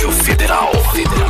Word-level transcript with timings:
Rádio 0.00 0.12
Federal. 0.12 0.72
Federal. 0.94 1.29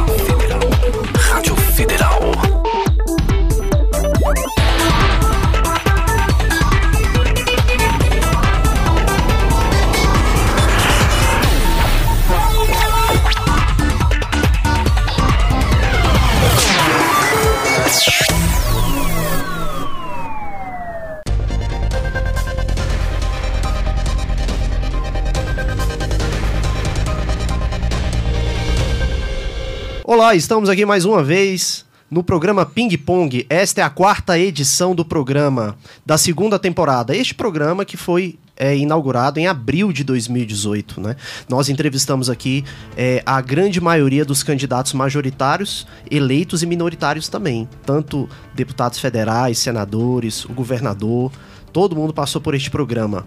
Olá, 30.21 30.35
estamos 30.35 30.69
aqui 30.69 30.85
mais 30.85 31.07
uma 31.07 31.25
vez 31.25 31.83
no 32.11 32.23
programa 32.23 32.67
Ping 32.67 32.95
Pong. 32.99 33.47
Esta 33.49 33.81
é 33.81 33.85
a 33.85 33.89
quarta 33.89 34.39
edição 34.39 34.95
do 34.95 35.03
programa 35.03 35.79
da 36.05 36.19
segunda 36.19 36.59
temporada. 36.59 37.17
Este 37.17 37.35
programa 37.35 37.87
que 37.87 37.97
foi 37.97 38.39
é, 38.55 38.77
inaugurado 38.77 39.41
em 39.41 39.47
abril 39.47 39.91
de 39.91 40.05
2018. 40.05 41.01
Né? 41.01 41.17
Nós 41.49 41.71
entrevistamos 41.71 42.29
aqui 42.29 42.67
é, 42.99 43.23
a 43.25 43.41
grande 43.41 43.81
maioria 43.81 44.23
dos 44.23 44.43
candidatos 44.43 44.93
majoritários, 44.93 45.87
eleitos 46.11 46.63
e 46.63 46.67
minoritários 46.67 47.27
também. 47.27 47.67
Tanto 47.87 48.29
deputados 48.55 48.99
federais, 48.99 49.59
senadores, 49.59 50.45
o 50.45 50.53
governador, 50.53 51.33
todo 51.73 51.97
mundo 51.97 52.13
passou 52.13 52.43
por 52.43 52.55
este 52.55 52.71
programa. 52.71 53.27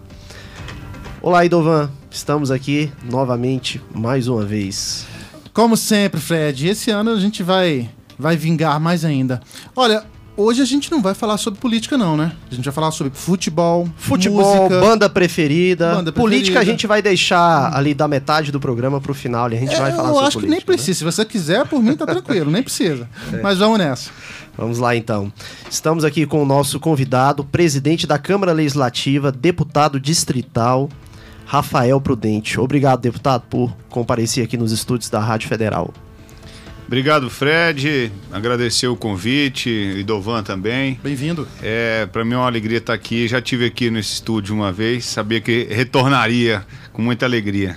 Olá, 1.20 1.44
Idovan. 1.44 1.90
Estamos 2.08 2.52
aqui 2.52 2.92
novamente, 3.10 3.82
mais 3.92 4.28
uma 4.28 4.44
vez. 4.44 5.12
Como 5.54 5.76
sempre, 5.76 6.20
Fred, 6.20 6.66
esse 6.68 6.90
ano 6.90 7.12
a 7.12 7.18
gente 7.20 7.42
vai, 7.42 7.88
vai 8.18 8.36
vingar 8.36 8.80
mais 8.80 9.04
ainda. 9.04 9.40
Olha, 9.76 10.02
hoje 10.36 10.60
a 10.60 10.64
gente 10.64 10.90
não 10.90 11.00
vai 11.00 11.14
falar 11.14 11.38
sobre 11.38 11.60
política, 11.60 11.96
não, 11.96 12.16
né? 12.16 12.32
A 12.50 12.54
gente 12.56 12.64
vai 12.64 12.74
falar 12.74 12.90
sobre 12.90 13.12
futebol, 13.14 13.88
Futebol, 13.96 14.62
música. 14.64 14.80
banda 14.80 15.08
preferida. 15.08 15.94
Banda 15.94 16.12
Política 16.12 16.54
a 16.58 16.60
preferida. 16.60 16.72
gente 16.72 16.86
vai 16.88 17.00
deixar 17.00 17.72
ali 17.72 17.94
da 17.94 18.08
metade 18.08 18.50
do 18.50 18.58
programa 18.58 19.00
pro 19.00 19.14
final 19.14 19.48
e 19.52 19.56
a 19.56 19.60
gente 19.60 19.74
É, 19.76 19.78
vai 19.80 19.92
falar 19.92 20.08
eu 20.08 20.14
sobre 20.14 20.26
acho 20.26 20.38
que 20.38 20.44
política. 20.46 20.50
nem 20.50 20.58
né? 20.58 20.64
precisa. 20.66 20.98
Se 20.98 21.04
você 21.04 21.24
quiser, 21.24 21.64
por 21.68 21.80
mim 21.80 21.94
tá 21.96 22.04
tranquilo, 22.04 22.50
nem 22.50 22.62
precisa. 22.62 23.08
Mas 23.40 23.58
vamos 23.58 23.78
nessa. 23.78 24.10
Vamos 24.58 24.78
lá 24.80 24.96
então. 24.96 25.32
Estamos 25.70 26.04
aqui 26.04 26.26
com 26.26 26.42
o 26.42 26.46
nosso 26.46 26.80
convidado, 26.80 27.44
presidente 27.44 28.06
da 28.08 28.18
Câmara 28.18 28.52
Legislativa, 28.52 29.30
deputado 29.30 30.00
distrital, 30.00 30.88
Rafael 31.46 32.00
Prudente. 32.00 32.58
Obrigado, 32.58 33.00
deputado, 33.00 33.42
por 33.48 33.74
comparecer 33.88 34.44
aqui 34.44 34.56
nos 34.56 34.72
estúdios 34.72 35.10
da 35.10 35.20
Rádio 35.20 35.48
Federal. 35.48 35.92
Obrigado, 36.86 37.30
Fred. 37.30 38.12
Agradecer 38.30 38.86
o 38.88 38.96
convite, 38.96 39.70
e 39.70 40.02
Dovan 40.02 40.42
também. 40.42 40.98
Bem-vindo. 41.02 41.48
É, 41.62 42.06
para 42.06 42.24
mim 42.24 42.34
é 42.34 42.36
uma 42.36 42.46
alegria 42.46 42.78
estar 42.78 42.92
aqui. 42.92 43.26
Já 43.26 43.40
tive 43.40 43.64
aqui 43.66 43.90
nesse 43.90 44.14
estúdio 44.14 44.54
uma 44.54 44.70
vez, 44.70 45.04
sabia 45.06 45.40
que 45.40 45.64
retornaria 45.70 46.64
com 46.92 47.00
muita 47.00 47.24
alegria. 47.24 47.76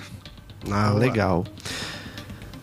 Ah, 0.69 0.91
legal. 0.91 1.45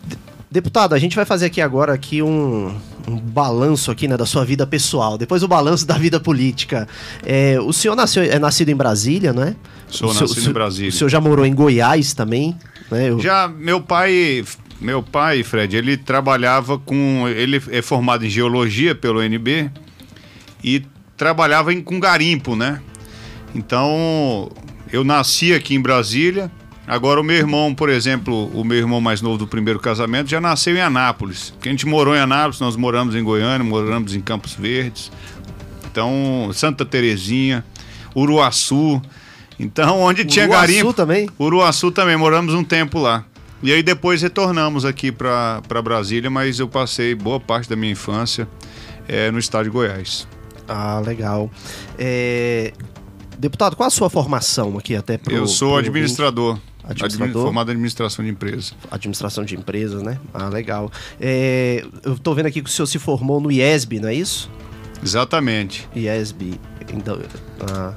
De- 0.03 0.17
Deputado, 0.51 0.93
a 0.93 0.99
gente 0.99 1.15
vai 1.15 1.25
fazer 1.25 1.47
aqui 1.47 1.59
agora 1.61 1.93
aqui 1.93 2.21
um, 2.21 2.77
um 3.07 3.17
balanço 3.17 3.91
aqui 3.91 4.07
né, 4.07 4.17
da 4.17 4.25
sua 4.25 4.43
vida 4.43 4.65
pessoal, 4.65 5.17
depois 5.17 5.43
o 5.43 5.47
balanço 5.47 5.85
da 5.87 5.97
vida 5.97 6.19
política. 6.19 6.87
É, 7.25 7.59
o 7.59 7.71
senhor 7.73 7.95
nasceu, 7.95 8.23
é 8.23 8.39
nascido 8.39 8.69
em 8.69 8.75
Brasília, 8.75 9.31
não 9.33 9.43
é? 9.43 9.55
Sou 9.87 10.09
O 10.09 10.13
nascido 10.13 10.49
em 10.49 10.53
Brasília. 10.53 10.89
O 10.89 10.93
senhor 10.93 11.09
já 11.09 11.21
morou 11.21 11.45
em 11.45 11.53
Goiás 11.53 12.13
também, 12.13 12.55
né? 12.91 13.09
Eu- 13.09 13.19
Já 13.19 13.47
meu 13.47 13.79
pai, 13.81 14.43
meu 14.81 15.03
pai, 15.03 15.43
Fred, 15.43 15.77
ele 15.77 15.95
trabalhava 15.97 16.77
com, 16.79 17.27
ele 17.29 17.61
é 17.69 17.81
formado 17.81 18.25
em 18.25 18.29
geologia 18.29 18.95
pelo 18.95 19.21
NB 19.21 19.69
e 20.63 20.83
trabalhava 21.15 21.71
em, 21.73 21.81
com 21.81 21.99
garimpo, 21.99 22.55
né? 22.55 22.81
Então, 23.53 24.49
eu 24.91 25.03
nasci 25.03 25.53
aqui 25.53 25.75
em 25.75 25.79
Brasília. 25.81 26.51
Agora 26.87 27.19
o 27.19 27.23
meu 27.23 27.35
irmão, 27.35 27.73
por 27.73 27.89
exemplo, 27.89 28.47
o 28.53 28.63
meu 28.63 28.77
irmão 28.77 29.01
mais 29.01 29.21
novo 29.21 29.37
do 29.37 29.47
primeiro 29.47 29.79
casamento 29.79 30.29
já 30.29 30.39
nasceu 30.39 30.75
em 30.75 30.81
Anápolis. 30.81 31.49
Porque 31.51 31.69
a 31.69 31.71
gente 31.71 31.87
morou 31.87 32.15
em 32.15 32.19
Anápolis, 32.19 32.59
nós 32.59 32.75
moramos 32.75 33.15
em 33.15 33.23
Goiânia, 33.23 33.63
moramos 33.63 34.15
em 34.15 34.21
Campos 34.21 34.53
Verdes. 34.53 35.11
Então, 35.91 36.49
Santa 36.53 36.85
Terezinha, 36.85 37.65
Uruaçu. 38.15 39.01
Então, 39.59 39.99
onde 40.01 40.25
tinha 40.25 40.45
Uruaçu 40.45 40.67
garimpo, 40.67 40.93
também? 40.93 41.29
Uruaçu 41.39 41.91
também, 41.91 42.15
moramos 42.17 42.53
um 42.53 42.63
tempo 42.63 42.99
lá. 42.99 43.25
E 43.63 43.71
aí 43.71 43.81
depois 43.81 44.21
retornamos 44.21 44.85
aqui 44.85 45.11
para 45.11 45.81
Brasília, 45.83 46.29
mas 46.29 46.59
eu 46.59 46.67
passei 46.67 47.15
boa 47.15 47.39
parte 47.39 47.67
da 47.67 47.75
minha 47.75 47.93
infância 47.93 48.47
eh, 49.07 49.31
no 49.31 49.39
estado 49.39 49.63
de 49.63 49.69
Goiás. 49.71 50.27
Ah, 50.67 51.01
legal. 51.03 51.49
É, 51.97 52.73
Deputado, 53.37 53.75
qual 53.75 53.87
a 53.87 53.89
sua 53.89 54.09
formação 54.09 54.77
aqui 54.77 54.95
até 54.95 55.17
pro, 55.17 55.33
eu 55.33 55.47
sou 55.47 55.77
administrador. 55.77 56.51
ouvinte? 56.51 56.74
Administrador? 56.89 57.25
admi- 57.29 57.41
Formado 57.43 57.69
em 57.69 57.71
administração 57.71 58.23
de 58.25 58.31
empresa. 58.31 58.73
Administração 58.91 59.43
de 59.45 59.55
empresas, 59.55 60.01
né? 60.03 60.19
Ah, 60.33 60.49
legal. 60.49 60.91
É, 61.19 61.85
eu 62.03 62.17
tô 62.17 62.33
vendo 62.33 62.45
aqui 62.47 62.61
que 62.61 62.69
o 62.69 62.71
senhor 62.71 62.85
se 62.87 62.99
formou 62.99 63.39
no 63.41 63.51
IESB, 63.51 63.99
não 63.99 64.09
é 64.09 64.13
isso? 64.15 64.49
Exatamente. 65.03 65.87
IESB. 65.95 66.59
Então, 66.93 67.19
ah. 67.71 67.93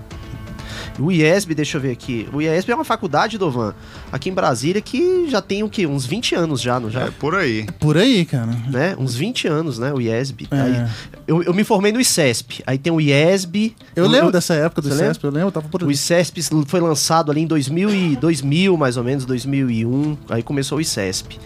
O 0.99 1.12
IESB, 1.12 1.54
deixa 1.54 1.76
eu 1.76 1.81
ver 1.81 1.93
aqui. 1.93 2.28
O 2.32 2.43
IESB 2.43 2.72
é 2.72 2.75
uma 2.75 2.84
faculdade, 2.84 3.38
Dovan, 3.38 3.72
aqui 4.12 4.28
em 4.30 4.32
Brasília, 4.32 4.80
que 4.80 5.28
já 5.28 5.41
tem 5.41 5.62
o 5.62 5.69
quê? 5.69 5.86
Uns 5.86 6.04
20 6.06 6.34
anos 6.34 6.60
já, 6.60 6.78
não 6.80 6.91
já? 6.91 7.02
É 7.02 7.10
por 7.10 7.34
aí. 7.34 7.66
Por 7.78 7.96
aí, 7.96 8.24
cara. 8.24 8.52
Né? 8.69 8.94
Uns 8.98 9.14
20 9.14 9.46
anos, 9.48 9.78
né? 9.78 9.92
O 9.92 10.00
IESB. 10.00 10.48
É. 10.50 10.60
Aí, 10.60 10.86
eu, 11.26 11.42
eu 11.42 11.52
me 11.54 11.64
formei 11.64 11.92
no 11.92 12.00
ICESP. 12.00 12.62
Aí 12.66 12.78
tem 12.78 12.92
o 12.92 13.00
IESB. 13.00 13.74
Eu 13.94 14.06
lembro 14.06 14.32
dessa 14.32 14.54
época 14.54 14.80
do 14.82 14.88
Você 14.88 14.96
CESP, 14.96 15.24
eu 15.24 15.30
lembro, 15.30 15.48
eu 15.48 15.52
tava 15.52 15.69
por 15.69 15.82
O 15.82 15.86
ali. 15.86 15.94
ICESP 15.94 16.41
foi 16.66 16.80
lançado 16.80 17.30
ali 17.30 17.42
em 17.42 17.46
2000, 17.46 17.91
e 17.94 18.16
2000 18.16 18.76
mais 18.76 18.96
ou 18.96 19.04
menos, 19.04 19.24
2001. 19.24 20.16
Aí 20.30 20.42
começou 20.42 20.78
o 20.78 20.80
ICESP. 20.80 21.38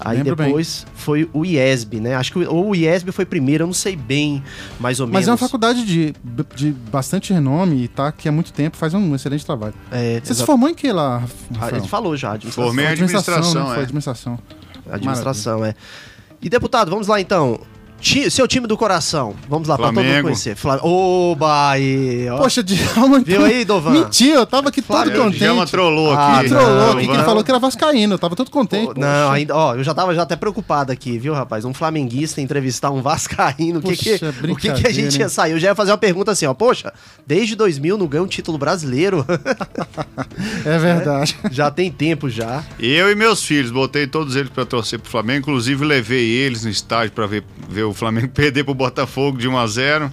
Aí 0.00 0.18
Lembro 0.18 0.36
bem. 0.36 0.46
depois 0.48 0.86
foi 0.94 1.28
o 1.32 1.44
IESB, 1.44 2.00
né? 2.00 2.14
Acho 2.14 2.32
que 2.32 2.38
o- 2.38 2.54
ou 2.54 2.70
o 2.70 2.74
IESB 2.74 3.10
foi 3.12 3.24
primeiro, 3.24 3.62
eu 3.64 3.66
não 3.66 3.74
sei 3.74 3.96
bem, 3.96 4.42
mais 4.78 5.00
ou 5.00 5.06
Mas 5.06 5.12
menos. 5.26 5.28
é 5.28 5.30
uma 5.32 5.36
faculdade 5.38 5.84
de, 5.84 6.14
de 6.54 6.70
bastante 6.90 7.32
renome 7.32 7.84
e 7.84 7.88
tá 7.88 8.08
aqui 8.08 8.28
há 8.28 8.32
muito 8.32 8.52
tempo, 8.52 8.76
faz 8.76 8.94
um 8.94 9.14
excelente 9.14 9.44
trabalho. 9.44 9.74
É, 9.90 10.20
Você 10.22 10.34
se 10.34 10.44
formou 10.44 10.68
em 10.68 10.74
que 10.74 10.90
lá, 10.92 11.22
Ah, 11.54 11.58
Rafael? 11.58 11.76
Ele 11.80 11.88
falou 12.04 12.16
já, 12.16 12.32
administração. 12.32 12.64
Formei 12.64 12.84
em 12.84 12.88
administração, 12.88 13.54
né? 13.54 13.68
Foi 13.70 13.78
é. 13.78 13.82
administração. 13.82 14.38
administração, 14.90 15.64
é. 15.64 15.74
E 16.42 16.48
deputado, 16.50 16.90
vamos 16.90 17.06
lá 17.08 17.20
então. 17.20 17.60
Ti- 18.04 18.30
seu 18.30 18.46
time 18.46 18.66
do 18.66 18.76
coração. 18.76 19.34
Vamos 19.48 19.66
lá, 19.66 19.76
pra 19.76 19.86
todo 19.86 19.94
mundo 19.94 20.04
Flamengo. 20.04 20.22
conhecer. 20.28 20.54
Fla... 20.54 20.78
Oba, 20.82 21.70
aí. 21.70 22.28
ó. 22.28 22.36
Poxa, 22.36 22.62
Djalma... 22.62 23.20
Viu 23.20 23.42
aí, 23.42 23.64
Dovan? 23.64 23.92
Mentira, 23.92 24.40
eu 24.40 24.46
tava 24.46 24.68
aqui 24.68 24.82
todo 24.82 24.94
Flamengo. 24.96 25.24
contente. 25.24 25.38
Chama 25.38 25.66
trollou 25.66 26.12
Ah, 26.12 26.40
aqui. 26.40 26.48
Trollou 26.50 26.76
Não, 26.76 26.98
aqui, 26.98 27.08
ele 27.08 27.22
falou 27.24 27.42
que 27.42 27.50
era 27.50 27.58
vascaíno, 27.58 28.12
eu 28.14 28.18
tava 28.18 28.36
todo 28.36 28.50
contente. 28.50 28.92
Pô, 28.92 29.00
Não, 29.00 29.30
ainda, 29.32 29.56
ó, 29.56 29.74
eu 29.74 29.82
já 29.82 29.94
tava 29.94 30.14
já 30.14 30.20
até 30.22 30.36
preocupado 30.36 30.92
aqui, 30.92 31.16
viu, 31.18 31.32
rapaz? 31.32 31.64
Um 31.64 31.72
flamenguista 31.72 32.42
entrevistar 32.42 32.90
um 32.90 33.00
vascaíno, 33.00 33.78
o 33.78 33.82
que 33.82 33.96
que, 33.96 34.18
Poxa, 34.18 34.34
o 34.50 34.56
que 34.56 34.72
que 34.74 34.86
a 34.86 34.92
gente 34.92 35.18
ia 35.18 35.30
sair? 35.30 35.52
Eu 35.52 35.58
já 35.58 35.68
ia 35.68 35.74
fazer 35.74 35.90
uma 35.90 35.96
pergunta 35.98 36.30
assim, 36.30 36.44
ó, 36.44 36.52
poxa, 36.52 36.92
desde 37.26 37.56
2000 37.56 37.96
não 37.96 38.06
ganha 38.06 38.22
um 38.22 38.26
título 38.26 38.58
brasileiro? 38.58 39.24
É 40.64 40.78
verdade. 40.78 41.36
já 41.50 41.70
tem 41.70 41.90
tempo 41.90 42.28
já. 42.28 42.62
Eu 42.78 43.10
e 43.10 43.14
meus 43.14 43.42
filhos, 43.42 43.70
botei 43.70 44.06
todos 44.06 44.36
eles 44.36 44.50
para 44.50 44.64
torcer 44.64 44.98
pro 44.98 45.10
Flamengo, 45.10 45.40
inclusive 45.40 45.84
levei 45.84 46.24
eles 46.30 46.64
no 46.64 46.70
estádio 46.70 47.12
para 47.12 47.26
ver, 47.26 47.44
ver 47.68 47.84
o 47.84 47.92
Flamengo 47.94 48.28
perder 48.34 48.64
pro 48.64 48.74
Botafogo 48.74 49.38
de 49.38 49.48
1 49.48 49.58
a 49.58 49.66
0. 49.66 50.12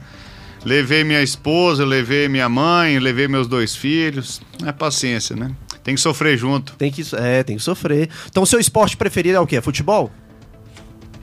Levei 0.63 1.03
minha 1.03 1.21
esposa, 1.21 1.83
levei 1.83 2.27
minha 2.27 2.47
mãe, 2.47 2.99
levei 2.99 3.27
meus 3.27 3.47
dois 3.47 3.75
filhos. 3.75 4.41
É 4.65 4.71
paciência, 4.71 5.35
né? 5.35 5.51
Tem 5.83 5.95
que 5.95 6.01
sofrer 6.01 6.37
junto. 6.37 6.75
Tem 6.75 6.91
que, 6.91 7.03
é, 7.15 7.43
tem 7.43 7.57
que 7.57 7.63
sofrer. 7.63 8.09
Então, 8.27 8.43
o 8.43 8.45
seu 8.45 8.59
esporte 8.59 8.95
preferido 8.95 9.37
é 9.37 9.39
o 9.39 9.47
quê? 9.47 9.57
É 9.57 9.61
futebol? 9.61 10.11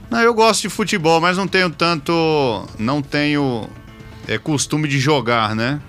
Não, 0.09 0.19
eu 0.19 0.33
gosto 0.33 0.63
de 0.63 0.69
futebol, 0.69 1.21
mas 1.21 1.37
não 1.37 1.47
tenho 1.47 1.69
tanto, 1.69 2.67
não 2.77 3.01
tenho 3.01 3.69
é, 4.27 4.37
costume 4.37 4.87
de 4.87 4.99
jogar, 4.99 5.55
né? 5.55 5.79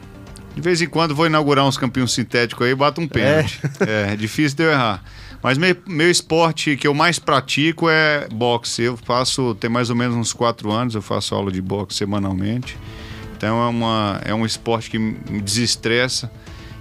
De 0.55 0.61
vez 0.61 0.83
em 0.83 0.89
quando 0.89 1.15
vou 1.15 1.27
inaugurar 1.27 1.65
uns 1.65 1.79
campinhos 1.79 2.13
sintéticos 2.13 2.67
aí 2.67 2.73
e 2.73 2.75
bato 2.75 3.01
um 3.01 3.09
pênalti. 3.09 3.61
É, 3.81 4.13
é 4.13 4.17
difícil 4.17 4.57
de 4.57 4.65
eu 4.65 4.71
errar. 4.71 5.03
Mas 5.43 5.57
meu, 5.57 5.77
meu 5.87 6.11
esporte 6.11 6.77
que 6.77 6.87
eu 6.87 6.95
mais 6.95 7.19
pratico 7.19 7.89
é 7.89 8.29
boxe. 8.29 8.83
Eu 8.83 8.97
faço, 8.97 9.55
tem 9.55 9.71
mais 9.71 9.91
ou 9.91 9.97
menos 9.97 10.17
uns 10.17 10.33
quatro 10.33 10.71
anos, 10.71 10.95
eu 10.95 11.03
faço 11.03 11.35
aula 11.35 11.51
de 11.51 11.63
boxe 11.63 11.97
semanalmente. 11.97 12.77
Então 13.37 13.63
é, 13.63 13.69
uma, 13.69 14.21
é 14.25 14.35
um 14.35 14.45
esporte 14.45 14.91
que 14.91 14.99
me 14.99 15.41
desestressa 15.41 16.31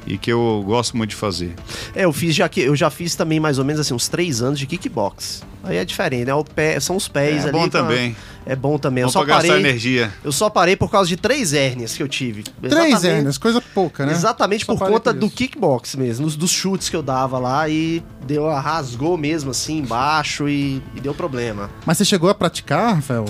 e 0.05 0.17
que 0.17 0.31
eu 0.31 0.63
gosto 0.65 0.97
muito 0.97 1.11
de 1.11 1.15
fazer. 1.15 1.53
É, 1.95 2.03
eu 2.03 2.11
fiz 2.11 2.35
já 2.35 2.49
que 2.49 2.59
eu 2.59 2.75
já 2.75 2.89
fiz 2.89 3.15
também 3.15 3.39
mais 3.39 3.59
ou 3.59 3.65
menos 3.65 3.79
assim 3.79 3.93
uns 3.93 4.09
três 4.09 4.41
anos 4.41 4.59
de 4.59 4.65
kickbox. 4.65 5.41
Aí 5.63 5.75
é 5.77 5.83
diferente, 5.85 6.25
né? 6.25 6.33
O 6.33 6.43
pé, 6.43 6.79
são 6.79 6.95
os 6.95 7.07
pés 7.07 7.37
É 7.45 7.49
ali. 7.49 7.51
bom 7.51 7.59
com 7.59 7.65
a- 7.65 7.69
também. 7.69 8.15
É 8.45 8.55
bom 8.55 8.77
também. 8.79 9.01
Eu 9.03 9.07
Bom 9.07 9.11
só 9.11 9.19
pra 9.25 9.35
gastar 9.35 9.49
parei. 9.49 9.63
energia. 9.63 10.11
Eu 10.23 10.31
só 10.31 10.49
parei 10.49 10.75
por 10.75 10.89
causa 10.89 11.07
de 11.07 11.15
três 11.17 11.53
hérnias 11.53 11.95
que 11.95 12.01
eu 12.01 12.07
tive. 12.07 12.43
Três 12.43 13.03
hérnias, 13.03 13.37
coisa 13.37 13.61
pouca, 13.61 14.05
né? 14.05 14.13
Exatamente 14.13 14.65
Só 14.65 14.73
por 14.75 14.87
conta 14.87 15.13
por 15.13 15.19
do 15.19 15.29
kickbox 15.29 15.95
mesmo, 15.95 16.25
dos, 16.25 16.35
dos 16.35 16.49
chutes 16.49 16.89
que 16.89 16.95
eu 16.95 17.03
dava 17.03 17.37
lá 17.37 17.69
e 17.69 18.01
deu, 18.25 18.49
rasgou 18.49 19.17
mesmo 19.17 19.51
assim 19.51 19.79
embaixo 19.79 20.49
e, 20.49 20.81
e 20.95 20.99
deu 21.01 21.13
problema. 21.13 21.69
Mas 21.85 21.97
você 21.99 22.05
chegou 22.05 22.29
a 22.29 22.33
praticar, 22.33 22.95
Rafael? 22.95 23.25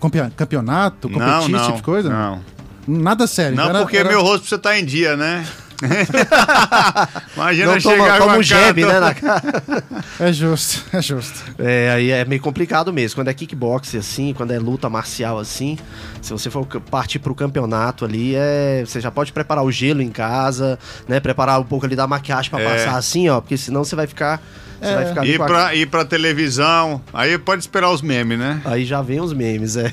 Campe- 0.00 0.30
Campeonato, 0.36 1.08
Não, 1.08 1.18
competir, 1.18 1.40
esse 1.42 1.50
não. 1.50 1.64
tipo 1.64 1.76
de 1.78 1.82
coisa? 1.82 2.08
Não. 2.10 2.40
Nada 2.86 3.26
sério. 3.26 3.56
Não, 3.56 3.70
era- 3.70 3.80
porque 3.80 3.96
era- 3.96 4.08
meu 4.08 4.20
rosto 4.22 4.40
precisa 4.40 4.56
estar 4.56 4.78
em 4.78 4.84
dia, 4.84 5.16
né? 5.16 5.44
Imagina 7.36 7.72
Não 7.72 7.80
chegar 7.80 8.18
toma, 8.18 8.36
um 8.38 8.42
cara 8.46 8.72
né? 8.72 9.00
na 9.00 9.14
cara. 9.14 9.64
É 10.20 10.32
justo, 10.32 10.84
é 10.94 11.00
justo. 11.00 11.42
É, 11.58 11.90
aí 11.90 12.10
é 12.10 12.24
meio 12.24 12.40
complicado 12.42 12.92
mesmo. 12.92 13.16
Quando 13.16 13.28
é 13.28 13.34
kickbox 13.34 13.94
assim, 13.94 14.34
quando 14.34 14.50
é 14.50 14.58
luta 14.58 14.88
marcial 14.90 15.38
assim, 15.38 15.78
se 16.20 16.30
você 16.32 16.50
for 16.50 16.66
partir 16.66 17.18
pro 17.18 17.34
campeonato 17.34 18.04
ali, 18.04 18.34
é, 18.34 18.82
você 18.84 19.00
já 19.00 19.10
pode 19.10 19.32
preparar 19.32 19.64
o 19.64 19.72
gelo 19.72 20.02
em 20.02 20.10
casa, 20.10 20.78
né? 21.08 21.20
Preparar 21.20 21.58
um 21.60 21.64
pouco 21.64 21.86
ali 21.86 21.96
da 21.96 22.06
maquiagem 22.06 22.50
pra 22.50 22.60
É. 22.60 22.64
passar 22.68 22.96
assim, 22.96 23.28
ó, 23.28 23.40
porque 23.40 23.56
senão 23.56 23.82
você 23.84 23.96
vai 23.96 24.06
ficar. 24.06 24.42
Você 24.80 24.94
vai 24.94 25.06
ficar 25.06 25.26
Ir 25.26 25.38
pra, 25.38 25.74
ir 25.74 25.86
pra 25.86 26.04
televisão. 26.06 27.02
Aí 27.12 27.38
pode 27.38 27.62
esperar 27.62 27.90
os 27.90 28.00
memes, 28.00 28.38
né? 28.38 28.60
Aí 28.64 28.84
já 28.84 29.02
vem 29.02 29.20
os 29.20 29.32
memes, 29.32 29.76
é. 29.76 29.92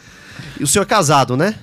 e 0.58 0.64
o 0.64 0.66
senhor 0.66 0.82
é 0.84 0.86
casado, 0.86 1.36
né? 1.36 1.54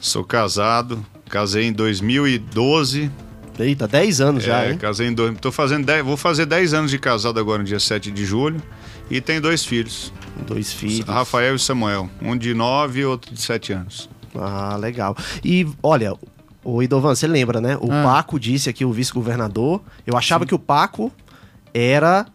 Sou 0.00 0.22
casado. 0.24 1.04
Casei 1.28 1.64
em 1.66 1.72
2012. 1.72 3.10
Eita, 3.58 3.88
10 3.88 4.20
anos 4.20 4.44
já, 4.44 4.64
É, 4.64 4.72
hein? 4.72 4.78
casei 4.78 5.08
em 5.08 5.14
dois, 5.14 5.34
tô 5.40 5.50
fazendo 5.50 5.86
10, 5.86 6.04
vou 6.04 6.16
fazer 6.16 6.44
10 6.44 6.74
anos 6.74 6.90
de 6.90 6.98
casado 6.98 7.40
agora 7.40 7.58
no 7.60 7.64
dia 7.64 7.80
7 7.80 8.10
de 8.10 8.24
julho. 8.24 8.62
E 9.10 9.20
tenho 9.20 9.40
dois 9.40 9.64
filhos, 9.64 10.12
Dois 10.46 10.72
filhos. 10.72 11.06
Rafael 11.08 11.54
e 11.54 11.58
Samuel. 11.58 12.10
Um 12.20 12.36
de 12.36 12.52
9 12.52 13.00
e 13.00 13.04
outro 13.06 13.32
de 13.34 13.40
7 13.40 13.72
anos. 13.72 14.10
Ah, 14.34 14.76
legal. 14.76 15.16
E 15.42 15.66
olha, 15.82 16.12
o 16.62 16.82
Idovan, 16.82 17.14
você 17.14 17.26
lembra, 17.26 17.58
né? 17.60 17.78
O 17.80 17.90
Ah. 17.90 18.02
Paco 18.02 18.38
disse 18.38 18.68
aqui, 18.68 18.84
o 18.84 18.92
vice-governador. 18.92 19.80
Eu 20.06 20.16
achava 20.16 20.44
que 20.44 20.54
o 20.54 20.58
Paco 20.58 21.10
era 21.72 22.26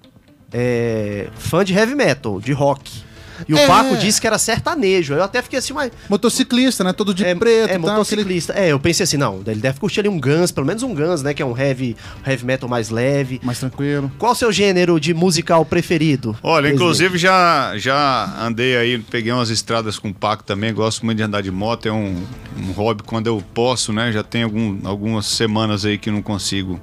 é, 0.52 1.28
fã 1.36 1.64
de 1.64 1.74
heavy 1.74 1.94
metal, 1.94 2.40
de 2.42 2.52
rock. 2.54 3.04
E 3.48 3.54
o 3.54 3.58
É. 3.58 3.68
Paco 3.68 3.96
disse 3.98 4.20
que 4.22 4.28
era 4.28 4.38
sertanejo. 4.38 5.14
Eu 5.14 5.24
até 5.24 5.42
fiquei 5.42 5.60
assim, 5.60 5.74
mas. 5.74 5.92
Motociclista, 6.10 6.84
né? 6.84 6.94
Todo 6.94 7.14
de 7.14 7.26
é, 7.26 7.34
preto 7.36 7.64
é 7.70 7.78
tal. 7.78 7.78
aquele- 7.78 7.92
motociclista. 7.92 8.54
É, 8.54 8.68
eu 8.72 8.80
pensei 8.80 9.04
assim, 9.04 9.18
não, 9.18 9.42
ele 9.46 9.60
deve 9.62 9.80
curtir 9.80 10.00
ali 10.02 10.10
um 10.10 10.20
Guns, 10.20 10.52
pelo 10.52 10.66
menos 10.68 10.84
um 10.84 10.94
Guns, 10.94 11.22
né? 11.22 11.34
Que 11.34 11.42
é 11.42 11.46
um 11.46 11.58
heavy, 11.58 11.96
heavy 12.26 12.46
metal 12.46 12.70
mais 12.70 12.90
leve. 12.90 13.40
Mais 13.44 13.60
tranquilo. 13.60 14.12
Qual 14.18 14.32
o 14.32 14.36
seu 14.36 14.52
gênero 14.52 15.00
de 15.00 15.14
musical 15.14 15.66
preferido? 15.66 16.36
Olha, 16.44 16.64
presidente? 16.64 16.76
inclusive 16.82 17.18
já, 17.18 17.74
já 17.78 18.36
andei 18.46 18.78
aí, 18.78 19.00
peguei 19.00 19.32
umas 19.32 19.50
estradas 19.50 19.98
com 20.00 20.10
o 20.10 20.14
Paco 20.14 20.44
também, 20.44 20.74
gosto 20.74 21.06
muito 21.06 21.18
de 21.18 21.24
andar 21.24 21.42
de 21.42 21.52
moto, 21.52 21.88
é 21.88 21.92
um, 21.92 22.24
um 22.58 22.72
hobby 22.72 23.04
quando 23.04 23.28
eu 23.28 23.44
posso, 23.54 23.92
né? 23.94 24.12
Já 24.12 24.24
tem 24.24 24.44
algum, 24.44 24.78
algumas 24.84 25.26
semanas 25.26 25.86
aí 25.86 25.98
que 25.98 26.10
não 26.12 26.22
consigo 26.22 26.80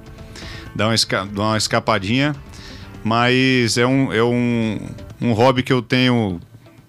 dar 0.75 0.87
uma, 0.87 0.95
esca- 0.95 1.25
dar 1.25 1.41
uma 1.43 1.57
escapadinha, 1.57 2.35
mas 3.03 3.77
é 3.77 3.85
um, 3.85 4.11
é 4.13 4.23
um, 4.23 4.79
um 5.21 5.33
hobby 5.33 5.63
que 5.63 5.71
eu 5.73 5.81
tenho 5.81 6.39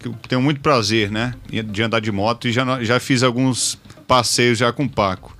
que 0.00 0.08
eu 0.08 0.14
tenho 0.26 0.40
muito 0.40 0.60
prazer, 0.60 1.10
né? 1.10 1.34
De 1.48 1.82
andar 1.82 2.00
de 2.00 2.10
moto 2.10 2.48
e 2.48 2.52
já, 2.52 2.82
já 2.82 2.98
fiz 2.98 3.22
alguns 3.22 3.78
passeios 4.08 4.58
já 4.58 4.72
com 4.72 4.84
o 4.84 4.88
Paco. 4.88 5.36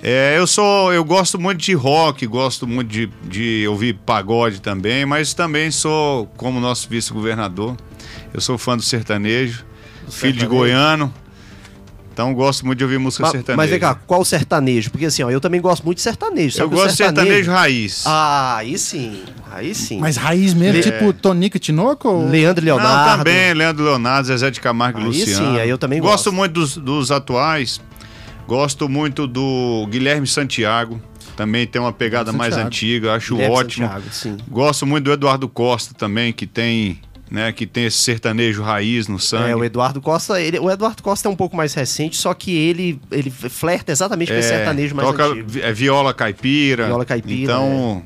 É, 0.00 0.38
eu 0.38 0.46
sou, 0.46 0.92
eu 0.92 1.04
gosto 1.04 1.40
muito 1.40 1.60
de 1.60 1.74
rock, 1.74 2.24
gosto 2.24 2.68
muito 2.68 2.88
de, 2.88 3.10
de 3.24 3.66
ouvir 3.66 3.94
pagode 3.94 4.62
também, 4.62 5.04
mas 5.04 5.34
também 5.34 5.72
sou, 5.72 6.26
como 6.36 6.60
nosso 6.60 6.88
vice-governador, 6.88 7.76
eu 8.32 8.40
sou 8.40 8.56
fã 8.56 8.76
do 8.76 8.82
sertanejo, 8.82 9.64
filho 10.08 10.34
de 10.34 10.40
sertanejo. 10.40 10.48
goiano, 10.48 11.14
então 12.18 12.34
gosto 12.34 12.66
muito 12.66 12.78
de 12.78 12.84
ouvir 12.84 12.98
música 12.98 13.22
Ma- 13.22 13.30
sertaneja. 13.30 13.56
Mas 13.56 13.70
vem 13.70 13.78
cá, 13.78 13.94
qual 13.94 14.24
sertanejo? 14.24 14.90
Porque 14.90 15.06
assim, 15.06 15.22
ó, 15.22 15.30
eu 15.30 15.40
também 15.40 15.60
gosto 15.60 15.84
muito 15.84 15.98
de 15.98 16.02
sertanejo. 16.02 16.58
eu 16.60 16.66
o 16.66 16.68
gosto 16.70 16.88
de 16.90 16.96
sertanejo 16.96 17.52
raiz. 17.52 18.02
Ah, 18.04 18.56
aí 18.56 18.76
sim. 18.76 19.22
Aí 19.52 19.72
sim. 19.72 20.00
Mas 20.00 20.16
raiz 20.16 20.52
mesmo, 20.52 20.78
Le- 20.78 20.82
tipo 20.82 21.12
Tonico 21.12 21.56
e 21.56 21.60
Tinoco? 21.60 22.08
ou- 22.08 22.28
Leandro 22.28 22.64
Não, 22.66 22.74
Leonardo. 22.76 23.18
também, 23.24 23.54
Leandro 23.54 23.84
Leonardo, 23.84 24.26
Zezé 24.26 24.50
de 24.50 24.60
Camargo 24.60 24.98
e 24.98 25.02
Aí 25.02 25.06
Luciano. 25.08 25.52
sim, 25.54 25.60
aí 25.60 25.70
eu 25.70 25.78
também 25.78 26.00
gosto. 26.00 26.12
gosto. 26.24 26.32
muito 26.32 26.52
dos, 26.54 26.76
dos 26.76 27.12
atuais, 27.12 27.80
gosto 28.48 28.88
muito 28.88 29.26
do 29.28 29.86
Guilherme 29.88 30.26
Santiago, 30.26 31.00
também 31.36 31.68
tem 31.68 31.80
uma 31.80 31.92
pegada 31.92 32.32
mais 32.32 32.56
antiga, 32.56 33.14
acho 33.14 33.34
Guilherme 33.34 33.54
ótimo. 33.56 33.86
Santiago, 33.86 34.06
sim. 34.12 34.36
Gosto 34.48 34.84
muito 34.84 35.04
do 35.04 35.12
Eduardo 35.12 35.48
Costa 35.48 35.94
também, 35.94 36.32
que 36.32 36.48
tem, 36.48 36.98
né, 37.30 37.52
que 37.52 37.66
tem 37.66 37.84
esse 37.86 37.98
sertanejo 37.98 38.62
raiz 38.62 39.08
no 39.08 39.18
sangue. 39.18 39.50
É, 39.50 39.56
o 39.56 39.64
Eduardo 39.64 40.00
Costa, 40.00 40.40
ele, 40.40 40.58
o 40.58 40.70
Eduardo 40.70 41.02
Costa 41.02 41.28
é 41.28 41.30
um 41.30 41.36
pouco 41.36 41.56
mais 41.56 41.74
recente, 41.74 42.16
só 42.16 42.32
que 42.34 42.54
ele, 42.56 43.00
ele 43.10 43.30
flerta 43.30 43.92
exatamente 43.92 44.32
com 44.32 44.38
esse 44.38 44.48
sertanejo 44.48 44.94
mais 44.94 45.08
toca 45.08 45.24
antigo. 45.26 45.50
é 45.60 45.72
viola 45.72 46.14
caipira. 46.14 46.86
Viola 46.86 47.04
caipira, 47.04 47.52
Então, 47.52 48.02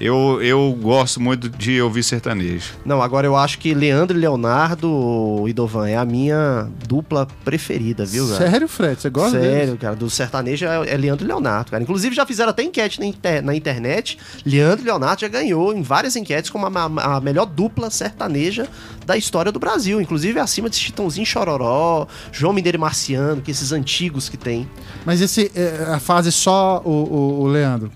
eu, 0.00 0.40
eu 0.42 0.76
gosto 0.80 1.20
muito 1.20 1.48
de 1.48 1.80
ouvir 1.82 2.02
sertanejo. 2.02 2.74
Não, 2.84 3.02
agora 3.02 3.26
eu 3.26 3.36
acho 3.36 3.58
que 3.58 3.74
Leandro 3.74 4.16
e 4.16 4.20
Leonardo, 4.20 5.44
Idovan, 5.48 5.88
é 5.88 5.96
a 5.96 6.04
minha 6.04 6.68
dupla 6.86 7.26
preferida, 7.44 8.04
viu, 8.04 8.26
cara? 8.28 8.50
Sério, 8.50 8.68
Fred? 8.68 9.00
Você 9.00 9.10
gosta 9.10 9.40
Sério, 9.40 9.66
deles? 9.66 9.80
cara, 9.80 9.96
do 9.96 10.08
sertanejo 10.08 10.64
é, 10.66 10.90
é 10.90 10.96
Leandro 10.96 11.24
e 11.24 11.28
Leonardo, 11.28 11.70
cara. 11.70 11.82
Inclusive 11.82 12.14
já 12.14 12.24
fizeram 12.26 12.50
até 12.50 12.62
enquete 12.62 13.00
na, 13.00 13.06
inter- 13.06 13.42
na 13.42 13.54
internet. 13.54 14.18
Leandro 14.44 14.84
e 14.84 14.84
Leonardo 14.86 15.20
já 15.20 15.28
ganhou 15.28 15.72
em 15.74 15.82
várias 15.82 16.16
enquetes 16.16 16.50
como 16.50 16.66
a, 16.66 16.70
a- 16.70 17.16
a 17.16 17.20
melhor 17.20 17.46
dupla 17.46 17.90
sertaneja 17.90 18.68
da 19.04 19.16
história 19.16 19.50
do 19.50 19.58
Brasil. 19.58 20.00
Inclusive 20.00 20.38
acima 20.38 20.70
de 20.70 20.76
Chitãozinho 20.76 21.22
e 21.24 21.26
Chororó, 21.26 22.06
João 22.32 22.52
Mineiro 22.52 22.76
e 22.76 22.80
Marciano, 22.80 23.42
que 23.42 23.50
esses 23.50 23.72
antigos 23.72 24.28
que 24.28 24.36
tem. 24.36 24.68
Mas 25.04 25.20
esse, 25.20 25.50
é, 25.54 25.92
a 25.92 25.98
fase 25.98 26.30
só 26.30 26.80
o, 26.84 26.90
o, 26.90 27.40
o 27.42 27.46
Leandro. 27.46 27.90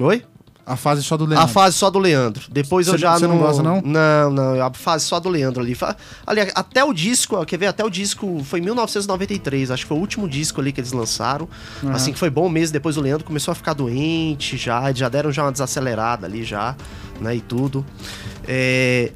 Oi? 0.00 0.22
A 0.68 0.76
fase 0.76 1.02
só 1.02 1.16
do 1.16 1.24
Leandro. 1.24 1.44
A 1.44 1.48
fase 1.48 1.76
só 1.76 1.88
do 1.88 1.98
Leandro. 1.98 2.44
Depois 2.50 2.86
eu 2.86 2.92
Cê- 2.92 2.98
já 2.98 3.18
cê 3.18 3.26
não 3.26 3.38
gosta, 3.38 3.62
não? 3.62 3.80
Não, 3.82 4.30
não. 4.30 4.62
A 4.62 4.70
fase 4.74 5.06
só 5.06 5.18
do 5.18 5.28
Leandro 5.30 5.62
ali. 5.62 5.74
Ali, 6.26 6.40
até 6.54 6.84
o 6.84 6.92
disco, 6.92 7.42
quer 7.46 7.56
ver? 7.56 7.66
Até 7.68 7.82
o 7.84 7.88
disco 7.88 8.42
foi 8.44 8.58
em 8.60 8.62
1993. 8.62 9.70
Acho 9.70 9.84
que 9.84 9.88
foi 9.88 9.96
o 9.96 10.00
último 10.00 10.28
disco 10.28 10.60
ali 10.60 10.70
que 10.70 10.80
eles 10.80 10.92
lançaram. 10.92 11.48
Aham. 11.82 11.92
Assim 11.94 12.12
que 12.12 12.18
foi 12.18 12.28
bom 12.28 12.48
mês. 12.50 12.70
Depois 12.70 12.96
o 12.98 13.00
Leandro 13.00 13.24
começou 13.24 13.52
a 13.52 13.54
ficar 13.54 13.72
doente 13.72 14.56
já. 14.58 14.92
Já 14.92 15.08
deram 15.08 15.32
já 15.32 15.42
uma 15.44 15.52
desacelerada 15.52 16.26
ali 16.26 16.44
já, 16.44 16.76
né? 17.20 17.34
E 17.36 17.40
tudo. 17.40 17.84
É... 18.46 19.10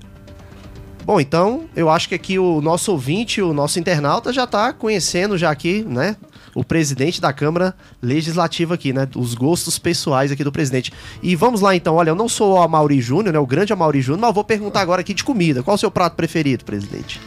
Bom, 1.04 1.20
então 1.20 1.64
eu 1.74 1.90
acho 1.90 2.08
que 2.08 2.14
aqui 2.14 2.38
o 2.38 2.60
nosso 2.60 2.92
ouvinte, 2.92 3.42
o 3.42 3.52
nosso 3.52 3.78
internauta 3.78 4.32
já 4.32 4.46
tá 4.46 4.72
conhecendo 4.72 5.36
já 5.36 5.50
aqui, 5.50 5.84
né? 5.86 6.16
O 6.54 6.62
presidente 6.62 7.20
da 7.20 7.32
Câmara 7.32 7.74
Legislativa 8.02 8.74
aqui, 8.74 8.92
né? 8.92 9.08
Os 9.16 9.34
gostos 9.34 9.78
pessoais 9.78 10.30
aqui 10.30 10.44
do 10.44 10.52
presidente. 10.52 10.92
E 11.22 11.34
vamos 11.34 11.60
lá 11.60 11.74
então, 11.74 11.94
olha, 11.94 12.10
eu 12.10 12.14
não 12.14 12.28
sou 12.28 12.54
o 12.54 12.62
Amaury 12.62 13.00
Júnior, 13.00 13.32
né? 13.32 13.38
O 13.38 13.46
grande 13.46 13.72
Amaury 13.72 14.02
Júnior, 14.02 14.20
mas 14.20 14.34
vou 14.34 14.44
perguntar 14.44 14.80
agora 14.80 15.00
aqui 15.00 15.14
de 15.14 15.24
comida. 15.24 15.62
Qual 15.62 15.74
o 15.74 15.78
seu 15.78 15.90
prato 15.90 16.14
preferido, 16.14 16.64
presidente? 16.64 17.20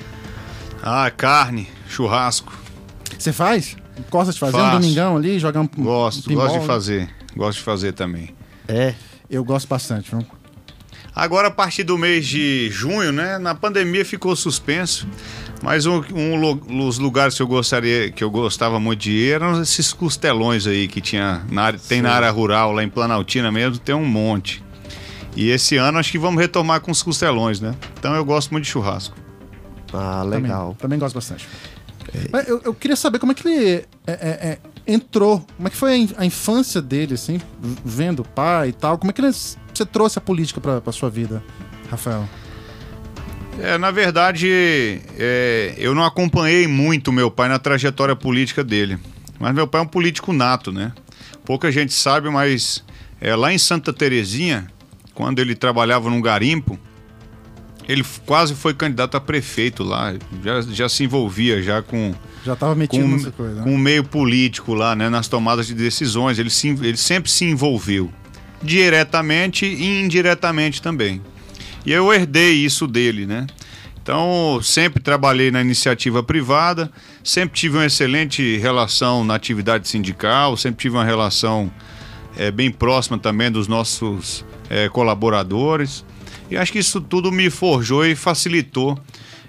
Ah, 0.83 1.09
carne, 1.09 1.67
churrasco. 1.87 2.53
Você 3.17 3.33
faz? 3.33 3.75
Gosta 4.11 4.31
de 4.31 4.39
fazer 4.39 4.57
um 4.57 4.59
Faço. 4.59 4.79
domingão 4.79 5.17
ali, 5.17 5.39
jogar 5.39 5.61
um 5.61 5.67
Gosto, 5.67 6.19
um 6.19 6.23
pinball, 6.29 6.43
gosto 6.45 6.53
de 6.53 6.59
né? 6.59 6.65
fazer. 6.67 7.09
Gosto 7.35 7.57
de 7.57 7.63
fazer 7.63 7.93
também. 7.93 8.35
É. 8.67 8.93
Eu 9.29 9.43
gosto 9.43 9.67
bastante, 9.67 10.11
viu? 10.11 10.23
Agora, 11.15 11.47
a 11.47 11.51
partir 11.51 11.83
do 11.83 11.97
mês 11.97 12.27
de 12.27 12.69
junho, 12.69 13.11
né? 13.11 13.39
Na 13.39 13.55
pandemia 13.55 14.03
ficou 14.03 14.35
suspenso. 14.35 15.07
Mas 15.63 15.85
um, 15.85 16.01
um 16.13 16.87
os 16.87 16.97
lugares 16.99 17.35
que 17.35 17.41
eu 17.41 17.47
gostaria, 17.47 18.11
que 18.11 18.23
eu 18.23 18.29
gostava 18.29 18.79
muito 18.79 19.01
de 19.01 19.11
ir 19.11 19.31
eram 19.33 19.61
esses 19.61 19.91
costelões 19.93 20.67
aí 20.67 20.87
que 20.87 21.01
tinha 21.01 21.43
na 21.49 21.63
área, 21.63 21.79
tem 21.79 22.01
na 22.01 22.11
área 22.11 22.29
rural, 22.29 22.71
lá 22.71 22.83
em 22.83 22.89
Planaltina 22.89 23.51
mesmo, 23.51 23.77
tem 23.79 23.95
um 23.95 24.05
monte. 24.05 24.63
E 25.35 25.49
esse 25.49 25.75
ano 25.77 25.97
acho 25.97 26.11
que 26.11 26.19
vamos 26.19 26.39
retomar 26.39 26.79
com 26.81 26.91
os 26.91 27.01
costelões, 27.01 27.59
né? 27.59 27.75
Então 27.99 28.13
eu 28.15 28.23
gosto 28.23 28.51
muito 28.51 28.65
de 28.65 28.69
churrasco. 28.71 29.15
Ah, 29.93 30.21
Também, 30.23 30.41
legal. 30.41 30.75
também 30.79 30.99
gosto 30.99 31.15
bastante. 31.15 31.47
Mas 32.31 32.47
eu, 32.47 32.61
eu 32.63 32.73
queria 32.73 32.95
saber 32.95 33.19
como 33.19 33.31
é 33.31 33.35
que 33.35 33.47
ele 33.47 33.85
é, 34.07 34.11
é, 34.13 34.15
é, 34.51 34.57
entrou, 34.87 35.45
como 35.57 35.67
é 35.67 35.71
que 35.71 35.75
foi 35.77 35.91
a 35.93 35.97
in- 35.97 36.13
a 36.17 36.25
infância 36.25 36.81
dele, 36.81 37.15
assim, 37.15 37.41
vendo 37.83 38.21
o 38.21 38.27
pai 38.27 38.69
e 38.69 38.73
tal. 38.73 38.97
Como 38.97 39.09
é 39.09 39.13
que 39.13 39.19
ele, 39.21 39.31
você 39.33 39.85
trouxe 39.85 40.17
a 40.17 40.21
política 40.21 40.61
pra 40.61 40.91
sua 40.93 41.09
vida, 41.09 41.43
Rafael? 41.89 42.27
É, 43.59 43.77
na 43.77 43.89
verdade, 43.89 44.99
é, 45.17 45.73
eu 45.77 45.95
não 45.95 46.03
acompanhei 46.03 46.67
muito 46.67 47.11
meu 47.11 47.31
pai 47.31 47.47
na 47.47 47.57
trajetória 47.57 48.15
política 48.15 48.63
dele. 48.63 48.97
Mas 49.39 49.53
meu 49.53 49.67
pai 49.67 49.81
é 49.81 49.83
um 49.83 49.87
político 49.87 50.33
nato, 50.33 50.71
né? 50.71 50.91
Pouca 51.45 51.71
gente 51.71 51.93
sabe, 51.93 52.29
mas 52.29 52.83
é, 53.19 53.35
lá 53.35 53.53
em 53.53 53.57
Santa 53.57 53.93
Terezinha, 53.93 54.67
quando 55.13 55.39
ele 55.39 55.55
trabalhava 55.55 56.09
num 56.09 56.21
garimpo, 56.21 56.79
ele 57.87 58.03
quase 58.25 58.55
foi 58.55 58.73
candidato 58.73 59.15
a 59.15 59.21
prefeito 59.21 59.83
lá. 59.83 60.13
Já, 60.43 60.61
já 60.61 60.89
se 60.89 61.03
envolvia 61.03 61.61
já 61.61 61.81
com, 61.81 62.13
Já 62.43 62.55
tava 62.55 62.75
metido 62.75 63.03
com, 63.03 63.31
coisa, 63.31 63.61
com 63.61 63.69
né? 63.69 63.75
o 63.75 63.77
meio 63.77 64.03
político 64.03 64.73
lá, 64.73 64.95
né? 64.95 65.09
Nas 65.09 65.27
tomadas 65.27 65.67
de 65.67 65.73
decisões. 65.73 66.39
Ele, 66.39 66.49
se, 66.49 66.69
ele 66.69 66.97
sempre 66.97 67.29
se 67.29 67.45
envolveu. 67.45 68.11
Diretamente 68.61 69.65
e 69.65 70.01
indiretamente 70.01 70.81
também. 70.81 71.21
E 71.85 71.91
eu 71.91 72.11
herdei 72.13 72.53
isso 72.53 72.87
dele, 72.87 73.25
né? 73.25 73.45
Então, 74.01 74.59
sempre 74.61 75.01
trabalhei 75.01 75.49
na 75.49 75.61
iniciativa 75.61 76.21
privada, 76.21 76.91
sempre 77.23 77.57
tive 77.57 77.77
uma 77.77 77.85
excelente 77.85 78.57
relação 78.57 79.23
na 79.23 79.33
atividade 79.33 79.87
sindical, 79.87 80.55
sempre 80.55 80.83
tive 80.83 80.95
uma 80.95 81.03
relação 81.03 81.71
é, 82.37 82.51
bem 82.51 82.69
próxima 82.69 83.17
também 83.17 83.51
dos 83.51 83.67
nossos 83.67 84.45
é, 84.69 84.89
colaboradores. 84.89 86.05
E 86.51 86.57
acho 86.57 86.71
que 86.71 86.79
isso 86.79 87.01
tudo 87.01 87.31
me 87.31 87.49
forjou 87.49 88.05
e 88.05 88.15
facilitou 88.15 88.99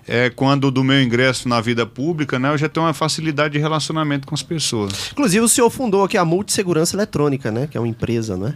é, 0.08 0.30
quando 0.30 0.70
do 0.70 0.84
meu 0.84 1.02
ingresso 1.02 1.48
na 1.48 1.60
vida 1.60 1.84
pública, 1.84 2.38
né, 2.38 2.50
eu 2.50 2.58
já 2.58 2.68
tenho 2.68 2.86
uma 2.86 2.94
facilidade 2.94 3.54
de 3.54 3.58
relacionamento 3.58 4.26
com 4.26 4.34
as 4.34 4.42
pessoas. 4.42 5.10
Inclusive, 5.12 5.44
o 5.44 5.48
senhor 5.48 5.68
fundou 5.68 6.04
aqui 6.04 6.16
a 6.16 6.24
Multissegurança 6.24 6.96
Eletrônica, 6.96 7.50
né? 7.50 7.66
Que 7.70 7.76
é 7.76 7.80
uma 7.80 7.88
empresa, 7.88 8.36
né? 8.36 8.54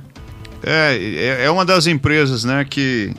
É, 0.62 1.44
é 1.44 1.50
uma 1.50 1.64
das 1.64 1.87
empresas 1.87 2.44
né, 2.44 2.64
que, 2.68 3.14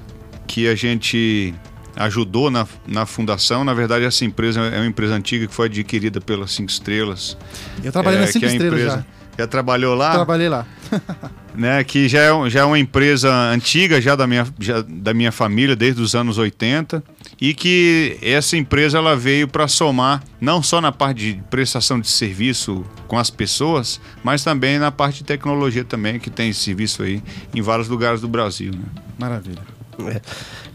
que 0.47 0.67
a 0.67 0.75
gente 0.75 1.53
ajudou 1.95 2.49
na, 2.49 2.67
na 2.87 3.05
fundação. 3.05 3.63
Na 3.63 3.73
verdade, 3.73 4.05
essa 4.05 4.23
empresa 4.25 4.59
é 4.61 4.77
uma 4.77 4.87
empresa 4.87 5.13
antiga 5.13 5.47
que 5.47 5.53
foi 5.53 5.67
adquirida 5.67 6.21
pelas 6.21 6.51
Cinco 6.51 6.71
Estrelas. 6.71 7.37
Eu 7.83 7.91
trabalhei 7.91 8.19
é, 8.19 8.21
nas 8.21 8.31
Cinco 8.31 8.45
é 8.45 8.49
Estrelas 8.49 8.79
empresa- 8.79 8.97
já. 8.97 9.21
Já 9.37 9.47
trabalhou 9.47 9.95
lá? 9.95 10.11
Trabalhei 10.11 10.49
lá. 10.49 10.67
né, 11.55 11.83
que 11.83 12.07
já 12.07 12.19
é, 12.19 12.49
já 12.49 12.59
é 12.61 12.63
uma 12.63 12.77
empresa 12.77 13.31
antiga 13.49 14.01
já 14.01 14.15
da 14.15 14.27
minha, 14.27 14.45
já 14.59 14.81
da 14.81 15.13
minha 15.13 15.31
família 15.31 15.75
desde 15.75 16.01
os 16.01 16.13
anos 16.13 16.37
80 16.37 17.03
e 17.39 17.53
que 17.53 18.17
essa 18.21 18.57
empresa 18.57 18.97
ela 18.97 19.15
veio 19.15 19.47
para 19.47 19.67
somar 19.67 20.21
não 20.39 20.61
só 20.61 20.81
na 20.81 20.91
parte 20.91 21.33
de 21.33 21.43
prestação 21.49 21.99
de 21.99 22.09
serviço 22.09 22.85
com 23.07 23.17
as 23.17 23.29
pessoas, 23.29 24.01
mas 24.23 24.43
também 24.43 24.77
na 24.77 24.91
parte 24.91 25.19
de 25.19 25.23
tecnologia 25.23 25.83
também 25.83 26.19
que 26.19 26.29
tem 26.29 26.51
serviço 26.53 27.01
aí 27.01 27.23
em 27.55 27.61
vários 27.61 27.87
lugares 27.87 28.21
do 28.21 28.27
Brasil. 28.27 28.71
Né? 28.73 28.83
Maravilha. 29.17 29.80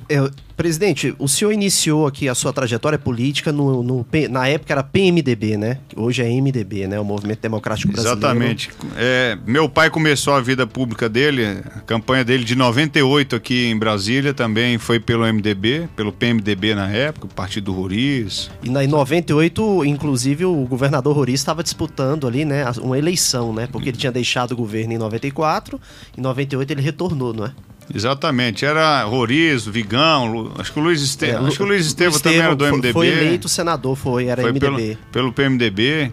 É, 0.08 0.30
presidente, 0.56 1.14
o 1.18 1.28
senhor 1.28 1.52
iniciou 1.52 2.06
aqui 2.06 2.28
a 2.28 2.34
sua 2.34 2.52
trajetória 2.52 2.98
política 2.98 3.52
no, 3.52 3.82
no 3.82 4.06
na 4.30 4.46
época 4.46 4.72
era 4.72 4.82
PMDB, 4.82 5.56
né? 5.56 5.78
Hoje 5.96 6.22
é 6.22 6.28
MDB, 6.28 6.86
né? 6.86 7.00
O 7.00 7.04
Movimento 7.04 7.40
Democrático 7.40 7.92
Brasileiro. 7.92 8.18
Exatamente. 8.18 8.70
É, 8.96 9.36
meu 9.44 9.68
pai 9.68 9.90
começou 9.90 10.34
a 10.34 10.40
vida 10.40 10.66
pública 10.66 11.08
dele, 11.08 11.44
a 11.44 11.80
campanha 11.80 12.24
dele 12.24 12.44
de 12.44 12.54
98 12.54 13.36
aqui 13.36 13.66
em 13.66 13.76
Brasília 13.76 14.32
também 14.32 14.78
foi 14.78 15.00
pelo 15.00 15.24
MDB, 15.24 15.88
pelo 15.96 16.12
PMDB 16.12 16.74
na 16.74 16.88
época, 16.88 17.26
o 17.26 17.28
Partido 17.28 17.72
Roriz. 17.72 18.48
E 18.62 18.70
na, 18.70 18.84
em 18.84 18.88
98, 18.88 19.84
inclusive, 19.84 20.44
o 20.44 20.64
governador 20.66 21.16
Roriz 21.16 21.40
estava 21.40 21.62
disputando 21.64 22.28
ali, 22.28 22.44
né? 22.44 22.64
Uma 22.80 22.96
eleição, 22.96 23.52
né? 23.52 23.68
Porque 23.70 23.88
ele 23.88 23.98
tinha 23.98 24.12
deixado 24.12 24.52
o 24.52 24.56
governo 24.56 24.92
em 24.92 24.98
94, 24.98 25.80
em 26.16 26.20
98 26.20 26.70
ele 26.70 26.82
retornou, 26.82 27.34
não 27.34 27.46
é? 27.46 27.52
Exatamente, 27.94 28.64
era 28.64 29.04
Roriz, 29.04 29.64
Vigão, 29.66 30.52
acho 30.58 30.72
que 30.72 30.78
o 30.78 30.82
Luiz 30.82 31.00
Estevam, 31.02 31.44
É, 31.44 31.48
acho 31.48 31.56
que 31.56 31.62
o 31.62 31.66
Luiz 31.66 31.86
Estevam 31.86 32.18
também 32.18 32.40
era 32.40 32.54
do 32.56 32.64
MDB. 32.66 32.92
Foi 32.92 33.06
eleito 33.08 33.48
senador, 33.48 33.96
foi, 33.96 34.26
era 34.26 34.42
foi 34.42 34.50
MDB. 34.52 34.76
pelo, 34.76 34.96
pelo 35.12 35.32
PMDB. 35.32 36.12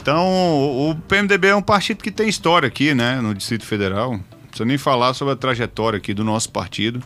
Então, 0.00 0.24
o, 0.28 0.90
o 0.90 0.94
PMDB 0.94 1.48
é 1.48 1.56
um 1.56 1.62
partido 1.62 2.02
que 2.02 2.10
tem 2.10 2.28
história 2.28 2.66
aqui, 2.68 2.94
né, 2.94 3.20
no 3.20 3.34
Distrito 3.34 3.64
Federal. 3.64 4.12
Não 4.12 4.20
precisa 4.48 4.64
nem 4.64 4.78
falar 4.78 5.14
sobre 5.14 5.32
a 5.34 5.36
trajetória 5.36 5.96
aqui 5.96 6.12
do 6.14 6.22
nosso 6.22 6.50
partido. 6.50 7.02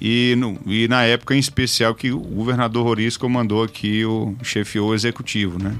E, 0.00 0.34
no- 0.36 0.58
e 0.66 0.86
na 0.86 1.02
época 1.04 1.34
em 1.34 1.38
especial 1.38 1.94
que 1.94 2.12
o 2.12 2.18
governador 2.20 2.84
Roriz 2.84 3.16
comandou 3.16 3.62
aqui 3.62 4.04
o 4.04 4.36
chefiou 4.42 4.90
o 4.90 4.94
executivo, 4.94 5.58
né? 5.60 5.74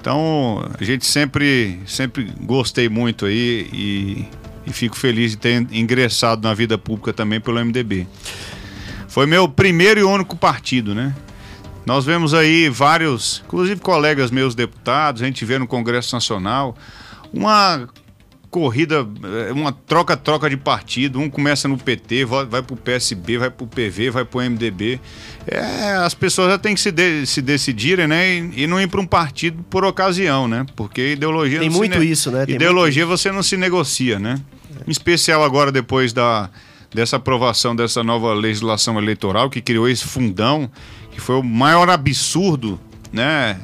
Então, 0.00 0.64
a 0.78 0.82
gente 0.82 1.04
sempre, 1.04 1.78
sempre 1.86 2.32
gostei 2.40 2.88
muito 2.88 3.26
aí 3.26 3.68
e, 3.72 4.24
e 4.68 4.72
fico 4.72 4.96
feliz 4.96 5.32
de 5.32 5.38
ter 5.38 5.66
ingressado 5.72 6.46
na 6.46 6.54
vida 6.54 6.76
pública 6.78 7.12
também 7.12 7.40
pelo 7.40 7.58
MDB. 7.64 8.06
Foi 9.08 9.26
meu 9.26 9.48
primeiro 9.48 9.98
e 10.00 10.02
único 10.02 10.36
partido, 10.36 10.94
né? 10.94 11.14
Nós 11.86 12.04
vemos 12.04 12.34
aí 12.34 12.68
vários, 12.68 13.42
inclusive 13.46 13.80
colegas 13.80 14.30
meus 14.30 14.54
deputados, 14.54 15.22
a 15.22 15.24
gente 15.24 15.44
vê 15.44 15.58
no 15.58 15.66
Congresso 15.66 16.14
Nacional, 16.14 16.76
uma 17.32 17.88
corrida, 18.50 19.06
eh, 19.48 19.52
uma 19.52 19.72
troca-troca 19.72 20.48
de 20.48 20.56
partido. 20.56 21.18
Um 21.18 21.28
começa 21.28 21.66
no 21.68 21.76
PT, 21.78 22.24
vai, 22.24 22.44
vai 22.46 22.62
pro 22.62 22.76
PSB, 22.76 23.38
vai 23.38 23.50
pro 23.50 23.66
PV, 23.66 24.10
vai 24.10 24.24
pro 24.24 24.40
MDB. 24.40 24.98
É, 25.46 25.92
as 26.04 26.14
pessoas 26.14 26.50
já 26.52 26.58
têm 26.58 26.74
que 26.74 26.80
se, 26.80 26.90
de- 26.90 27.26
se 27.26 27.40
decidirem, 27.42 28.06
né? 28.06 28.36
E, 28.38 28.62
e 28.64 28.66
não 28.66 28.80
ir 28.80 28.86
para 28.88 29.00
um 29.00 29.06
partido 29.06 29.62
por 29.70 29.84
ocasião, 29.84 30.46
né? 30.48 30.64
Porque 30.76 31.12
ideologia 31.12 31.60
Tem 31.60 31.70
muito 31.70 31.98
ne- 31.98 32.06
isso, 32.06 32.30
né? 32.30 32.44
Tem 32.46 32.54
ideologia 32.54 33.04
você 33.06 33.30
não 33.32 33.42
se 33.42 33.56
negocia, 33.56 34.18
né? 34.18 34.38
Em 34.86 34.90
especial 34.90 35.42
agora 35.44 35.70
depois 35.72 36.12
da, 36.12 36.50
dessa 36.94 37.16
aprovação 37.16 37.74
dessa 37.74 38.02
nova 38.02 38.32
legislação 38.34 38.98
eleitoral 38.98 39.50
que 39.50 39.60
criou 39.60 39.88
esse 39.88 40.04
fundão, 40.04 40.70
que 41.10 41.20
foi 41.20 41.36
o 41.36 41.42
maior 41.42 41.88
absurdo, 41.90 42.80
né? 43.12 43.58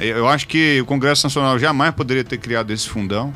Eu 0.00 0.28
acho 0.28 0.48
que 0.48 0.80
o 0.80 0.84
Congresso 0.84 1.26
Nacional 1.26 1.58
jamais 1.58 1.94
poderia 1.94 2.24
ter 2.24 2.38
criado 2.38 2.72
esse 2.72 2.88
fundão, 2.88 3.32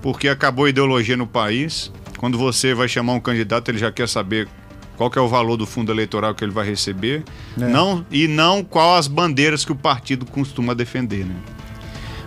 porque 0.00 0.28
acabou 0.28 0.66
a 0.66 0.70
ideologia 0.70 1.16
no 1.16 1.26
país. 1.26 1.90
Quando 2.16 2.38
você 2.38 2.74
vai 2.74 2.88
chamar 2.88 3.14
um 3.14 3.20
candidato, 3.20 3.68
ele 3.70 3.78
já 3.78 3.90
quer 3.90 4.08
saber 4.08 4.48
qual 4.96 5.10
que 5.10 5.18
é 5.18 5.22
o 5.22 5.28
valor 5.28 5.56
do 5.56 5.66
fundo 5.66 5.92
eleitoral 5.92 6.34
que 6.34 6.44
ele 6.44 6.52
vai 6.52 6.66
receber, 6.66 7.22
É. 7.60 7.64
não 7.64 8.04
e 8.10 8.26
não 8.26 8.64
qual 8.64 8.96
as 8.96 9.06
bandeiras 9.06 9.64
que 9.64 9.70
o 9.72 9.76
partido 9.76 10.26
costuma 10.26 10.74
defender, 10.74 11.24
né? 11.24 11.36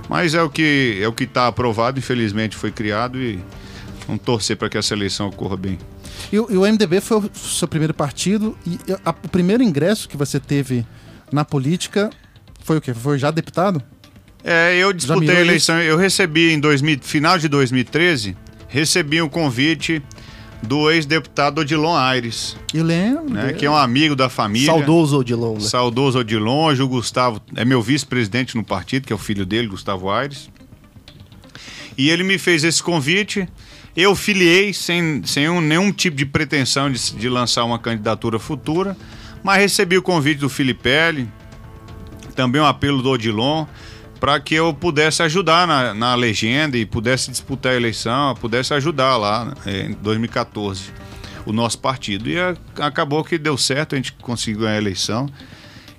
Mas 0.10 0.34
é 0.34 0.42
o 0.42 0.50
que 0.50 1.00
é 1.02 1.08
o 1.08 1.14
que 1.14 1.24
está 1.24 1.48
aprovado, 1.48 2.00
infelizmente 2.00 2.56
foi 2.56 2.72
criado 2.72 3.18
e 3.22 3.40
vamos 4.08 4.22
torcer 4.24 4.58
para 4.58 4.70
que 4.70 4.78
essa 4.78 4.94
eleição 4.94 5.28
ocorra 5.28 5.56
bem. 5.58 5.78
E, 6.32 6.40
o- 6.40 6.48
e 6.50 6.58
o 6.58 6.66
MDB 6.66 7.02
foi 7.02 7.18
o 7.18 7.30
seu 7.36 7.68
primeiro 7.68 7.94
partido 7.94 8.58
e 8.66 8.78
a- 9.06 9.10
o 9.24 9.28
primeiro 9.30 9.64
ingresso 9.64 10.08
que 10.10 10.18
você 10.18 10.40
teve 10.40 10.86
na 11.32 11.46
política 11.46 12.10
foi 12.64 12.78
o 12.78 12.82
quê? 12.82 12.94
Foi 12.94 13.18
já 13.18 13.32
deputado? 13.32 13.82
É, 14.44 14.76
eu 14.76 14.92
disputei 14.92 15.38
a 15.38 15.42
eleição, 15.42 15.80
eu 15.82 15.98
recebi 15.98 16.52
em 16.52 16.60
2000, 16.60 17.00
final 17.02 17.38
de 17.38 17.48
2013, 17.48 18.36
recebi 18.68 19.22
um 19.22 19.30
convite 19.30 20.02
do 20.64 20.90
ex-deputado 20.92 21.60
Odilon 21.62 21.96
Aires, 21.96 22.56
Eu 22.74 22.84
lembro. 22.84 23.30
né, 23.34 23.54
que 23.54 23.66
é 23.66 23.70
um 23.70 23.76
amigo 23.76 24.16
da 24.16 24.30
família. 24.30 24.68
Saudoso 24.72 25.18
Odilon, 25.20 25.54
né? 25.56 25.60
Saudoso 25.62 26.20
Odilon, 26.20 26.66
hoje 26.66 26.82
o 26.84 26.88
Gustavo 26.88 27.42
é 27.56 27.64
meu 27.66 27.82
vice-presidente 27.82 28.56
no 28.56 28.64
partido, 28.64 29.06
que 29.08 29.14
é 29.14 29.16
o 29.16 29.20
filho 29.20 29.44
dele, 29.46 29.68
Gustavo 29.68 30.10
Aires. 30.12 30.50
E 31.98 32.10
ele 32.10 32.24
me 32.24 32.38
fez 32.38 32.64
esse 32.64 32.82
convite. 32.82 33.48
Eu 33.96 34.16
filiei 34.16 34.74
sem, 34.74 35.22
sem 35.26 35.50
um- 35.50 35.60
nenhum 35.62 35.92
tipo 35.92 36.16
de 36.16 36.26
pretensão 36.26 36.90
de, 36.92 37.14
de 37.16 37.30
lançar 37.30 37.64
uma 37.66 37.78
candidatura 37.80 38.40
futura, 38.40 38.96
mas 39.44 39.58
recebi 39.60 39.98
o 39.98 40.02
convite 40.02 40.40
do 40.40 40.50
Filipelli, 40.50 41.28
também 42.36 42.62
um 42.62 42.66
apelo 42.66 43.02
do 43.02 43.10
Odilon, 43.10 43.66
para 44.20 44.40
que 44.40 44.54
eu 44.56 44.74
pudesse 44.74 45.22
ajudar 45.24 45.68
na, 45.68 45.94
na 45.94 46.16
legenda 46.16 46.78
e 46.78 46.86
pudesse 46.86 47.30
disputar 47.32 47.74
a 47.74 47.76
eleição, 47.76 48.36
pudesse 48.36 48.74
ajudar 48.74 49.18
lá 49.18 49.54
eh, 49.66 49.88
em 49.90 49.94
2014 49.94 50.92
o 51.46 51.52
nosso 51.52 51.80
partido. 51.80 52.30
E 52.30 52.40
a- 52.40 52.56
acabou 52.80 53.24
que 53.24 53.38
deu 53.38 53.58
certo, 53.58 53.94
a 53.94 53.98
gente 53.98 54.14
conseguiu 54.14 54.68
a 54.68 54.78
eleição. 54.78 55.28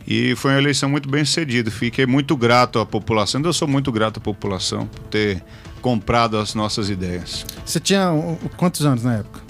E 0.07 0.35
foi 0.37 0.53
uma 0.53 0.59
eleição 0.59 0.89
muito 0.89 1.09
bem 1.09 1.25
sucedida. 1.25 1.71
Fiquei 1.71 2.07
muito 2.07 2.37
grato 2.37 2.79
à 2.79 2.87
população. 2.87 3.41
Eu 3.45 3.53
sou 3.53 3.67
muito 3.69 3.91
grato 3.93 4.19
à 4.19 4.21
população 4.21 4.87
por 4.87 5.01
ter 5.05 5.43
comprado 5.83 6.39
as 6.39 6.55
nossas 6.55 6.89
ideias. 6.89 7.45
Você 7.67 7.79
tinha 7.79 8.11
quantos 8.57 8.87
anos 8.87 9.05
na 9.05 9.17
época? 9.17 9.41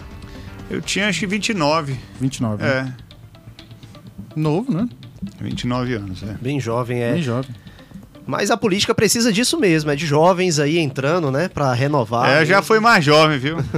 Eu 0.68 0.80
tinha 0.80 1.08
acho 1.08 1.20
que 1.20 1.26
29. 1.26 1.96
29. 2.20 2.64
né? 2.64 2.94
É, 2.98 3.02
Novo, 4.34 4.72
né? 4.72 4.88
29 5.40 5.94
anos, 5.94 6.22
é. 6.22 6.34
Bem 6.40 6.58
jovem, 6.58 7.02
é. 7.02 7.12
Bem 7.12 7.22
jovem. 7.22 7.54
Mas 8.26 8.50
a 8.50 8.56
política 8.56 8.94
precisa 8.94 9.32
disso 9.32 9.58
mesmo, 9.58 9.90
é 9.90 9.96
de 9.96 10.06
jovens 10.06 10.58
aí 10.58 10.78
entrando, 10.78 11.30
né? 11.30 11.48
Pra 11.48 11.72
renovar. 11.72 12.28
É, 12.28 12.46
já 12.46 12.62
foi 12.62 12.78
mais 12.78 13.04
jovem, 13.04 13.38
viu? 13.38 13.56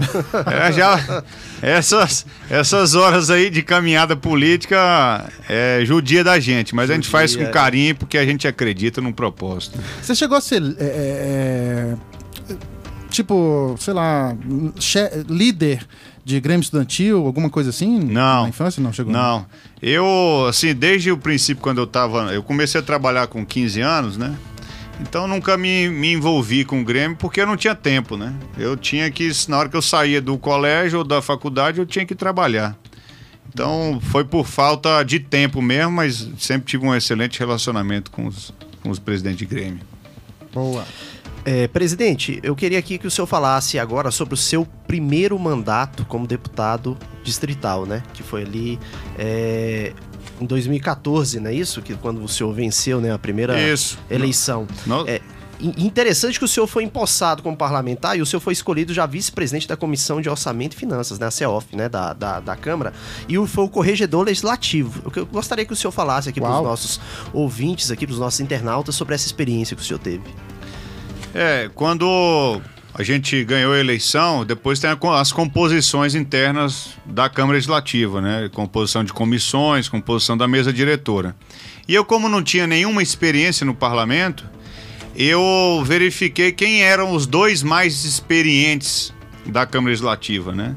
É, 0.47 0.73
já, 0.73 1.25
essas, 1.63 2.27
essas 2.51 2.95
horas 2.95 3.31
aí 3.31 3.49
de 3.49 3.63
caminhada 3.63 4.15
política 4.15 5.31
é 5.49 5.81
judia 5.85 6.23
da 6.23 6.39
gente, 6.39 6.75
mas 6.75 6.91
a 6.91 6.95
gente 6.95 7.09
faz 7.09 7.33
Judia, 7.33 7.47
com 7.47 7.53
carinho 7.53 7.95
porque 7.95 8.19
a 8.19 8.25
gente 8.25 8.47
acredita 8.47 9.01
num 9.01 9.13
propósito. 9.13 9.79
Você 10.03 10.15
chegou 10.15 10.37
a 10.37 10.41
ser. 10.41 10.63
é, 10.63 10.85
é, 10.85 10.85
é, 10.85 11.95
tipo, 13.15 13.77
sei 13.79 13.95
lá, 13.95 14.37
líder 15.29 15.87
de 16.25 16.41
Grêmio 16.41 16.63
Estudantil, 16.63 17.25
alguma 17.27 17.49
coisa 17.49 17.71
assim? 17.71 17.99
Não. 17.99 18.43
Na 18.43 18.49
infância? 18.49 18.83
Não, 18.83 18.93
chegou. 18.93 19.13
Não. 19.13 19.47
Eu, 19.81 20.47
assim, 20.49 20.75
desde 20.75 21.11
o 21.11 21.19
princípio, 21.19 21.63
quando 21.63 21.79
eu 21.79 21.87
tava. 21.87 22.33
Eu 22.33 22.43
comecei 22.43 22.81
a 22.81 22.85
trabalhar 22.85 23.27
com 23.27 23.45
15 23.45 23.81
anos, 23.81 24.17
né? 24.17 24.35
Então 25.01 25.27
nunca 25.27 25.57
me, 25.57 25.89
me 25.89 26.13
envolvi 26.13 26.65
com 26.65 26.81
o 26.81 26.85
Grêmio 26.85 27.17
porque 27.17 27.41
eu 27.41 27.47
não 27.47 27.57
tinha 27.57 27.75
tempo, 27.75 28.17
né? 28.17 28.33
Eu 28.57 28.77
tinha 28.77 29.11
que, 29.11 29.31
na 29.49 29.59
hora 29.59 29.69
que 29.69 29.77
eu 29.77 29.83
saía 29.83 30.21
do 30.21 30.39
colégio 30.39 31.01
ou 31.01 31.05
da 31.05 31.21
faculdade, 31.21 31.81
eu 31.81 31.87
tinha 31.87 32.07
que 32.07 32.15
trabalhar. 32.15 32.77
Então 33.53 34.01
foi 34.01 34.25
por 34.25 34.47
falta 34.47 35.03
de 35.03 35.19
tempo 35.19 35.61
mesmo, 35.61 35.93
mas 35.93 36.29
sempre 36.39 36.67
tive 36.67 36.87
um 36.87 36.95
excelente 36.95 37.39
relacionamento 37.39 38.11
com 38.11 38.27
os, 38.27 38.53
com 38.83 38.91
os 38.91 38.99
presidentes 38.99 39.39
de 39.39 39.47
Grêmio. 39.47 39.81
Boa. 40.53 40.85
É, 41.45 41.69
presidente, 41.69 42.41
eu 42.43 42.57
queria 42.57 42.79
aqui 42.79 42.97
que 42.97 43.07
o 43.07 43.11
senhor 43.11 43.27
falasse 43.27 43.79
agora 43.79 44.11
sobre 44.11 44.33
o 44.33 44.37
seu 44.37 44.67
primeiro 44.87 45.39
mandato 45.39 46.05
como 46.07 46.27
deputado 46.27 46.97
distrital, 47.23 47.85
né? 47.85 48.03
Que 48.15 48.23
foi 48.23 48.43
ali 48.43 48.79
é, 49.19 49.93
em 50.41 50.47
2014, 50.47 51.39
não 51.41 51.51
é 51.51 51.55
isso? 51.55 51.83
Que 51.83 51.95
quando 51.95 52.23
o 52.25 52.29
senhor 52.29 52.53
venceu 52.55 52.99
né, 53.01 53.13
a 53.13 53.19
primeira 53.19 53.61
Isso. 53.61 53.99
eleição. 54.11 54.67
No- 54.87 55.07
É, 55.07 55.21
in- 55.61 55.75
interessante 55.85 56.39
que 56.39 56.45
o 56.47 56.49
senhor 56.49 56.67
foi 56.67 56.83
empossado 56.83 57.43
como 57.43 57.55
parlamentar 57.55 58.17
e 58.17 58.23
o 58.23 58.27
senhor 58.27 58.41
foi 58.41 58.55
escolhido 58.55 58.95
já 58.95 59.05
vice-presidente 59.05 59.69
da 59.69 59.77
Comissão 59.77 60.23
de 60.23 60.31
Orçamento 60.31 60.73
e 60.73 60.77
Finanças, 60.77 61.19
né, 61.19 61.27
a 61.27 61.31
CEOF, 61.31 61.77
né, 61.77 61.91
da, 61.91 62.15
da, 62.15 62.41
da 62.41 62.57
Câmara, 62.57 62.95
e 63.29 63.39
o, 63.39 63.47
foi 63.47 63.65
o 63.65 63.69
corregedor 63.69 64.25
legislativo. 64.25 65.03
Eu, 65.05 65.11
que- 65.11 65.21
eu 65.21 65.27
gostaria 65.27 65.67
que 65.67 65.75
o 65.75 65.77
senhor 65.77 65.93
falasse 65.93 66.31
aqui 66.31 66.41
para 66.41 66.57
os 66.57 66.65
nossos 66.65 67.01
ouvintes, 67.35 67.91
aqui 67.91 68.07
para 68.07 68.15
os 68.15 68.19
nossos 68.19 68.41
internautas, 68.41 68.95
sobre 68.95 69.15
essa 69.15 69.27
experiência 69.27 69.77
que 69.77 69.83
o 69.83 69.85
senhor 69.85 69.99
teve. 70.01 70.23
É, 71.35 71.69
quando 71.75 72.63
a 72.95 73.03
gente 73.03 73.43
ganhou 73.45 73.73
a 73.73 73.79
eleição, 73.81 74.45
depois 74.45 74.79
tem 74.79 74.89
as 75.19 75.33
composições 75.33 76.15
internas 76.15 76.91
da 77.05 77.29
Câmara 77.29 77.55
Legislativa, 77.55 78.21
né? 78.21 78.49
Composição 78.53 79.03
de 79.03 79.13
comissões, 79.13 79.89
composição 79.89 80.37
da 80.37 80.47
mesa 80.47 80.73
diretora. 80.73 81.35
E 81.89 81.95
eu, 81.95 82.05
como 82.05 82.29
não 82.29 82.41
tinha 82.41 82.69
nenhuma 82.69 83.03
experiência 83.03 83.67
no 83.67 83.75
parlamento, 83.75 84.49
eu 85.17 85.83
verifiquei 85.85 86.53
quem 86.53 86.83
eram 86.85 87.13
os 87.13 87.27
dois 87.27 87.65
mais 87.65 88.05
experientes 88.05 89.13
da 89.45 89.67
Câmara 89.67 89.91
Legislativa, 89.91 90.53
né? 90.53 90.73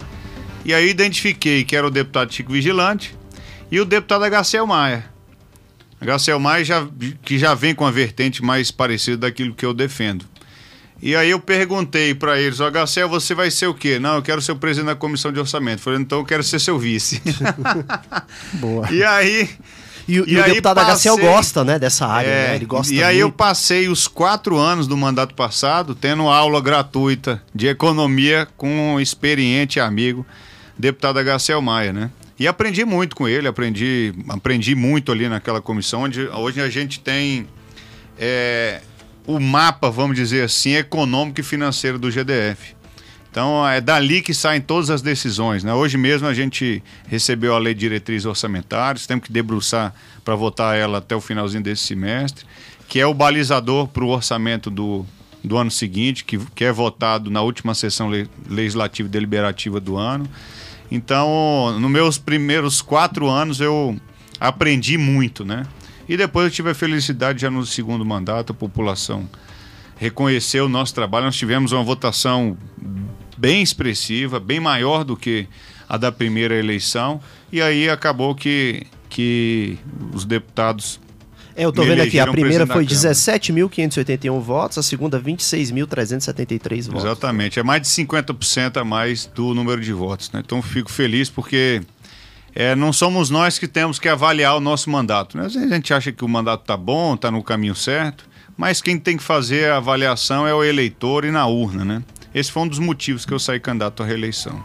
E 0.65 0.73
aí 0.73 0.89
identifiquei 0.89 1.63
que 1.63 1.75
era 1.75 1.85
o 1.85 1.91
deputado 1.91 2.33
Chico 2.33 2.51
Vigilante 2.51 3.15
e 3.71 3.79
o 3.79 3.85
deputado 3.85 4.25
Agacel 4.25 4.65
Maia. 4.65 5.05
Agacel 6.01 6.39
Maia 6.39 6.65
já, 6.65 6.87
que 7.23 7.37
já 7.37 7.53
vem 7.53 7.75
com 7.75 7.85
a 7.85 7.91
vertente 7.91 8.43
mais 8.43 8.71
parecida 8.71 9.17
daquilo 9.17 9.53
que 9.53 9.65
eu 9.65 9.73
defendo. 9.73 10.25
E 11.01 11.15
aí 11.15 11.29
eu 11.29 11.39
perguntei 11.39 12.15
para 12.15 12.39
eles, 12.39 12.59
ó, 12.59 12.69
Gacel, 12.71 13.07
você 13.07 13.35
vai 13.35 13.51
ser 13.51 13.67
o 13.67 13.73
quê? 13.73 13.99
Não, 13.99 14.15
eu 14.15 14.21
quero 14.21 14.41
ser 14.41 14.51
o 14.51 14.55
presidente 14.55 14.87
da 14.87 14.95
comissão 14.95 15.31
de 15.31 15.39
orçamento. 15.39 15.81
Falei, 15.81 15.99
então 15.99 16.17
eu 16.19 16.25
quero 16.25 16.41
ser 16.43 16.59
seu 16.59 16.77
vice. 16.79 17.21
Boa. 18.53 18.91
e 18.91 19.03
aí... 19.03 19.49
E, 20.07 20.21
o- 20.21 20.25
E 20.27 20.33
e 20.35 20.39
o 20.39 20.43
deputado 20.45 20.77
passei- 20.77 21.11
gosta, 21.17 21.65
né, 21.65 21.77
dessa 21.77 22.07
área, 22.07 22.27
É, 22.29 22.47
né? 22.49 22.55
Ele 22.55 22.65
gosta 22.65 22.93
e 22.93 23.03
aí 23.03 23.19
eu 23.19 23.29
passei 23.29 23.89
os 23.89 24.07
quatro 24.07 24.57
anos 24.57 24.87
do 24.87 24.95
mandato 24.95 25.35
passado 25.35 25.93
tendo 25.93 26.23
aula 26.29 26.61
gratuita 26.61 27.43
de 27.53 27.67
economia 27.67 28.47
com 28.55 28.93
um 28.93 28.99
experiente 29.01 29.81
amigo, 29.81 30.25
deputado 30.79 31.21
Gacel 31.21 31.61
Maia, 31.61 31.91
né? 31.91 32.09
E 32.39 32.47
aprendi 32.47 32.85
muito 32.85 33.17
com 33.17 33.27
ele, 33.27 33.49
aprendi, 33.49 34.13
aprendi 34.29 34.75
muito 34.75 35.11
ali 35.11 35.27
naquela 35.27 35.59
comissão, 35.61 36.03
onde 36.03 36.21
hoje 36.29 36.61
a 36.61 36.69
gente 36.69 37.01
tem 37.01 37.45
é, 38.17 38.79
o 39.27 39.39
mapa, 39.39 39.91
vamos 39.91 40.15
dizer 40.15 40.43
assim, 40.43 40.73
econômico 40.73 41.41
e 41.41 41.43
financeiro 41.43 41.99
do 41.99 42.09
GDF. 42.09 42.75
Então 43.29 43.67
é 43.67 43.79
dali 43.79 44.21
que 44.21 44.33
saem 44.33 44.61
todas 44.61 44.89
as 44.89 45.01
decisões. 45.01 45.63
Né? 45.63 45.71
Hoje 45.73 45.97
mesmo 45.97 46.27
a 46.27 46.33
gente 46.33 46.81
recebeu 47.07 47.53
a 47.53 47.59
lei 47.59 47.73
de 47.73 47.81
diretrizes 47.81 48.25
orçamentárias, 48.25 49.05
temos 49.05 49.25
que 49.25 49.31
debruçar 49.31 49.93
para 50.25 50.33
votar 50.33 50.75
ela 50.75 50.97
até 50.97 51.15
o 51.15 51.21
finalzinho 51.21 51.61
desse 51.61 51.83
semestre, 51.83 52.45
que 52.87 52.99
é 52.99 53.05
o 53.05 53.13
balizador 53.13 53.87
para 53.89 54.03
o 54.03 54.07
orçamento 54.07 54.71
do, 54.71 55.05
do 55.43 55.57
ano 55.57 55.69
seguinte, 55.69 56.23
que, 56.23 56.39
que 56.55 56.63
é 56.63 56.71
votado 56.71 57.29
na 57.29 57.41
última 57.41 57.75
sessão 57.75 58.09
le- 58.09 58.29
legislativa 58.49 59.07
e 59.07 59.11
deliberativa 59.11 59.79
do 59.79 59.97
ano. 59.97 60.27
Então, 60.89 61.77
nos 61.79 61.91
meus 61.91 62.17
primeiros 62.17 62.81
quatro 62.81 63.27
anos 63.27 63.59
eu 63.59 63.97
aprendi 64.39 64.97
muito, 64.97 65.43
né? 65.43 65.65
E 66.07 66.15
depois 66.15 66.45
eu 66.45 66.51
tive 66.51 66.69
a 66.69 66.75
felicidade 66.75 67.41
já 67.41 67.51
no 67.51 67.65
segundo 67.65 68.05
mandato, 68.05 68.51
a 68.51 68.55
população 68.55 69.27
reconheceu 69.97 70.65
o 70.65 70.69
nosso 70.69 70.93
trabalho. 70.93 71.25
Nós 71.25 71.35
tivemos 71.35 71.71
uma 71.71 71.83
votação 71.83 72.57
bem 73.37 73.61
expressiva, 73.61 74.39
bem 74.39 74.59
maior 74.59 75.03
do 75.03 75.17
que 75.17 75.47
a 75.87 75.97
da 75.97 76.11
primeira 76.11 76.55
eleição. 76.55 77.19
E 77.51 77.61
aí 77.61 77.89
acabou 77.89 78.35
que, 78.35 78.85
que 79.09 79.77
os 80.13 80.25
deputados. 80.25 80.99
É, 81.55 81.65
eu 81.65 81.71
tô 81.71 81.83
vendo 81.83 82.01
aqui, 82.01 82.19
a 82.19 82.27
primeira 82.27 82.67
foi 82.67 82.85
da 82.85 82.95
Câmara. 82.95 83.15
17.581 83.15 84.39
votos, 84.39 84.77
a 84.77 84.83
segunda 84.83 85.19
26.373 85.19 86.85
votos. 86.85 87.03
Exatamente, 87.03 87.59
é 87.59 87.63
mais 87.63 87.81
de 87.81 87.87
50% 87.87 88.77
a 88.77 88.83
mais 88.83 89.25
do 89.25 89.55
número 89.55 89.81
de 89.81 89.91
votos. 89.91 90.31
Né? 90.31 90.41
Então 90.45 90.61
fico 90.61 90.91
feliz 90.91 91.31
porque 91.31 91.81
é, 92.59 92.75
não 92.75 92.91
somos 92.91 93.29
nós 93.29 93.59
que 93.59 93.67
temos 93.67 93.99
que 93.99 94.09
avaliar 94.09 94.57
o 94.57 94.59
nosso 94.59 94.89
mandato. 94.89 95.37
Né? 95.37 95.45
Às 95.45 95.53
vezes 95.53 95.71
a 95.71 95.75
gente 95.75 95.93
acha 95.93 96.11
que 96.11 96.25
o 96.25 96.27
mandato 96.27 96.61
está 96.61 96.75
bom, 96.75 97.13
está 97.13 97.29
no 97.29 97.43
caminho 97.43 97.75
certo, 97.75 98.27
mas 98.57 98.81
quem 98.81 98.97
tem 98.97 99.15
que 99.15 99.21
fazer 99.21 99.69
a 99.69 99.77
avaliação 99.77 100.47
é 100.47 100.51
o 100.51 100.63
eleitor 100.63 101.23
e 101.23 101.29
na 101.29 101.45
urna. 101.45 101.85
Né? 101.85 102.03
Esse 102.33 102.51
foi 102.51 102.63
um 102.63 102.67
dos 102.67 102.79
motivos 102.79 103.27
que 103.27 103.31
eu 103.31 103.37
saí 103.37 103.59
candidato 103.59 104.01
à 104.01 104.05
reeleição. 104.07 104.59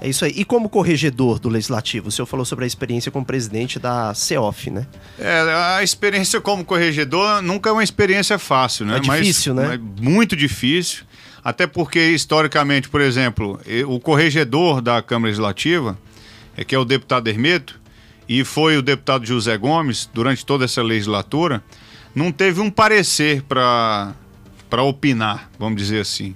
É 0.00 0.08
isso 0.08 0.24
aí. 0.24 0.32
E 0.34 0.44
como 0.44 0.68
corregedor 0.68 1.38
do 1.38 1.48
Legislativo, 1.48 2.08
o 2.08 2.10
senhor 2.10 2.26
falou 2.26 2.44
sobre 2.44 2.64
a 2.64 2.66
experiência 2.66 3.12
como 3.12 3.24
presidente 3.24 3.78
da 3.78 4.12
CEOF, 4.14 4.72
né? 4.72 4.84
É, 5.16 5.76
a 5.76 5.84
experiência 5.84 6.40
como 6.40 6.64
corregedor 6.64 7.40
nunca 7.40 7.70
é 7.70 7.72
uma 7.72 7.84
experiência 7.84 8.36
fácil, 8.36 8.84
né? 8.84 8.96
É 8.96 8.98
difícil, 8.98 9.54
né? 9.54 9.76
É 9.76 9.78
muito 10.02 10.34
difícil. 10.34 11.04
Até 11.44 11.68
porque, 11.68 12.00
historicamente, 12.10 12.88
por 12.88 13.00
exemplo, 13.00 13.60
o 13.86 14.00
corregedor 14.00 14.82
da 14.82 15.00
Câmara 15.00 15.28
Legislativa, 15.28 15.96
que 16.64 16.74
é 16.74 16.78
o 16.78 16.84
deputado 16.84 17.28
Hermeto, 17.28 17.80
e 18.28 18.44
foi 18.44 18.76
o 18.76 18.82
deputado 18.82 19.24
José 19.24 19.56
Gomes, 19.56 20.08
durante 20.12 20.44
toda 20.44 20.64
essa 20.64 20.82
legislatura, 20.82 21.62
não 22.14 22.30
teve 22.30 22.60
um 22.60 22.70
parecer 22.70 23.42
para 23.42 24.14
opinar, 24.82 25.50
vamos 25.58 25.80
dizer 25.80 26.00
assim. 26.00 26.34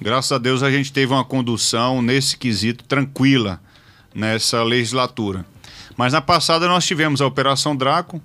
Graças 0.00 0.32
a 0.32 0.38
Deus 0.38 0.62
a 0.62 0.70
gente 0.70 0.92
teve 0.92 1.12
uma 1.12 1.24
condução 1.24 2.02
nesse 2.02 2.36
quesito 2.36 2.84
tranquila 2.84 3.60
nessa 4.14 4.62
legislatura. 4.62 5.44
Mas 5.96 6.12
na 6.12 6.20
passada 6.20 6.68
nós 6.68 6.86
tivemos 6.86 7.20
a 7.20 7.26
Operação 7.26 7.74
Draco, 7.74 8.22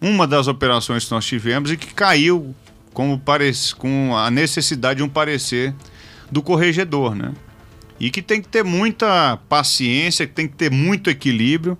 uma 0.00 0.26
das 0.26 0.48
operações 0.48 1.04
que 1.04 1.10
nós 1.10 1.26
tivemos 1.26 1.70
e 1.70 1.76
que 1.76 1.92
caiu 1.92 2.54
parece, 3.24 3.74
com 3.74 4.16
a 4.16 4.30
necessidade 4.30 4.98
de 4.98 5.02
um 5.04 5.08
parecer 5.08 5.72
do 6.30 6.42
corregedor, 6.42 7.14
né? 7.14 7.32
E 8.00 8.10
que 8.10 8.22
tem 8.22 8.40
que 8.40 8.48
ter 8.48 8.62
muita 8.64 9.38
paciência, 9.48 10.26
que 10.26 10.32
tem 10.32 10.46
que 10.46 10.54
ter 10.54 10.70
muito 10.70 11.10
equilíbrio 11.10 11.76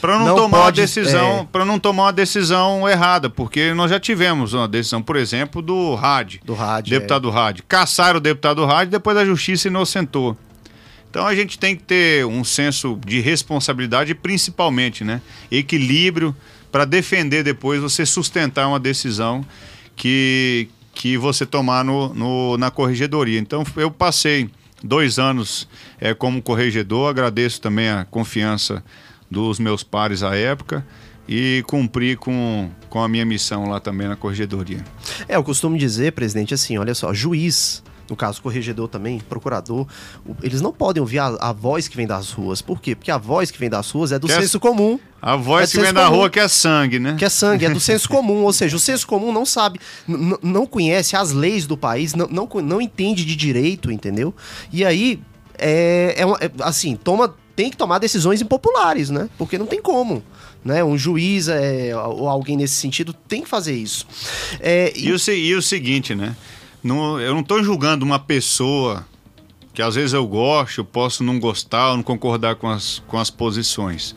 para 0.00 0.18
não, 0.18 0.26
Não 0.26 0.36
tomar 0.36 0.58
pode, 0.58 0.80
uma 0.80 0.86
decisão, 0.86 1.38
é. 1.40 1.48
para 1.50 1.64
não 1.64 1.78
tomar 1.78 2.04
uma 2.04 2.12
decisão 2.12 2.86
errada, 2.88 3.30
porque 3.30 3.72
nós 3.72 3.90
já 3.90 3.98
tivemos 3.98 4.52
uma 4.52 4.68
decisão, 4.68 5.00
por 5.00 5.16
exemplo, 5.16 5.62
do 5.62 5.94
RAD, 5.94 6.40
Do 6.44 6.52
rádio. 6.54 6.90
deputado 6.90 7.30
Rádio. 7.30 7.64
Caçaram 7.66 8.18
o 8.18 8.20
deputado 8.20 8.64
Rádio, 8.66 8.90
depois 8.90 9.16
a 9.16 9.24
justiça 9.24 9.68
inocentou. 9.68 10.36
Então 11.08 11.26
a 11.26 11.34
gente 11.34 11.58
tem 11.58 11.74
que 11.74 11.82
ter 11.82 12.26
um 12.26 12.44
senso 12.44 12.98
de 13.06 13.20
responsabilidade 13.20 14.14
principalmente, 14.14 15.02
né, 15.02 15.22
equilíbrio 15.50 16.36
para 16.70 16.84
defender 16.84 17.42
depois 17.42 17.80
você 17.80 18.04
sustentar 18.04 18.68
uma 18.68 18.78
decisão 18.78 19.46
que, 19.94 20.68
que 20.94 21.16
você 21.16 21.46
tomar 21.46 21.82
no, 21.84 22.12
no- 22.12 22.58
na 22.58 22.70
corregedoria. 22.70 23.38
Então 23.38 23.64
eu 23.76 23.90
passei 23.90 24.50
dois 24.82 25.18
anos 25.18 25.68
eh, 26.00 26.14
como 26.14 26.42
corregedor, 26.42 27.10
agradeço 27.10 27.60
também 27.60 27.88
a 27.88 28.04
confiança 28.04 28.84
dos 29.30 29.58
meus 29.58 29.82
pares 29.82 30.22
à 30.22 30.36
época 30.36 30.86
e 31.28 31.64
cumpri 31.66 32.16
com, 32.16 32.70
com 32.88 33.02
a 33.02 33.08
minha 33.08 33.24
missão 33.24 33.68
lá 33.68 33.80
também 33.80 34.06
na 34.06 34.16
corregedoria. 34.16 34.84
É, 35.28 35.36
eu 35.36 35.42
costumo 35.42 35.76
dizer, 35.76 36.12
presidente, 36.12 36.54
assim, 36.54 36.78
olha 36.78 36.94
só, 36.94 37.12
juiz, 37.12 37.82
no 38.08 38.16
caso 38.16 38.40
corregedor 38.42 38.88
também, 38.88 39.18
procurador, 39.20 39.86
o- 40.24 40.36
eles 40.42 40.60
não 40.60 40.72
podem 40.72 41.00
ouvir 41.00 41.18
a, 41.18 41.26
a 41.40 41.52
voz 41.52 41.88
que 41.88 41.96
vem 41.96 42.06
das 42.06 42.30
ruas. 42.30 42.60
Por 42.62 42.80
quê? 42.80 42.94
Porque 42.94 43.10
a 43.10 43.18
voz 43.18 43.50
que 43.50 43.58
vem 43.58 43.68
das 43.70 43.90
ruas 43.90 44.12
é 44.12 44.18
do 44.18 44.26
Que 44.26 44.32
é- 44.32 44.40
senso 44.40 44.60
comum. 44.60 44.98
A 45.20 45.34
É 45.34 45.36
voz 45.36 45.68
do 45.68 45.72
que 45.72 45.76
vem 45.78 45.84
senso 45.86 45.94
da 45.94 46.04
comum. 46.06 46.16
rua 46.18 46.30
que 46.30 46.38
é 46.40 46.46
sangue, 46.48 46.98
né? 46.98 47.16
Que 47.18 47.24
é 47.24 47.28
sangue, 47.28 47.64
é 47.64 47.70
do 47.70 47.80
senso 47.80 48.08
comum, 48.08 48.44
ou 48.44 48.52
seja, 48.52 48.76
o 48.76 48.78
senso 48.80 49.06
comum 49.06 49.32
não 49.32 49.44
sabe, 49.46 49.80
não 50.42 50.66
conhece 50.66 51.16
as 51.16 51.32
leis 51.32 51.66
do 51.66 51.76
país, 51.76 52.14
não, 52.14 52.26
não, 52.28 52.48
não 52.62 52.80
entende 52.80 53.24
de 53.24 53.34
direito, 53.34 53.90
entendeu? 53.90 54.34
E 54.72 54.84
aí, 54.84 55.20
é, 55.58 56.14
é 56.18 56.26
uma- 56.26 56.38
é, 56.40 56.50
assim, 56.60 56.94
toma, 56.96 57.34
tem 57.56 57.70
que 57.70 57.76
tomar 57.76 57.98
decisões 57.98 58.40
impopulares, 58.42 59.08
né? 59.10 59.28
Porque 59.38 59.56
não 59.58 59.66
tem 59.66 59.80
como. 59.80 60.22
Né? 60.64 60.82
Um 60.82 60.98
juiz 60.98 61.46
é, 61.48 61.92
ou 61.96 62.28
alguém 62.28 62.56
nesse 62.56 62.74
sentido 62.74 63.12
tem 63.12 63.40
que 63.42 63.48
fazer 63.48 63.74
isso. 63.76 64.04
É, 64.58 64.92
E 64.96 65.12
o, 65.12 65.18
se- 65.18 65.32
e 65.36 65.54
o 65.54 65.62
seguinte, 65.62 66.12
né? 66.12 66.34
Não- 66.86 67.20
eu 67.20 67.32
não 67.34 67.40
estou 67.40 67.62
julgando 67.62 68.04
uma 68.04 68.18
pessoa 68.18 69.06
que 69.74 69.82
às 69.82 69.94
vezes 69.94 70.14
eu 70.14 70.26
gosto, 70.26 70.78
eu 70.80 70.84
posso 70.84 71.22
não 71.22 71.38
gostar 71.38 71.90
ou 71.90 71.96
não 71.96 72.02
concordar 72.02 72.54
com 72.56 72.68
as, 72.68 73.02
com 73.06 73.18
as 73.18 73.28
posições. 73.28 74.14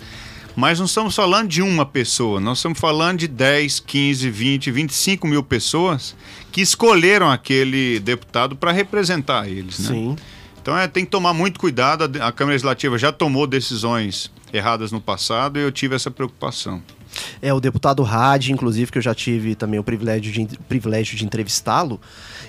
Mas 0.55 0.79
não 0.79 0.85
estamos 0.85 1.15
falando 1.15 1.47
de 1.47 1.61
uma 1.61 1.85
pessoa, 1.85 2.39
nós 2.39 2.59
estamos 2.59 2.79
falando 2.79 3.19
de 3.19 3.27
10, 3.27 3.79
15, 3.79 4.29
20, 4.29 4.71
25 4.71 5.27
mil 5.27 5.43
pessoas 5.43 6.15
que 6.51 6.61
escolheram 6.61 7.29
aquele 7.29 7.99
deputado 7.99 8.55
para 8.55 8.71
representar 8.71 9.47
eles. 9.49 9.79
Né? 9.79 9.87
Sim. 9.89 10.15
Então 10.61 10.77
é, 10.77 10.87
tem 10.87 11.05
que 11.05 11.11
tomar 11.11 11.33
muito 11.33 11.59
cuidado. 11.59 12.03
A, 12.21 12.27
a 12.27 12.31
Câmara 12.31 12.53
Legislativa 12.53 12.97
já 12.97 13.11
tomou 13.11 13.47
decisões 13.47 14.31
erradas 14.53 14.91
no 14.91 14.99
passado 15.01 15.59
e 15.59 15.63
eu 15.63 15.71
tive 15.71 15.95
essa 15.95 16.11
preocupação. 16.11 16.81
É, 17.41 17.53
o 17.53 17.59
deputado 17.59 18.03
Hadi, 18.03 18.51
inclusive, 18.51 18.91
que 18.91 18.97
eu 18.97 19.01
já 19.01 19.13
tive 19.13 19.55
também 19.55 19.79
o 19.79 19.83
privilégio 19.83 20.31
de, 20.31 20.57
privilégio 20.59 21.17
de 21.17 21.25
entrevistá-lo, 21.25 21.99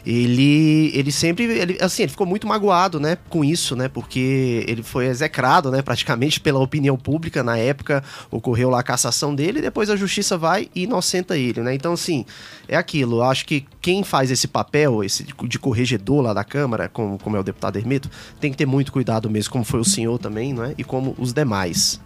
ele, 0.05 0.91
ele 0.95 1.13
sempre, 1.13 1.45
ele, 1.45 1.79
assim, 1.81 2.03
ele 2.03 2.11
ficou 2.11 2.27
muito 2.27 2.47
magoado, 2.47 2.99
né, 2.99 3.19
com 3.29 3.45
isso, 3.45 3.77
né, 3.77 3.89
porque 3.89 4.65
ele 4.67 4.83
foi 4.83 5.07
execrado, 5.07 5.71
né, 5.71 5.83
praticamente 5.83 6.41
pela 6.41 6.59
opinião 6.59 6.97
pública 6.97 7.43
na 7.43 7.57
época, 7.57 8.03
ocorreu 8.31 8.71
lá 8.71 8.81
a 8.81 8.83
cassação 8.83 9.35
dele, 9.35 9.59
e 9.59 9.63
depois 9.63 9.91
a 9.91 9.97
justiça 9.97 10.39
vai 10.39 10.69
e 10.75 10.85
inocenta 10.85 11.37
ele, 11.37 11.61
né, 11.61 11.75
então, 11.75 11.93
assim, 11.93 12.25
é 12.67 12.77
aquilo, 12.77 13.19
eu 13.19 13.25
acho 13.25 13.45
que 13.47 13.67
quem 13.81 14.03
faz 14.03 14.31
esse 14.31 14.49
papel, 14.49 15.05
esse 15.05 15.25
de 15.25 15.59
corregedor 15.59 16.23
lá 16.23 16.33
da 16.33 16.45
Câmara, 16.45 16.89
como, 16.89 17.19
como 17.19 17.37
é 17.37 17.41
o 17.41 17.45
deputado 17.45 17.77
Hermeto, 17.77 18.11
tem 18.41 18.51
que 18.51 18.57
ter 18.57 18.67
muito 18.67 18.93
cuidado 18.93 19.29
mesmo, 19.29 19.53
como 19.53 19.65
foi 19.65 19.81
o 19.81 19.85
senhor 19.85 20.19
também, 20.19 20.53
não 20.53 20.65
é, 20.65 20.75
e 20.79 20.85
como 20.85 21.15
os 21.19 21.33
demais. 21.33 22.01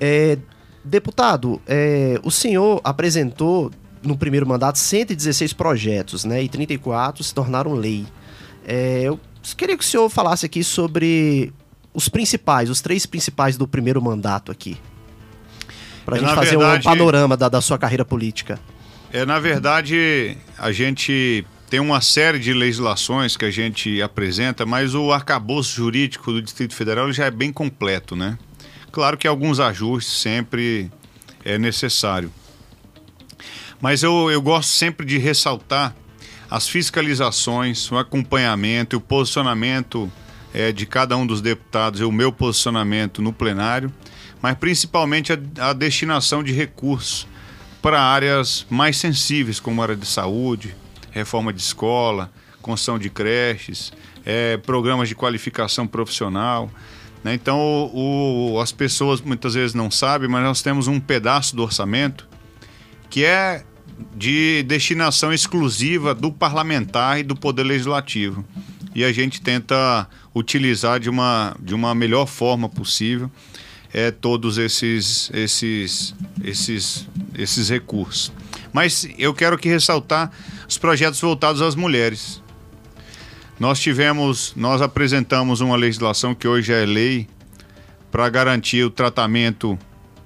É, 0.00 0.38
deputado, 0.86 1.60
é, 1.66 2.18
o 2.22 2.30
senhor 2.30 2.80
apresentou 2.84 3.70
no 4.02 4.16
primeiro 4.16 4.46
mandato 4.46 4.78
116 4.78 5.52
projetos, 5.52 6.24
né? 6.24 6.42
E 6.42 6.48
34 6.48 7.22
se 7.24 7.34
tornaram 7.34 7.74
lei. 7.74 8.06
É, 8.66 9.02
eu 9.04 9.18
queria 9.56 9.76
que 9.76 9.84
o 9.84 9.86
senhor 9.86 10.08
falasse 10.08 10.46
aqui 10.46 10.62
sobre 10.64 11.52
os 11.92 12.08
principais, 12.08 12.68
os 12.70 12.80
três 12.80 13.06
principais 13.06 13.56
do 13.56 13.66
primeiro 13.66 14.00
mandato 14.02 14.52
aqui. 14.52 14.76
Pra 16.04 16.16
É, 16.16 16.20
gente 16.20 16.34
fazer 16.34 16.50
verdade- 16.56 16.86
um 16.86 16.90
panorama 16.90 17.36
da, 17.36 17.48
da 17.48 17.60
sua 17.60 17.78
carreira 17.78 18.04
política. 18.04 18.60
É, 19.12 19.24
na 19.24 19.40
verdade, 19.40 20.36
a 20.58 20.70
gente 20.72 21.44
tem 21.70 21.80
uma 21.80 22.00
série 22.00 22.38
de 22.38 22.52
legislações 22.52 23.36
que 23.36 23.44
a 23.44 23.50
gente 23.50 24.00
apresenta, 24.02 24.64
mas 24.66 24.94
o 24.94 25.10
arcabouço 25.10 25.74
jurídico 25.74 26.30
do 26.32 26.40
Distrito 26.42 26.74
Federal 26.74 27.10
já 27.12 27.24
é 27.24 27.30
bem 27.30 27.52
completo, 27.52 28.14
né? 28.14 28.38
Claro 28.96 29.18
que 29.18 29.28
alguns 29.28 29.60
ajustes 29.60 30.10
sempre 30.10 30.90
é 31.44 31.58
necessário. 31.58 32.32
Mas 33.78 34.02
eu, 34.02 34.30
eu 34.30 34.40
gosto 34.40 34.70
sempre 34.70 35.04
de 35.04 35.18
ressaltar 35.18 35.94
as 36.50 36.66
fiscalizações, 36.66 37.92
o 37.92 37.98
acompanhamento 37.98 38.96
e 38.96 38.98
o 38.98 39.00
posicionamento 39.02 40.10
é, 40.54 40.72
de 40.72 40.86
cada 40.86 41.14
um 41.14 41.26
dos 41.26 41.42
deputados 41.42 42.00
e 42.00 42.04
o 42.04 42.10
meu 42.10 42.32
posicionamento 42.32 43.20
no 43.20 43.34
plenário, 43.34 43.92
mas 44.40 44.56
principalmente 44.56 45.30
a, 45.30 45.68
a 45.68 45.72
destinação 45.74 46.42
de 46.42 46.54
recursos 46.54 47.28
para 47.82 48.00
áreas 48.00 48.64
mais 48.70 48.96
sensíveis, 48.96 49.60
como 49.60 49.82
a 49.82 49.84
área 49.84 49.96
de 49.96 50.06
saúde, 50.06 50.74
reforma 51.10 51.52
de 51.52 51.60
escola, 51.60 52.32
construção 52.62 52.98
de 52.98 53.10
creches, 53.10 53.92
é, 54.24 54.56
programas 54.56 55.06
de 55.06 55.14
qualificação 55.14 55.86
profissional. 55.86 56.70
Né? 57.24 57.34
Então, 57.34 57.58
o- 57.58 58.52
o- 58.54 58.60
as 58.60 58.72
pessoas 58.72 59.20
muitas 59.20 59.54
vezes 59.54 59.74
não 59.74 59.90
sabem, 59.90 60.28
mas 60.28 60.42
nós 60.42 60.62
temos 60.62 60.86
um 60.88 61.00
pedaço 61.00 61.54
do 61.56 61.62
orçamento 61.62 62.28
que 63.10 63.24
é 63.24 63.64
de 64.14 64.62
destinação 64.64 65.32
exclusiva 65.32 66.14
do 66.14 66.30
parlamentar 66.30 67.18
e 67.18 67.22
do 67.22 67.34
poder 67.34 67.62
legislativo. 67.62 68.44
E 68.94 69.04
a 69.04 69.12
gente 69.12 69.40
tenta 69.40 70.08
utilizar 70.34 70.98
de 71.00 71.08
uma, 71.08 71.56
de 71.60 71.74
uma 71.74 71.94
melhor 71.94 72.26
forma 72.26 72.68
possível 72.68 73.30
é, 73.92 74.10
todos 74.10 74.58
esses, 74.58 75.30
esses, 75.32 76.14
esses, 76.44 77.06
esses 77.38 77.68
recursos. 77.70 78.32
Mas 78.72 79.08
eu 79.18 79.32
quero 79.32 79.56
aqui 79.56 79.68
ressaltar 79.68 80.30
os 80.68 80.76
projetos 80.76 81.20
voltados 81.20 81.62
às 81.62 81.74
mulheres. 81.74 82.42
Nós 83.58 83.80
tivemos, 83.80 84.52
nós 84.54 84.82
apresentamos 84.82 85.60
uma 85.60 85.76
legislação 85.76 86.34
que 86.34 86.46
hoje 86.46 86.72
é 86.72 86.84
lei 86.84 87.26
para 88.10 88.28
garantir 88.28 88.84
o 88.84 88.90
tratamento 88.90 89.78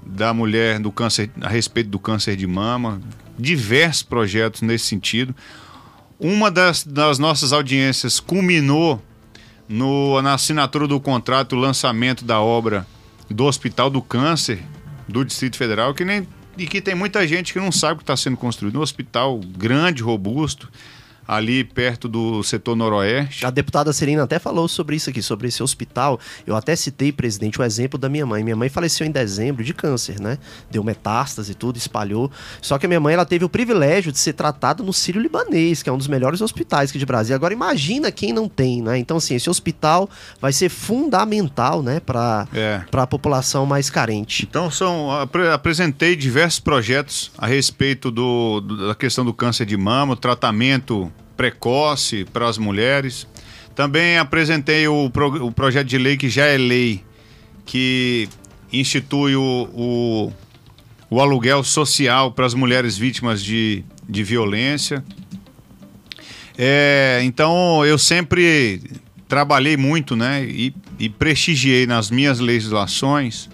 da 0.05 0.35
mulher 0.35 0.81
do 0.81 0.91
câncer, 0.91 1.31
a 1.41 1.49
respeito 1.49 1.91
do 1.91 1.99
câncer 1.99 2.35
de 2.35 2.47
mama, 2.47 3.01
diversos 3.39 4.03
projetos 4.03 4.63
nesse 4.63 4.87
sentido. 4.87 5.35
Uma 6.19 6.51
das, 6.51 6.85
das 6.85 7.19
nossas 7.19 7.53
audiências 7.53 8.19
culminou 8.19 9.01
no, 9.69 10.21
na 10.21 10.35
assinatura 10.35 10.89
do 10.89 10.99
contrato, 10.99 11.55
o 11.55 11.59
lançamento 11.59 12.25
da 12.25 12.41
obra 12.41 12.85
do 13.31 13.45
Hospital 13.45 13.89
do 13.89 14.03
Câncer 14.03 14.61
do 15.07 15.25
Distrito 15.25 15.57
Federal, 15.57 15.95
que 15.95 16.05
nem, 16.05 16.27
e 16.59 16.67
que 16.67 16.81
tem 16.81 16.97
muita 16.97 17.27
gente 17.29 17.53
que 17.53 17.61
não 17.61 17.71
sabe 17.71 17.95
o 17.95 17.97
que 17.99 18.03
está 18.03 18.17
sendo 18.17 18.37
construído. 18.37 18.77
Um 18.77 18.83
hospital 18.83 19.39
grande, 19.57 20.03
robusto, 20.03 20.69
ali 21.37 21.63
perto 21.63 22.09
do 22.09 22.43
setor 22.43 22.75
noroeste. 22.75 23.47
A 23.47 23.51
deputada 23.51 23.93
Serena 23.93 24.25
até 24.25 24.39
falou 24.39 24.67
sobre 24.67 24.97
isso 24.97 25.11
aqui, 25.11 25.23
sobre 25.23 25.47
esse 25.49 25.63
hospital. 25.63 26.19
Eu 26.47 26.57
até 26.57 26.75
citei, 26.75 27.13
presidente, 27.13 27.61
o 27.61 27.65
exemplo 27.65 27.99
da 27.99 28.09
minha 28.09 28.27
mãe. 28.27 28.43
Minha 28.43 28.57
mãe 28.57 28.69
faleceu 28.69 29.07
em 29.07 29.11
dezembro 29.11 29.63
de 29.63 29.73
câncer, 29.73 30.19
né? 30.21 30.39
Deu 30.71 30.83
metástase 30.83 31.53
e 31.53 31.55
tudo, 31.55 31.77
espalhou. 31.77 32.31
Só 32.61 32.79
que 32.79 32.87
a 32.87 32.89
minha 32.89 32.99
mãe, 33.01 33.15
ela 33.15 33.25
teve 33.25 33.45
o 33.45 33.49
privilégio 33.49 34.11
de 34.11 34.19
ser 34.19 34.33
tratada 34.33 34.83
no 34.83 34.93
Sírio 34.93 35.21
Libanês, 35.21 35.83
que 35.83 35.89
é 35.89 35.93
um 35.93 35.99
dos 35.99 36.09
melhores 36.09 36.41
hospitais 36.41 36.91
aqui 36.91 36.99
de 36.99 37.07
Brasília. 37.07 37.37
Agora 37.37 37.55
imagina 37.55 38.11
quem 38.11 38.33
não 38.33 38.49
tem, 38.49 38.83
né? 38.83 38.99
Então, 38.99 39.19
assim, 39.19 39.35
esse 39.37 39.49
hospital 39.49 40.11
vai 40.41 40.53
ser 40.53 40.69
fundamental, 40.69 41.83
né, 41.83 42.01
para 42.01 42.47
É. 42.55 42.83
a 42.93 43.07
população 43.07 43.65
mais 43.67 43.89
carente. 43.91 44.47
Então, 44.49 44.71
são, 44.71 45.11
apre- 45.11 45.49
apresentei 45.49 46.17
diversos 46.17 46.61
projetos 46.61 47.31
a 47.39 47.47
respeito 47.47 48.11
do, 48.11 48.61
da 48.61 48.95
questão 48.95 49.25
do 49.25 49.33
câncer 49.33 49.65
de 49.67 49.77
mama, 49.77 50.15
o 50.15 50.17
tratamento 50.17 51.11
precoce 51.41 52.27
para 52.31 52.47
as 52.47 52.59
mulheres. 52.59 53.27
Também 53.75 54.19
apresentei 54.19 54.87
o, 54.87 55.09
pro- 55.09 55.47
o 55.47 55.51
projeto 55.51 55.87
de 55.87 55.97
lei 55.97 56.19
que 56.19 56.29
já 56.29 56.45
é 56.45 56.59
lei, 56.59 57.03
que 57.65 58.29
institui 58.71 59.35
o, 59.37 59.71
o, 59.73 60.33
o 61.09 61.19
aluguel 61.19 61.65
social 61.65 62.31
para 62.31 62.45
as 62.45 62.53
mulheres 62.53 62.99
vítimas 62.99 63.43
de, 63.43 63.83
de 64.07 64.23
violência. 64.23 65.03
É, 66.59 67.23
então, 67.25 67.87
eu 67.87 67.97
sempre 67.97 68.83
trabalhei 69.27 69.79
muito 69.79 70.15
né, 70.15 70.45
e, 70.45 70.75
e 70.99 71.09
prestigiei 71.09 71.87
nas 71.87 72.11
minhas 72.11 72.39
legislações 72.39 73.49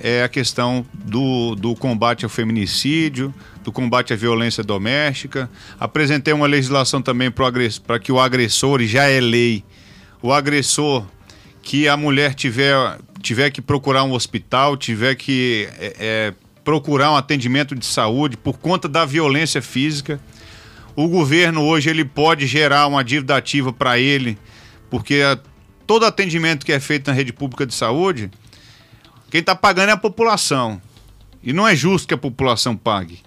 é 0.00 0.22
a 0.22 0.28
questão 0.28 0.86
do, 1.04 1.56
do 1.56 1.74
combate 1.74 2.24
ao 2.24 2.30
feminicídio, 2.30 3.34
do 3.64 3.72
combate 3.72 4.12
à 4.12 4.16
violência 4.16 4.62
doméstica. 4.62 5.50
Apresentei 5.80 6.32
uma 6.32 6.46
legislação 6.46 7.02
também 7.02 7.30
para 7.30 7.98
que 7.98 8.12
o 8.12 8.20
agressor, 8.20 8.80
e 8.82 8.86
já 8.86 9.04
é 9.04 9.20
lei, 9.20 9.64
o 10.22 10.32
agressor 10.32 11.04
que 11.62 11.88
a 11.88 11.96
mulher 11.96 12.34
tiver, 12.34 12.98
tiver 13.22 13.50
que 13.50 13.62
procurar 13.62 14.04
um 14.04 14.12
hospital, 14.12 14.76
tiver 14.76 15.14
que 15.14 15.66
é, 15.78 15.96
é, 15.98 16.34
procurar 16.62 17.10
um 17.10 17.16
atendimento 17.16 17.74
de 17.74 17.86
saúde 17.86 18.36
por 18.36 18.58
conta 18.58 18.86
da 18.86 19.04
violência 19.06 19.62
física, 19.62 20.20
o 20.94 21.08
governo 21.08 21.62
hoje 21.62 21.90
ele 21.90 22.04
pode 22.04 22.46
gerar 22.46 22.86
uma 22.86 23.02
dívida 23.02 23.36
ativa 23.36 23.72
para 23.72 23.98
ele, 23.98 24.38
porque 24.90 25.22
a, 25.22 25.38
todo 25.86 26.04
atendimento 26.04 26.64
que 26.66 26.72
é 26.72 26.78
feito 26.78 27.08
na 27.08 27.14
rede 27.14 27.32
pública 27.32 27.66
de 27.66 27.74
saúde, 27.74 28.30
quem 29.30 29.40
está 29.40 29.54
pagando 29.54 29.88
é 29.88 29.92
a 29.92 29.96
população. 29.96 30.80
E 31.42 31.52
não 31.52 31.68
é 31.68 31.76
justo 31.76 32.08
que 32.08 32.14
a 32.14 32.18
população 32.18 32.74
pague. 32.74 33.20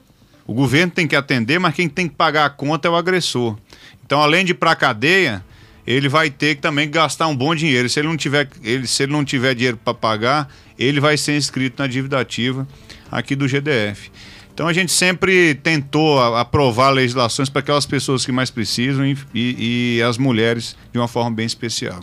O 0.47 0.53
governo 0.53 0.91
tem 0.91 1.05
que 1.07 1.15
atender, 1.15 1.59
mas 1.59 1.75
quem 1.75 1.89
tem 1.89 2.07
que 2.07 2.15
pagar 2.15 2.45
a 2.45 2.49
conta 2.49 2.87
é 2.87 2.91
o 2.91 2.95
agressor. 2.95 3.57
Então, 4.05 4.21
além 4.21 4.45
de 4.45 4.51
ir 4.51 4.55
para 4.55 4.71
a 4.71 4.75
cadeia, 4.75 5.43
ele 5.85 6.07
vai 6.07 6.29
ter 6.29 6.55
que 6.55 6.61
também 6.61 6.89
gastar 6.89 7.27
um 7.27 7.35
bom 7.35 7.53
dinheiro. 7.53 7.89
Se 7.89 7.99
ele 7.99 8.07
não 8.07 8.15
tiver, 8.17 8.47
ele, 8.63 8.87
se 8.87 9.03
ele 9.03 9.11
não 9.11 9.25
tiver 9.25 9.53
dinheiro 9.53 9.77
para 9.77 9.93
pagar, 9.93 10.49
ele 10.79 10.99
vai 11.01 11.17
ser 11.17 11.35
inscrito 11.35 11.81
na 11.81 11.87
dívida 11.87 12.17
ativa 12.19 12.65
aqui 13.11 13.35
do 13.35 13.45
GDF. 13.47 14.09
Então 14.53 14.67
a 14.67 14.73
gente 14.73 14.91
sempre 14.91 15.53
tentou 15.55 16.19
aprovar 16.35 16.89
legislações 16.89 17.47
para 17.49 17.59
aquelas 17.59 17.85
pessoas 17.85 18.25
que 18.25 18.31
mais 18.31 18.49
precisam 18.49 19.05
e, 19.05 19.15
e- 19.33 19.97
e 19.97 20.01
as 20.01 20.17
mulheres 20.17 20.75
de 20.91 20.97
uma 20.97 21.07
forma 21.07 21.29
bem 21.31 21.45
especial. 21.45 21.99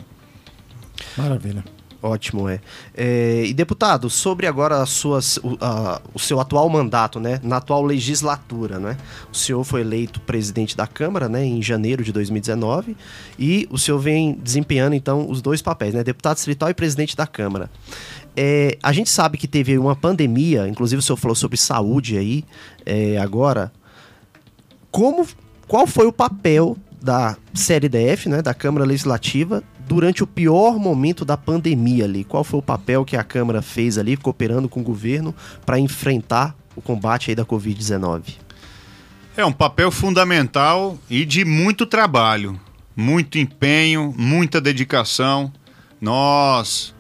Maravilha. 1.17 1.65
Ótimo, 2.07 2.47
é. 2.51 2.61
É, 2.95 3.45
E 3.47 3.55
deputado, 3.55 4.11
sobre 4.11 4.47
agora 4.47 4.83
as 4.83 4.91
suas, 4.91 5.39
o, 5.39 5.57
a- 5.59 6.03
o 6.13 6.19
seu 6.19 6.39
atual 6.39 6.69
mandato, 6.69 7.19
né? 7.19 7.41
Na 7.43 7.57
atual 7.57 7.83
legislatura, 7.83 8.79
né? 8.79 8.99
O 9.33 9.35
senhor 9.35 9.65
foi 9.65 9.81
eleito 9.81 10.21
presidente 10.21 10.77
da 10.77 10.87
Câmara, 10.87 11.31
né? 11.31 11.43
Em 11.43 11.63
janeiro 11.63 12.05
de 12.05 12.13
2019 12.13 12.95
e 13.39 13.67
o 13.71 13.79
senhor 13.79 13.99
vem 14.01 14.35
desempenhando 14.35 14.95
então 14.95 15.31
os 15.31 15.41
dois 15.41 15.63
papéis, 15.63 15.95
né? 15.95 16.05
Deputado 16.05 16.35
distrital 16.37 16.69
e 16.69 16.75
presidente 16.75 17.17
da 17.17 17.27
Câmara. 17.27 17.71
É, 18.37 18.77
a 18.83 18.93
gente 18.93 19.09
sabe 19.09 19.39
que 19.39 19.49
teve 19.49 19.79
uma 19.79 19.97
pandemia, 19.97 20.69
inclusive 20.69 20.99
o 20.99 21.03
senhor 21.03 21.17
falou 21.17 21.35
sobre 21.35 21.57
saúde 21.57 22.19
aí 22.19 22.45
é, 22.85 23.17
agora. 23.17 23.73
Como, 24.91 25.27
qual 25.67 25.87
foi 25.87 26.07
o 26.07 26.13
papel 26.13 26.77
da 27.03 27.37
CLDF, 27.55 28.29
né, 28.29 28.43
da 28.43 28.53
Câmara 28.55 28.85
Legislativa, 28.85 29.63
durante 29.87 30.23
o 30.23 30.27
pior 30.27 30.79
momento 30.79 31.25
da 31.25 31.37
pandemia 31.37 32.05
ali? 32.05 32.25
Qual 32.25 32.45
foi 32.45 32.59
o 32.59 32.63
papel 32.63 33.05
que 33.05 33.17
a 33.17 33.25
Câmara 33.25 33.63
fez 33.63 33.99
ali, 33.99 34.17
cooperando 34.17 34.69
com 34.69 34.81
o 34.81 34.85
governo, 34.85 35.35
para 35.65 35.79
enfrentar 35.79 36.57
o 36.75 36.83
combate 36.83 37.31
aí 37.31 37.35
da 37.35 37.45
Covid-19? 37.45 38.37
É 39.37 39.45
um 39.45 39.53
papel 39.53 39.91
fundamental 39.91 40.99
e 41.11 41.25
de 41.25 41.45
muito 41.45 41.87
trabalho, 41.87 42.59
muito 42.95 43.39
empenho, 43.39 44.15
muita 44.17 44.61
dedicação. 44.61 45.53
Nós 46.01 46.95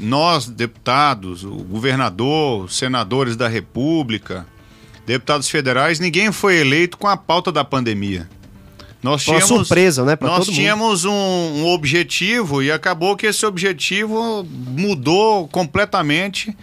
nós, 0.00 0.48
deputados, 0.48 1.44
o 1.44 1.54
governador, 1.54 2.64
os 2.64 2.76
senadores 2.76 3.36
da 3.36 3.46
República, 3.46 4.46
deputados 5.06 5.48
federais, 5.48 6.00
ninguém 6.00 6.32
foi 6.32 6.56
eleito 6.56 6.98
com 6.98 7.06
a 7.06 7.16
pauta 7.16 7.52
da 7.52 7.64
pandemia. 7.64 8.28
Nós 9.02 9.22
Foi 9.24 9.34
uma 9.34 9.40
tínhamos, 9.42 9.68
surpresa, 9.68 10.04
né, 10.04 10.16
pra 10.16 10.28
nós 10.28 10.46
tínhamos 10.46 11.04
um, 11.04 11.12
um 11.12 11.66
objetivo 11.66 12.62
e 12.62 12.72
acabou 12.72 13.14
que 13.16 13.26
esse 13.26 13.44
objetivo 13.46 14.44
mudou 14.44 15.46
completamente 15.48 16.56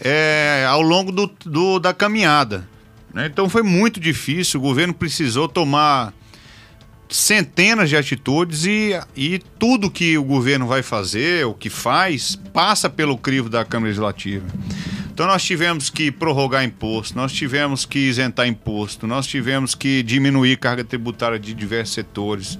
é, 0.00 0.64
ao 0.68 0.80
longo 0.80 1.12
do, 1.12 1.30
do- 1.44 1.78
da 1.78 1.92
caminhada. 1.92 2.66
né? 3.12 3.26
Então 3.26 3.48
foi 3.48 3.62
muito 3.62 4.00
difícil, 4.00 4.60
o 4.60 4.62
governo 4.62 4.94
precisou 4.94 5.48
tomar 5.48 6.12
centenas 7.08 7.88
de 7.90 7.96
atitudes 7.96 8.64
e, 8.64 8.98
e 9.14 9.38
tudo 9.58 9.90
que 9.90 10.16
o 10.16 10.24
governo 10.24 10.66
vai 10.66 10.82
fazer, 10.82 11.46
o 11.46 11.54
que 11.54 11.68
faz, 11.70 12.34
passa 12.52 12.88
pelo 12.88 13.16
crivo 13.18 13.48
da 13.48 13.64
Câmara 13.64 13.88
Legislativa. 13.88 14.46
Então 15.14 15.28
nós 15.28 15.44
tivemos 15.44 15.90
que 15.90 16.10
prorrogar 16.10 16.64
imposto, 16.64 17.16
nós 17.16 17.32
tivemos 17.32 17.86
que 17.86 18.00
isentar 18.00 18.48
imposto, 18.48 19.06
nós 19.06 19.28
tivemos 19.28 19.72
que 19.72 20.02
diminuir 20.02 20.56
carga 20.56 20.82
tributária 20.82 21.38
de 21.38 21.54
diversos 21.54 21.94
setores, 21.94 22.58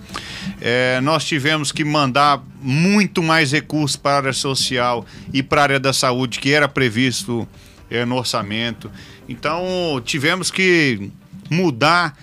É, 0.60 1.00
nós 1.00 1.24
tivemos 1.24 1.72
que 1.72 1.84
mandar 1.84 2.40
muito 2.62 3.22
mais 3.24 3.50
recursos 3.50 3.96
para 3.96 4.12
a 4.12 4.16
área 4.18 4.32
social 4.32 5.04
e 5.32 5.42
para 5.42 5.60
a 5.60 5.64
área 5.64 5.80
da 5.80 5.92
saúde, 5.92 6.38
que 6.38 6.52
era 6.52 6.68
previsto 6.68 7.46
é, 7.90 8.04
no 8.04 8.14
orçamento. 8.14 8.88
Então 9.28 10.00
tivemos 10.04 10.48
que 10.48 11.10
mudar 11.50 12.16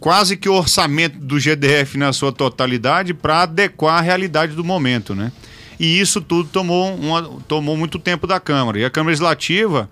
quase 0.00 0.38
que 0.38 0.48
o 0.48 0.54
orçamento 0.54 1.18
do 1.18 1.38
GDF 1.38 1.98
na 1.98 2.14
sua 2.14 2.32
totalidade 2.32 3.12
para 3.12 3.42
adequar 3.42 3.98
à 3.98 4.00
realidade 4.00 4.54
do 4.54 4.64
momento, 4.64 5.14
né? 5.14 5.30
E 5.80 5.98
isso 5.98 6.20
tudo 6.20 6.46
tomou, 6.46 6.94
uma, 6.94 7.22
tomou 7.48 7.74
muito 7.74 7.98
tempo 7.98 8.26
da 8.26 8.38
Câmara. 8.38 8.78
E 8.78 8.84
a 8.84 8.90
Câmara 8.90 9.12
Legislativa, 9.12 9.88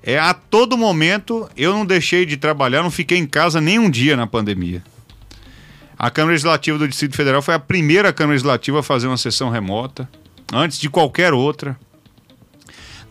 é, 0.00 0.16
a 0.16 0.32
todo 0.32 0.78
momento, 0.78 1.50
eu 1.56 1.72
não 1.72 1.84
deixei 1.84 2.24
de 2.24 2.36
trabalhar, 2.36 2.84
não 2.84 2.90
fiquei 2.90 3.18
em 3.18 3.26
casa 3.26 3.60
nem 3.60 3.80
um 3.80 3.90
dia 3.90 4.16
na 4.16 4.28
pandemia. 4.28 4.80
A 5.98 6.08
Câmara 6.08 6.34
Legislativa 6.34 6.78
do 6.78 6.86
Distrito 6.86 7.16
Federal 7.16 7.42
foi 7.42 7.52
a 7.52 7.58
primeira 7.58 8.12
Câmara 8.12 8.34
Legislativa 8.34 8.78
a 8.78 8.82
fazer 8.84 9.08
uma 9.08 9.16
sessão 9.16 9.50
remota, 9.50 10.08
antes 10.52 10.78
de 10.78 10.88
qualquer 10.88 11.34
outra. 11.34 11.76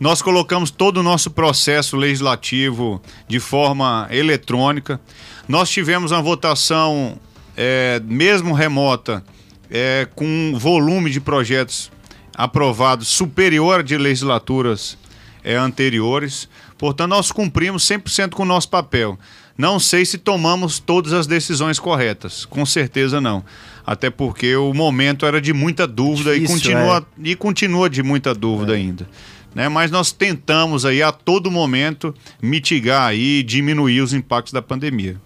Nós 0.00 0.22
colocamos 0.22 0.70
todo 0.70 1.00
o 1.00 1.02
nosso 1.02 1.30
processo 1.30 1.94
legislativo 1.94 3.02
de 3.28 3.38
forma 3.38 4.08
eletrônica. 4.10 4.98
Nós 5.46 5.68
tivemos 5.68 6.10
uma 6.10 6.22
votação, 6.22 7.18
é, 7.54 8.00
mesmo 8.02 8.54
remota, 8.54 9.22
é, 9.70 10.08
com 10.14 10.24
um 10.24 10.58
volume 10.58 11.10
de 11.10 11.20
projetos 11.20 11.92
aprovados 12.34 13.08
superior 13.08 13.82
de 13.82 13.96
legislaturas 13.96 14.98
é, 15.42 15.54
anteriores. 15.54 16.48
Portanto, 16.76 17.10
nós 17.10 17.30
cumprimos 17.30 17.84
100% 17.84 18.30
com 18.30 18.42
o 18.42 18.46
nosso 18.46 18.68
papel. 18.68 19.18
Não 19.56 19.78
sei 19.78 20.04
se 20.04 20.18
tomamos 20.18 20.80
todas 20.80 21.12
as 21.12 21.26
decisões 21.26 21.78
corretas, 21.78 22.44
com 22.44 22.66
certeza 22.66 23.20
não. 23.20 23.44
Até 23.86 24.10
porque 24.10 24.56
o 24.56 24.74
momento 24.74 25.24
era 25.24 25.40
de 25.40 25.52
muita 25.52 25.86
dúvida 25.86 26.34
e, 26.34 26.40
Difícil, 26.40 26.72
continua, 26.72 27.06
e 27.22 27.36
continua 27.36 27.90
de 27.90 28.02
muita 28.02 28.34
dúvida 28.34 28.72
ainda. 28.72 29.08
Né? 29.54 29.68
Mas 29.68 29.90
nós 29.90 30.10
tentamos 30.10 30.84
aí 30.84 31.02
a 31.02 31.12
todo 31.12 31.50
momento 31.50 32.12
mitigar 32.42 33.14
e 33.14 33.44
diminuir 33.44 34.00
os 34.00 34.12
impactos 34.12 34.52
da 34.52 34.60
pandemia. 34.60 35.20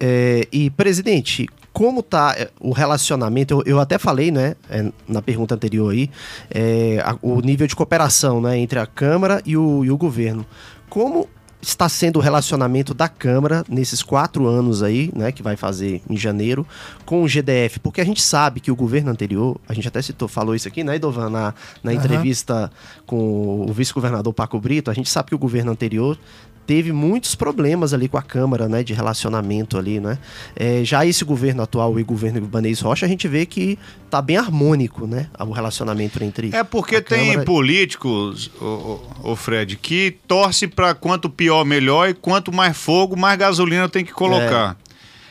É, 0.00 0.48
e, 0.50 0.68
presidente, 0.70 1.46
como 1.76 2.02
tá 2.02 2.34
é, 2.38 2.48
o 2.58 2.72
relacionamento? 2.72 3.52
Eu, 3.52 3.62
eu 3.66 3.78
até 3.78 3.98
falei, 3.98 4.30
né, 4.30 4.54
é, 4.70 4.90
na 5.06 5.20
pergunta 5.20 5.54
anterior 5.54 5.92
aí, 5.92 6.08
é, 6.50 7.02
a- 7.04 7.18
o 7.20 7.38
nível 7.42 7.66
de 7.66 7.76
cooperação 7.76 8.40
né, 8.40 8.56
entre 8.56 8.78
a 8.78 8.86
Câmara 8.86 9.42
e 9.44 9.58
o, 9.58 9.84
e 9.84 9.90
o 9.90 9.96
governo. 9.98 10.46
Como 10.88 11.28
está 11.60 11.86
sendo 11.86 12.16
o 12.16 12.22
relacionamento 12.22 12.94
da 12.94 13.10
Câmara 13.10 13.62
nesses 13.68 14.02
quatro 14.02 14.46
anos 14.46 14.82
aí, 14.82 15.10
né, 15.14 15.30
que 15.30 15.42
vai 15.42 15.54
fazer 15.54 16.00
em 16.08 16.16
janeiro, 16.16 16.66
com 17.04 17.22
o 17.22 17.28
GDF? 17.28 17.78
Porque 17.80 18.00
a 18.00 18.04
gente 18.06 18.22
sabe 18.22 18.58
que 18.58 18.70
o 18.70 18.76
governo 18.76 19.10
anterior, 19.10 19.60
a 19.68 19.74
gente 19.74 19.86
até 19.86 20.00
citou, 20.00 20.28
falou 20.28 20.54
isso 20.54 20.66
aqui, 20.68 20.82
né, 20.82 20.96
Idovan, 20.96 21.28
na, 21.28 21.52
na 21.84 21.90
Aham. 21.90 22.00
entrevista 22.00 22.72
com 23.04 23.66
o 23.68 23.70
vice-governador 23.70 24.32
Paco 24.32 24.58
Brito, 24.58 24.90
a 24.90 24.94
gente 24.94 25.10
sabe 25.10 25.28
que 25.28 25.34
o 25.34 25.38
governo 25.38 25.72
anterior 25.72 26.16
teve 26.66 26.92
muitos 26.92 27.34
problemas 27.34 27.94
ali 27.94 28.08
com 28.08 28.18
a 28.18 28.22
Câmara, 28.22 28.68
né, 28.68 28.82
de 28.82 28.92
relacionamento 28.92 29.78
ali, 29.78 30.00
né? 30.00 30.18
É, 30.56 30.84
já 30.84 31.06
esse 31.06 31.24
governo 31.24 31.62
atual 31.62 31.98
e 31.98 32.02
o 32.02 32.04
governo 32.04 32.38
Ibanez 32.38 32.80
Rocha, 32.80 33.06
a 33.06 33.08
gente 33.08 33.28
vê 33.28 33.46
que 33.46 33.78
tá 34.10 34.20
bem 34.20 34.36
harmônico, 34.36 35.06
né, 35.06 35.28
o 35.38 35.52
relacionamento 35.52 36.22
entre 36.22 36.50
É 36.54 36.64
porque 36.64 37.00
tem 37.00 37.28
Câmara- 37.30 37.44
políticos, 37.44 38.50
o, 38.60 39.00
o, 39.22 39.36
Fred, 39.36 39.76
que 39.76 40.16
torce 40.26 40.66
para 40.66 40.94
quanto 40.94 41.30
pior, 41.30 41.64
melhor, 41.64 42.08
e 42.08 42.14
quanto 42.14 42.52
mais 42.52 42.76
fogo, 42.76 43.16
mais 43.16 43.38
gasolina 43.38 43.88
tem 43.88 44.04
que 44.04 44.12
colocar. 44.12 44.76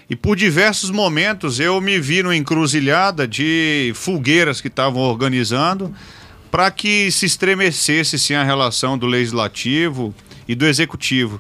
E 0.10 0.16
por 0.16 0.36
diversos 0.36 0.92
momentos 0.92 1.60
eu 1.60 1.82
me 1.82 2.00
vi 2.00 2.22
numa 2.22 2.36
encruzilhada 2.36 3.28
de 3.28 3.92
fogueiras 3.96 4.62
que 4.62 4.68
estavam 4.68 5.02
organizando 5.02 5.92
para 6.52 6.70
que 6.70 7.12
se 7.12 7.26
estremecesse 7.26 8.18
sim 8.20 8.36
a 8.36 8.44
relação 8.44 8.98
do 8.98 9.08
legislativo 9.08 10.14
e 10.48 10.56
do 10.56 10.66
executivo. 10.66 11.40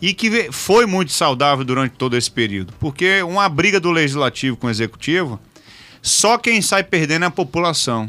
E 0.00 0.12
que 0.12 0.50
foi 0.52 0.84
muito 0.84 1.12
saudável 1.12 1.64
durante 1.64 1.92
todo 1.92 2.16
esse 2.16 2.30
período. 2.30 2.72
Porque 2.78 3.22
uma 3.22 3.48
briga 3.48 3.80
do 3.80 3.90
legislativo 3.90 4.56
com 4.56 4.66
o 4.66 4.70
executivo, 4.70 5.40
só 6.02 6.36
quem 6.36 6.60
sai 6.60 6.84
perdendo 6.84 7.24
é 7.24 7.28
a 7.28 7.30
população. 7.30 8.08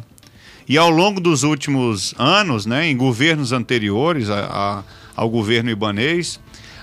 E 0.68 0.78
ao 0.78 0.90
longo 0.90 1.22
dos 1.22 1.44
últimos 1.44 2.14
anos, 2.18 2.66
né, 2.66 2.88
em 2.90 2.98
governos 2.98 3.54
anteriores 3.54 4.30
a- 4.30 4.46
a- 4.46 4.84
ao 5.16 5.30
governo 5.30 5.70
ibanês, 5.70 6.40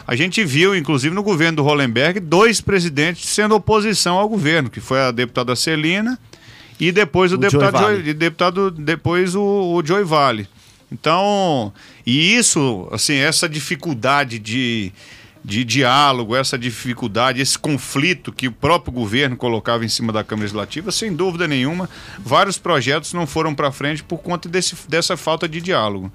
a 0.06 0.16
gente 0.16 0.42
viu, 0.42 0.74
inclusive 0.74 1.14
no 1.14 1.22
governo 1.22 1.56
do 1.56 1.62
Hollenberg, 1.62 2.18
dois 2.18 2.62
presidentes 2.62 3.28
sendo 3.28 3.54
oposição 3.54 4.16
ao 4.16 4.26
governo, 4.28 4.70
que 4.70 4.80
foi 4.80 5.00
a 5.00 5.10
deputada 5.10 5.54
Celina 5.54 6.18
e 6.80 6.90
depois 6.90 7.30
o, 7.30 7.34
O 7.34 7.38
deputado, 7.38 7.78
Joy 7.78 7.96
Joy- 8.00 8.08
e 8.08 8.14
deputado 8.14 8.70
depois 8.70 9.34
o, 9.34 9.42
o 9.42 9.82
Joy 9.84 10.02
Vale. 10.02 10.48
Então, 10.94 11.72
e 12.06 12.36
isso, 12.36 12.88
assim, 12.92 13.16
essa 13.16 13.48
dificuldade 13.48 14.38
de, 14.38 14.92
de 15.44 15.64
diálogo, 15.64 16.36
essa 16.36 16.56
dificuldade, 16.56 17.42
esse 17.42 17.58
conflito 17.58 18.32
que 18.32 18.46
o 18.46 18.52
próprio 18.52 18.92
governo 18.92 19.36
colocava 19.36 19.84
em 19.84 19.88
cima 19.88 20.12
da 20.12 20.22
Câmara 20.22 20.44
Legislativa, 20.44 20.92
sem 20.92 21.12
dúvida 21.12 21.48
nenhuma, 21.48 21.90
vários 22.20 22.58
projetos 22.58 23.12
não 23.12 23.26
foram 23.26 23.56
para 23.56 23.72
frente 23.72 24.04
por 24.04 24.18
conta 24.18 24.48
desse, 24.48 24.76
dessa 24.88 25.16
falta 25.16 25.48
de 25.48 25.60
diálogo. 25.60 26.12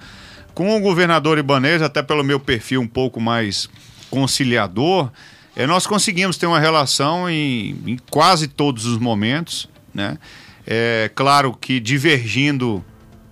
Com 0.53 0.73
o 0.77 0.79
governador 0.79 1.37
Ibanez, 1.37 1.81
até 1.81 2.01
pelo 2.01 2.23
meu 2.23 2.39
perfil 2.39 2.79
um 2.79 2.87
pouco 2.87 3.19
mais 3.19 3.69
conciliador, 4.09 5.11
eh, 5.57 5.67
nós 5.67 5.85
conseguimos 5.85 6.37
ter 6.37 6.45
uma 6.45 6.59
relação 6.59 7.29
em, 7.29 7.75
em 7.85 7.99
quase 8.09 8.47
todos 8.47 8.85
os 8.85 8.97
momentos, 8.97 9.67
né? 9.93 10.17
É 10.65 11.11
claro 11.13 11.53
que 11.59 11.79
divergindo 11.79 12.83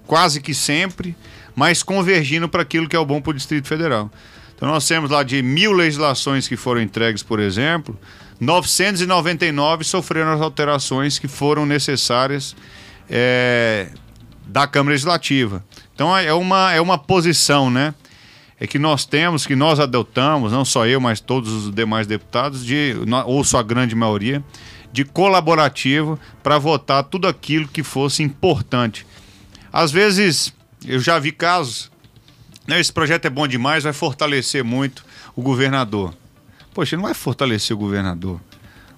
quase 0.08 0.42
que 0.42 0.54
sempre, 0.54 1.16
mas 1.58 1.82
convergindo 1.82 2.48
para 2.48 2.62
aquilo 2.62 2.88
que 2.88 2.96
é 2.96 3.00
o 3.00 3.06
bom 3.06 3.20
para 3.20 3.32
o 3.32 3.34
Distrito 3.34 3.68
Federal. 3.68 4.12
Então 4.56 4.70
nós 4.70 4.88
temos 4.88 5.10
lá 5.10 5.24
de 5.24 5.42
mil 5.42 5.72
legislações 5.72 6.48
que 6.48 6.56
foram 6.56 6.80
entregues, 6.80 7.24
por 7.24 7.40
exemplo, 7.40 8.00
999 8.40 9.84
sofreram 9.84 10.34
as 10.34 10.40
alterações 10.40 11.18
que 11.18 11.28
foram 11.28 11.66
necessárias 11.66 12.56
é, 13.10 13.90
da 14.46 14.68
Câmara 14.68 14.92
Legislativa. 14.92 15.66
Então 15.96 16.16
é 16.16 16.32
uma, 16.32 16.72
é 16.74 16.80
uma 16.80 17.00
posição, 17.00 17.72
né? 17.72 17.96
É 18.60 18.68
que 18.68 18.78
nós 18.78 19.04
temos, 19.04 19.48
que 19.48 19.56
nós 19.56 19.80
adotamos, 19.80 20.52
não 20.52 20.64
só 20.64 20.86
eu, 20.86 21.02
mas 21.02 21.20
todos 21.20 21.52
os 21.52 21.74
demais 21.74 22.06
deputados, 22.06 22.64
de, 22.64 22.94
ou 23.26 23.44
sua 23.44 23.64
grande 23.64 23.96
maioria, 23.96 24.44
de 24.92 25.04
colaborativo 25.04 26.20
para 26.44 26.60
votar 26.60 27.04
tudo 27.04 27.28
aquilo 27.28 27.68
que 27.68 27.82
fosse 27.82 28.22
importante. 28.22 29.06
Às 29.72 29.92
vezes, 29.92 30.54
eu 30.86 31.00
já 31.00 31.18
vi 31.20 31.32
casos, 31.32 31.92
né, 32.68 32.80
esse 32.80 32.92
projeto 32.92 33.26
é 33.26 33.30
bom 33.30 33.48
demais, 33.48 33.84
vai 33.84 33.94
fortalecer 33.94 34.64
muito 34.64 35.04
o 35.36 35.42
governador. 35.42 36.14
Poxa, 36.74 36.96
não 36.96 37.04
vai 37.04 37.14
fortalecer 37.14 37.76
o 37.76 37.80
governador. 37.80 38.40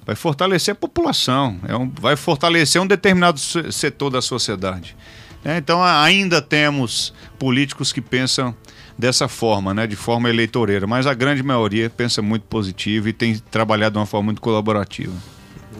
Vai 0.05 0.15
fortalecer 0.15 0.71
a 0.71 0.75
população, 0.75 1.59
é 1.67 1.75
um, 1.75 1.87
vai 1.89 2.15
fortalecer 2.15 2.81
um 2.81 2.87
determinado 2.87 3.39
se- 3.39 3.71
setor 3.71 4.09
da 4.09 4.21
sociedade. 4.21 4.95
né? 5.43 5.57
então, 5.57 5.83
ainda 5.83 6.41
temos 6.41 7.13
políticos 7.37 7.93
que 7.93 8.01
pensam 8.01 8.55
dessa 8.97 9.27
forma, 9.27 9.73
né, 9.73 9.85
de 9.87 9.95
forma 9.95 10.27
eleitoreira, 10.29 10.87
mas 10.87 11.05
a 11.07 11.13
grande 11.13 11.43
maioria 11.43 11.89
pensa 11.89 12.21
muito 12.21 12.43
positivo 12.43 13.07
e 13.07 13.13
tem 13.13 13.37
trabalhado 13.37 13.93
de 13.93 13.99
uma 13.99 14.05
forma 14.05 14.25
muito 14.25 14.41
colaborativa. 14.41 15.13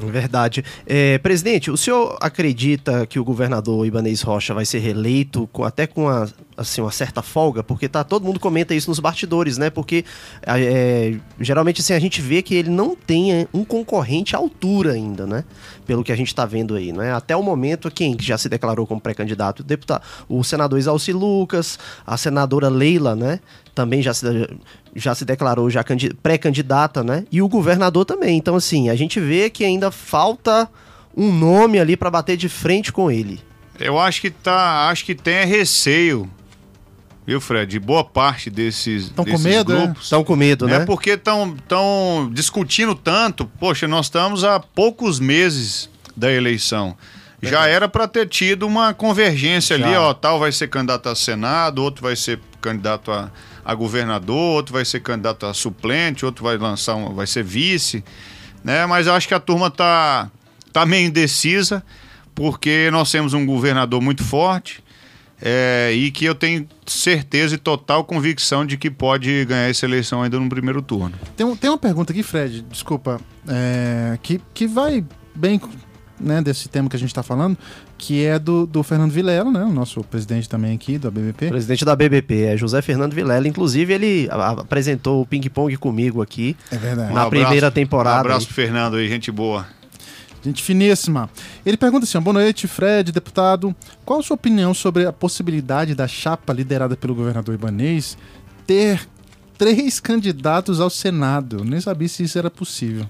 Verdade. 0.08 0.64
É, 0.86 1.18
presidente, 1.18 1.70
o 1.70 1.76
senhor 1.78 2.18
acredita 2.22 3.06
que 3.06 3.20
o 3.20 3.24
governador 3.24 3.86
Ibanez 3.86 4.22
Rocha 4.22 4.54
vai 4.54 4.66
ser 4.66 4.80
reeleito, 4.80 5.48
com- 5.52 5.64
até 5.64 5.86
com 5.86 6.08
a, 6.08 6.28
assim, 6.56 6.80
uma 6.82 6.92
certa 6.92 7.22
folga, 7.22 7.62
porque 7.64 7.90
tá, 7.90 8.04
todo 8.04 8.24
mundo 8.26 8.40
comenta 8.40 8.74
isso 8.74 8.90
nos 8.90 9.00
bastidores, 9.00 9.58
né? 9.58 9.70
Porque 9.70 10.06
é, 10.44 11.16
geralmente 11.40 11.82
assim, 11.82 11.94
a 11.94 12.00
gente 12.00 12.22
vê 12.22 12.42
que 12.42 12.56
ele 12.56 12.70
não 12.70 12.96
tem 12.96 13.48
um 13.54 13.64
concorrente 13.66 14.36
à 14.36 14.40
altura 14.40 14.94
ainda, 14.94 15.28
né? 15.28 15.44
Pelo 15.90 16.04
que 16.04 16.12
a 16.12 16.16
gente 16.16 16.36
tá 16.36 16.46
vendo 16.46 16.76
aí, 16.76 16.94
né? 16.94 17.12
Até 17.12 17.36
o 17.36 17.42
momento, 17.42 17.90
quem 17.90 18.16
já 18.20 18.38
se 18.38 18.48
declarou 18.48 18.86
como 18.86 19.02
pré-candidato? 19.02 19.64
Deputado, 19.64 20.04
o 20.28 20.44
senador 20.44 20.78
Isalci 20.78 21.12
Lucas, 21.12 21.80
a 22.06 22.16
senadora 22.16 22.70
Leila, 22.70 23.16
né? 23.16 23.40
Também 23.74 24.00
já 24.00 24.14
se, 24.14 24.28
já 24.96 25.16
se 25.16 25.26
declarou 25.26 25.68
já 25.68 25.84
pré-candidata, 26.22 27.04
né? 27.04 27.26
E 27.32 27.42
o 27.42 27.50
governador 27.50 28.06
também. 28.06 28.38
Então, 28.38 28.56
assim, 28.56 28.88
a 28.88 28.96
gente 28.96 29.20
vê 29.20 29.50
que 29.50 29.66
ainda 29.66 29.90
falta 29.90 30.70
um 31.18 31.34
nome 31.34 31.80
ali 31.80 31.98
para 31.98 32.12
bater 32.12 32.38
de 32.38 32.48
frente 32.48 32.94
com 32.94 33.10
ele. 33.10 33.40
Eu 33.80 33.98
acho 33.98 34.22
que 34.22 34.30
tá, 34.30 34.90
acho 34.92 35.04
que 35.04 35.16
tem 35.16 35.44
receio 35.44 36.30
viu, 37.30 37.40
Fred? 37.40 37.80
Boa 37.80 38.04
parte 38.04 38.50
desses, 38.50 39.04
Estão 39.06 39.24
desses 39.24 39.42
com 39.44 39.48
medo, 39.48 39.72
grupos. 39.76 40.00
é? 40.00 40.04
Estão 40.04 40.24
com 40.24 40.36
medo, 40.36 40.68
É 40.68 40.80
né? 40.80 40.86
porque 40.86 41.12
estão 41.12 41.56
tão 41.68 42.28
discutindo 42.34 42.96
tanto. 42.96 43.46
Poxa, 43.60 43.88
nós 43.88 44.08
estamos 44.08 44.44
há 44.44 44.60
poucos 44.60 45.20
meses 45.20 45.88
da 46.18 46.32
eleição. 46.32 46.98
Já 47.42 47.68
era 47.68 47.88
para 47.88 48.08
ter 48.08 48.28
tido 48.28 48.66
uma 48.68 48.94
convergência 48.94 49.76
ali, 49.76 49.84
Já. 49.92 50.02
ó, 50.02 50.14
tal 50.14 50.40
vai 50.40 50.52
ser 50.52 50.68
candidato 50.70 51.08
a 51.08 51.16
Senado, 51.16 51.82
outro 51.84 52.02
vai 52.04 52.16
ser 52.16 52.40
candidato 52.60 53.12
a, 53.12 53.32
a 53.64 53.74
governador, 53.76 54.36
outro 54.56 54.74
vai 54.74 54.84
ser 54.84 55.00
candidato 55.00 55.46
a 55.46 55.54
suplente, 55.54 56.26
outro 56.26 56.44
vai 56.44 56.58
lançar 56.58 56.96
um, 56.96 57.14
vai 57.14 57.28
ser 57.28 57.44
vice, 57.44 58.04
né? 58.64 58.86
Mas 58.88 59.08
eu 59.08 59.14
acho 59.14 59.26
que 59.28 59.34
a 59.34 59.40
turma 59.40 59.70
tá 59.72 60.30
tá 60.74 60.86
meio 60.86 61.08
indecisa, 61.08 61.82
porque 62.36 62.90
nós 62.92 63.10
temos 63.10 63.34
um 63.34 63.46
governador 63.46 64.02
muito 64.02 64.24
forte, 64.24 64.84
é, 65.42 65.92
e 65.94 66.12
que 66.12 66.26
eu 66.26 66.36
tenho 66.36 66.68
certeza 66.86 67.56
e 67.56 67.58
total 67.58 68.04
convicção 68.04 68.66
de 68.66 68.78
que 68.78 68.90
pode 68.90 69.46
ganhar 69.46 69.70
essa 69.70 69.86
eleição 69.86 70.22
ainda 70.22 70.40
no 70.40 70.50
primeiro 70.50 70.82
turno. 70.82 71.14
Tem, 71.38 71.46
um- 71.46 71.56
tem 71.56 71.70
uma 71.70 71.78
pergunta 71.78 72.12
aqui, 72.12 72.24
Fred, 72.24 72.62
desculpa, 72.70 73.20
é, 73.48 74.18
que, 74.22 74.40
que 74.54 74.68
vai 74.68 75.04
bem 75.36 75.60
né, 76.20 76.42
desse 76.42 76.68
tema 76.68 76.90
que 76.90 76.98
a 76.98 77.00
gente 77.00 77.08
está 77.10 77.24
falando, 77.24 77.58
que 77.98 78.26
é 78.26 78.38
do, 78.38 78.66
do 78.68 78.84
Fernando 78.84 79.12
Vilela, 79.12 79.50
né, 79.50 79.64
o 79.64 79.72
nosso 79.72 80.04
presidente 80.04 80.50
também 80.50 80.76
aqui 80.76 80.98
do 80.98 81.08
ABBP. 81.08 81.48
Presidente 81.48 81.86
da 81.86 81.96
BBP 81.96 82.42
é 82.44 82.58
José 82.58 82.82
Fernando 82.82 83.14
Vilela. 83.14 83.48
Inclusive, 83.48 83.94
ele 83.94 84.28
apresentou 84.32 85.22
o 85.22 85.26
ping-pong 85.26 85.78
comigo 85.78 86.22
aqui 86.22 86.58
É 86.70 86.76
verdade. 86.78 87.14
na 87.14 87.30
primeira 87.30 87.72
temporada. 87.72 88.18
Um 88.18 88.20
abraço 88.20 88.48
pro 88.48 88.56
Fernando 88.56 88.98
aí, 88.98 89.08
gente 89.08 89.32
boa. 89.32 89.66
Gente 90.44 90.64
finíssima. 90.64 91.30
Ele 91.66 91.76
pergunta 91.78 92.06
assim: 92.06 92.20
boa 92.20 92.34
noite, 92.34 92.68
Fred, 92.68 93.12
deputado. 93.12 93.76
Qual 94.06 94.20
a 94.20 94.24
sua 94.24 94.36
opinião 94.36 94.74
sobre 94.74 95.06
a 95.06 95.12
possibilidade 95.12 95.94
da 95.94 96.08
chapa 96.08 96.54
liderada 96.54 96.96
pelo 96.96 97.14
governador 97.14 97.54
Ibanês 97.54 98.18
ter 98.66 99.08
três 99.58 100.00
candidatos 100.00 100.80
ao 100.80 100.90
Senado? 100.90 101.58
Eu 101.58 101.66
nem 101.66 101.82
sabia 101.82 102.08
se 102.08 102.24
isso 102.24 102.38
era 102.38 102.50
possível. 102.50 103.06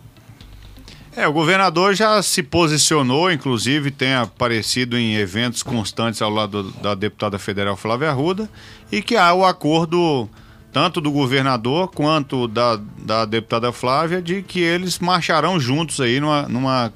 É, 1.15 1.27
o 1.27 1.33
governador 1.33 1.95
já 1.95 2.21
se 2.21 2.41
posicionou, 2.41 3.31
inclusive 3.31 3.91
tem 3.91 4.13
aparecido 4.13 4.97
em 4.97 5.15
eventos 5.15 5.61
constantes 5.61 6.21
ao 6.21 6.29
lado 6.29 6.71
da 6.81 6.95
deputada 6.95 7.37
federal 7.37 7.75
Flávia 7.75 8.09
Arruda, 8.09 8.49
e 8.91 9.01
que 9.01 9.15
há 9.17 9.33
o 9.33 9.43
acordo 9.43 10.29
tanto 10.71 11.01
do 11.01 11.11
governador 11.11 11.89
quanto 11.89 12.47
da, 12.47 12.79
da 12.99 13.25
deputada 13.25 13.71
Flávia 13.71 14.21
de 14.21 14.41
que 14.43 14.61
eles 14.61 14.99
marcharão 14.99 15.59
juntos 15.59 15.99
aí 15.99 16.19
numa, 16.19 16.43
numa 16.43 16.93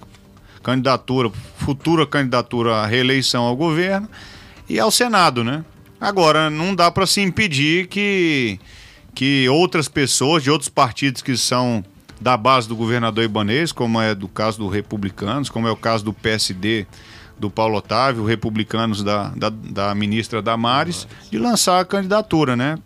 candidatura, 0.63 1.29
futura 1.57 2.07
candidatura 2.07 2.77
à 2.77 2.87
reeleição 2.87 3.43
ao 3.43 3.55
governo 3.55 4.09
e 4.67 4.79
ao 4.79 4.89
Senado, 4.89 5.43
né? 5.43 5.63
Agora, 5.99 6.49
não 6.49 6.73
dá 6.73 6.89
para 6.89 7.05
se 7.05 7.21
impedir 7.21 7.87
que, 7.87 8.59
que 9.13 9.47
outras 9.49 9.87
pessoas 9.87 10.43
de 10.43 10.49
outros 10.49 10.69
partidos 10.69 11.21
que 11.21 11.37
são 11.37 11.83
da 12.19 12.37
base 12.37 12.67
do 12.67 12.75
governador 12.75 13.23
Ibanês, 13.23 13.71
como 13.71 14.01
é 14.01 14.15
do 14.15 14.27
caso 14.27 14.57
do 14.57 14.67
Republicanos, 14.69 15.49
como 15.49 15.67
é 15.67 15.71
o 15.71 15.75
caso 15.75 16.05
do 16.05 16.13
PSD 16.13 16.87
do 17.37 17.49
Paulo 17.49 17.77
Otávio, 17.77 18.25
Republicanos 18.25 19.03
da, 19.03 19.29
da, 19.29 19.49
da 19.49 19.95
ministra 19.95 20.41
Damares, 20.41 21.07
de 21.29 21.37
lançar 21.37 21.81
a 21.81 21.85
candidatura, 21.85 22.55
né? 22.55 22.77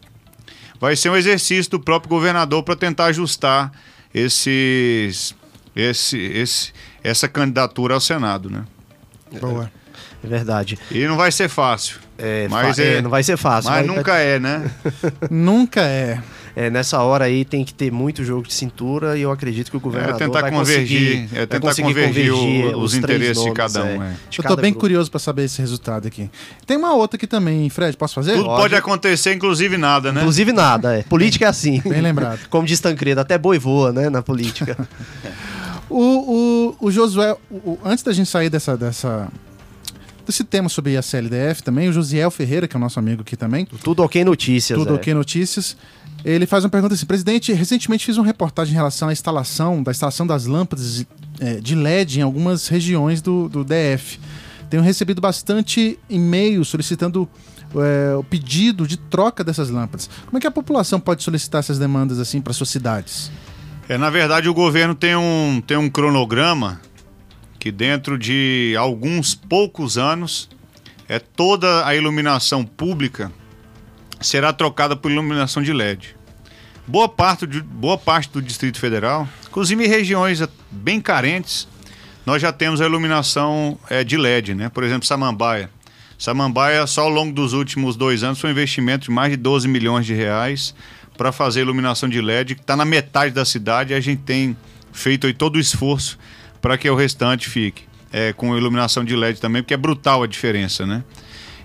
Vai 0.80 0.96
ser 0.96 1.10
um 1.10 1.16
exercício 1.16 1.72
do 1.72 1.80
próprio 1.80 2.10
governador 2.10 2.64
para 2.64 2.76
tentar 2.76 3.06
ajustar 3.06 3.72
esses, 4.14 5.36
esse, 5.76 6.18
esse, 6.18 6.74
essa 7.08 7.28
candidatura 7.28 7.94
ao 7.94 8.00
Senado, 8.02 8.50
né? 8.50 8.64
Boa. 9.42 9.72
É 10.24 10.28
verdade. 10.28 10.78
E 10.92 11.06
não 11.06 11.16
vai 11.16 11.32
ser 11.32 11.48
fácil. 11.48 11.98
É, 12.18 12.48
Mas 12.50 12.80
é- 12.80 12.96
é, 12.96 13.02
não 13.02 13.10
vai 13.10 13.22
ser 13.24 13.38
fácil. 13.38 13.70
Mas 13.70 13.86
vai- 13.86 13.96
nunca 13.96 14.16
é, 14.18 14.40
né? 14.40 14.72
Nunca 15.30 15.82
é. 15.82 16.20
é, 16.56 16.70
nessa 16.72 17.00
hora 17.04 17.26
aí 17.26 17.46
tem 17.46 17.64
que 17.64 17.72
ter 17.72 17.92
muito 17.92 18.24
jogo 18.24 18.48
de 18.48 18.54
cintura 18.56 19.16
e 19.16 19.22
eu 19.22 19.32
acredito 19.32 19.70
que 19.70 19.78
o 19.78 19.80
É 19.80 19.82
governador 19.82 20.18
tentar 20.18 20.42
vai 20.42 20.50
convergir, 20.52 21.00
conseguir, 21.00 21.36
é 21.36 21.38
vai 21.38 21.48
tentar 21.48 21.60
conseguir 21.60 21.88
convergir 21.90 22.34
o- 22.34 22.36
convergir 22.38 22.78
os 22.78 22.92
três 22.94 23.04
interesses 23.04 23.44
de 23.44 23.50
nomes, 23.50 23.54
cada 23.74 23.84
um, 23.86 24.02
é. 24.04 24.08
de 24.30 24.40
Eu 24.40 24.44
tô 24.44 24.50
cada 24.50 24.56
bem 24.64 24.72
grupo. 24.72 24.80
curioso 24.80 25.12
para 25.12 25.20
saber 25.20 25.44
esse 25.44 25.62
resultado 25.62 26.08
aqui. 26.08 26.28
Tem 26.66 26.76
uma 26.78 26.96
outra 26.96 27.16
aqui 27.18 27.28
também, 27.28 27.70
Fred, 27.70 27.96
posso 27.96 28.16
fazer? 28.16 28.34
Tudo 28.34 28.46
pode 28.46 28.74
acontecer, 28.74 29.36
inclusive 29.36 29.78
nada, 29.78 30.12
né? 30.12 30.22
Inclusive 30.22 30.52
nada, 30.52 30.98
é. 30.98 31.04
Política 31.04 31.46
é 31.46 31.48
assim. 31.50 31.80
Bem 31.86 32.02
lembrado. 32.02 32.40
Como 32.50 32.66
diz 32.66 32.80
Tancredo, 32.80 33.22
até 33.22 33.38
boi 33.38 33.60
voa, 33.60 33.92
né, 33.92 34.10
na 34.10 34.24
política. 34.24 34.76
O, 35.90 36.02
o, 36.02 36.57
o 36.80 36.92
Josué, 36.92 37.36
o- 37.52 37.78
antes 37.84 38.04
da 38.04 38.12
gente 38.14 38.30
sair 38.30 38.50
dessa, 38.50 38.76
dessa, 38.76 39.28
desse 40.26 40.44
tema 40.44 40.68
sobre 40.70 40.98
a 40.98 41.02
CLDF 41.02 41.62
também, 41.64 41.88
o 41.90 41.94
Josiel 41.94 42.30
Ferreira, 42.32 42.68
que 42.68 42.76
é 42.76 42.78
o 42.78 42.82
nosso 42.82 43.00
amigo 43.00 43.22
aqui 43.22 43.36
também, 43.36 43.66
Tudo 43.84 44.04
ok 44.04 44.24
notícias. 44.26 44.78
Tudo 44.78 44.92
é. 44.92 44.96
Ok 44.96 45.14
Notícias. 45.14 45.78
Ele 46.26 46.46
faz 46.46 46.64
uma 46.64 46.70
pergunta 46.70 46.94
assim: 46.96 47.06
presidente, 47.06 47.54
recentemente 47.54 48.06
fiz 48.06 48.18
uma 48.18 48.26
reportagem 48.26 48.74
em 48.74 48.76
relação 48.76 49.08
à 49.10 49.14
instalação, 49.14 49.82
da 49.84 49.92
instalação 49.92 50.26
das 50.26 50.46
lâmpadas 50.46 51.06
eh, 51.40 51.60
de 51.62 51.76
LED 51.76 52.20
em 52.20 52.24
algumas 52.24 52.68
regiões 52.68 53.22
do, 53.22 53.48
do 53.48 53.64
DF. 53.64 54.20
Tenho 54.70 54.84
recebido 54.84 55.22
bastante 55.22 55.98
e-mails 56.10 56.68
solicitando 56.68 57.30
eh, 57.76 58.16
o 58.18 58.24
pedido 58.24 58.86
de 58.88 58.98
troca 58.98 59.44
dessas 59.44 59.70
lâmpadas. 59.70 60.10
Como 60.26 60.38
é 60.38 60.42
que 60.42 60.48
a 60.48 60.52
população 60.52 61.00
pode 61.00 61.24
solicitar 61.24 61.60
essas 61.60 61.78
demandas 61.80 62.20
assim 62.20 62.42
para 62.42 62.52
suas 62.52 62.70
cidades? 62.70 63.32
É, 63.90 63.98
na 63.98 64.10
verdade, 64.10 64.50
o 64.50 64.54
governo 64.54 64.94
tem 64.94 65.16
um, 65.16 65.62
tem 65.66 65.78
um 65.78 65.90
cronograma 65.90 66.82
que 67.58 67.72
dentro 67.72 68.18
de 68.20 68.76
alguns 68.78 69.34
poucos 69.34 69.98
anos 69.98 70.50
é 71.08 71.20
toda 71.20 71.86
a 71.86 71.96
iluminação 71.96 72.66
pública 72.66 73.32
será 74.20 74.52
trocada 74.52 74.96
por 74.96 75.10
iluminação 75.10 75.64
de 75.64 75.72
LED. 75.72 76.18
Boa 76.86 77.08
parte, 77.08 77.48
de, 77.48 77.62
boa 77.62 77.98
parte 77.98 78.30
do 78.30 78.42
Distrito 78.42 78.78
Federal, 78.78 79.28
inclusive 79.48 79.86
em 79.86 79.88
regiões 79.88 80.42
bem 80.70 81.00
carentes, 81.00 81.66
nós 82.26 82.42
já 82.42 82.52
temos 82.52 82.82
a 82.82 82.86
iluminação 82.86 83.80
é, 83.90 84.04
de 84.04 84.18
LED, 84.18 84.54
né? 84.54 84.68
Por 84.68 84.84
exemplo, 84.84 85.08
Samambaia. 85.08 85.70
Samambaia, 86.18 86.86
só 86.88 87.04
ao 87.04 87.10
longo 87.10 87.32
dos 87.32 87.54
últimos 87.54 87.96
dois 87.96 88.22
anos, 88.22 88.40
foi 88.40 88.50
um 88.50 88.54
investimento 88.54 89.06
de 89.06 89.12
mais 89.12 89.32
de 89.32 89.38
12 89.38 89.68
milhões 89.68 90.06
de 90.06 90.14
reais 90.14 90.76
para 91.18 91.32
fazer 91.32 91.62
iluminação 91.62 92.08
de 92.08 92.22
LED, 92.22 92.56
que 92.56 92.62
está 92.62 92.76
na 92.76 92.86
metade 92.86 93.34
da 93.34 93.44
cidade, 93.44 93.94
a 93.94 94.00
gente 94.00 94.22
tem 94.22 94.56
feito 94.94 95.32
todo 95.34 95.56
o 95.56 95.60
esforço 95.60 96.18
para 96.62 96.78
que 96.78 96.90
o 96.90 96.96
restante 96.96 97.50
fique 97.50 97.84
é, 98.12 98.34
com 98.34 98.56
iluminação 98.56 99.04
de 99.04 99.16
LED 99.16 99.40
também, 99.42 99.62
porque 99.62 99.74
é 99.74 99.78
brutal 99.78 100.24
a 100.24 100.28
diferença, 100.28 100.86
né? 100.86 101.04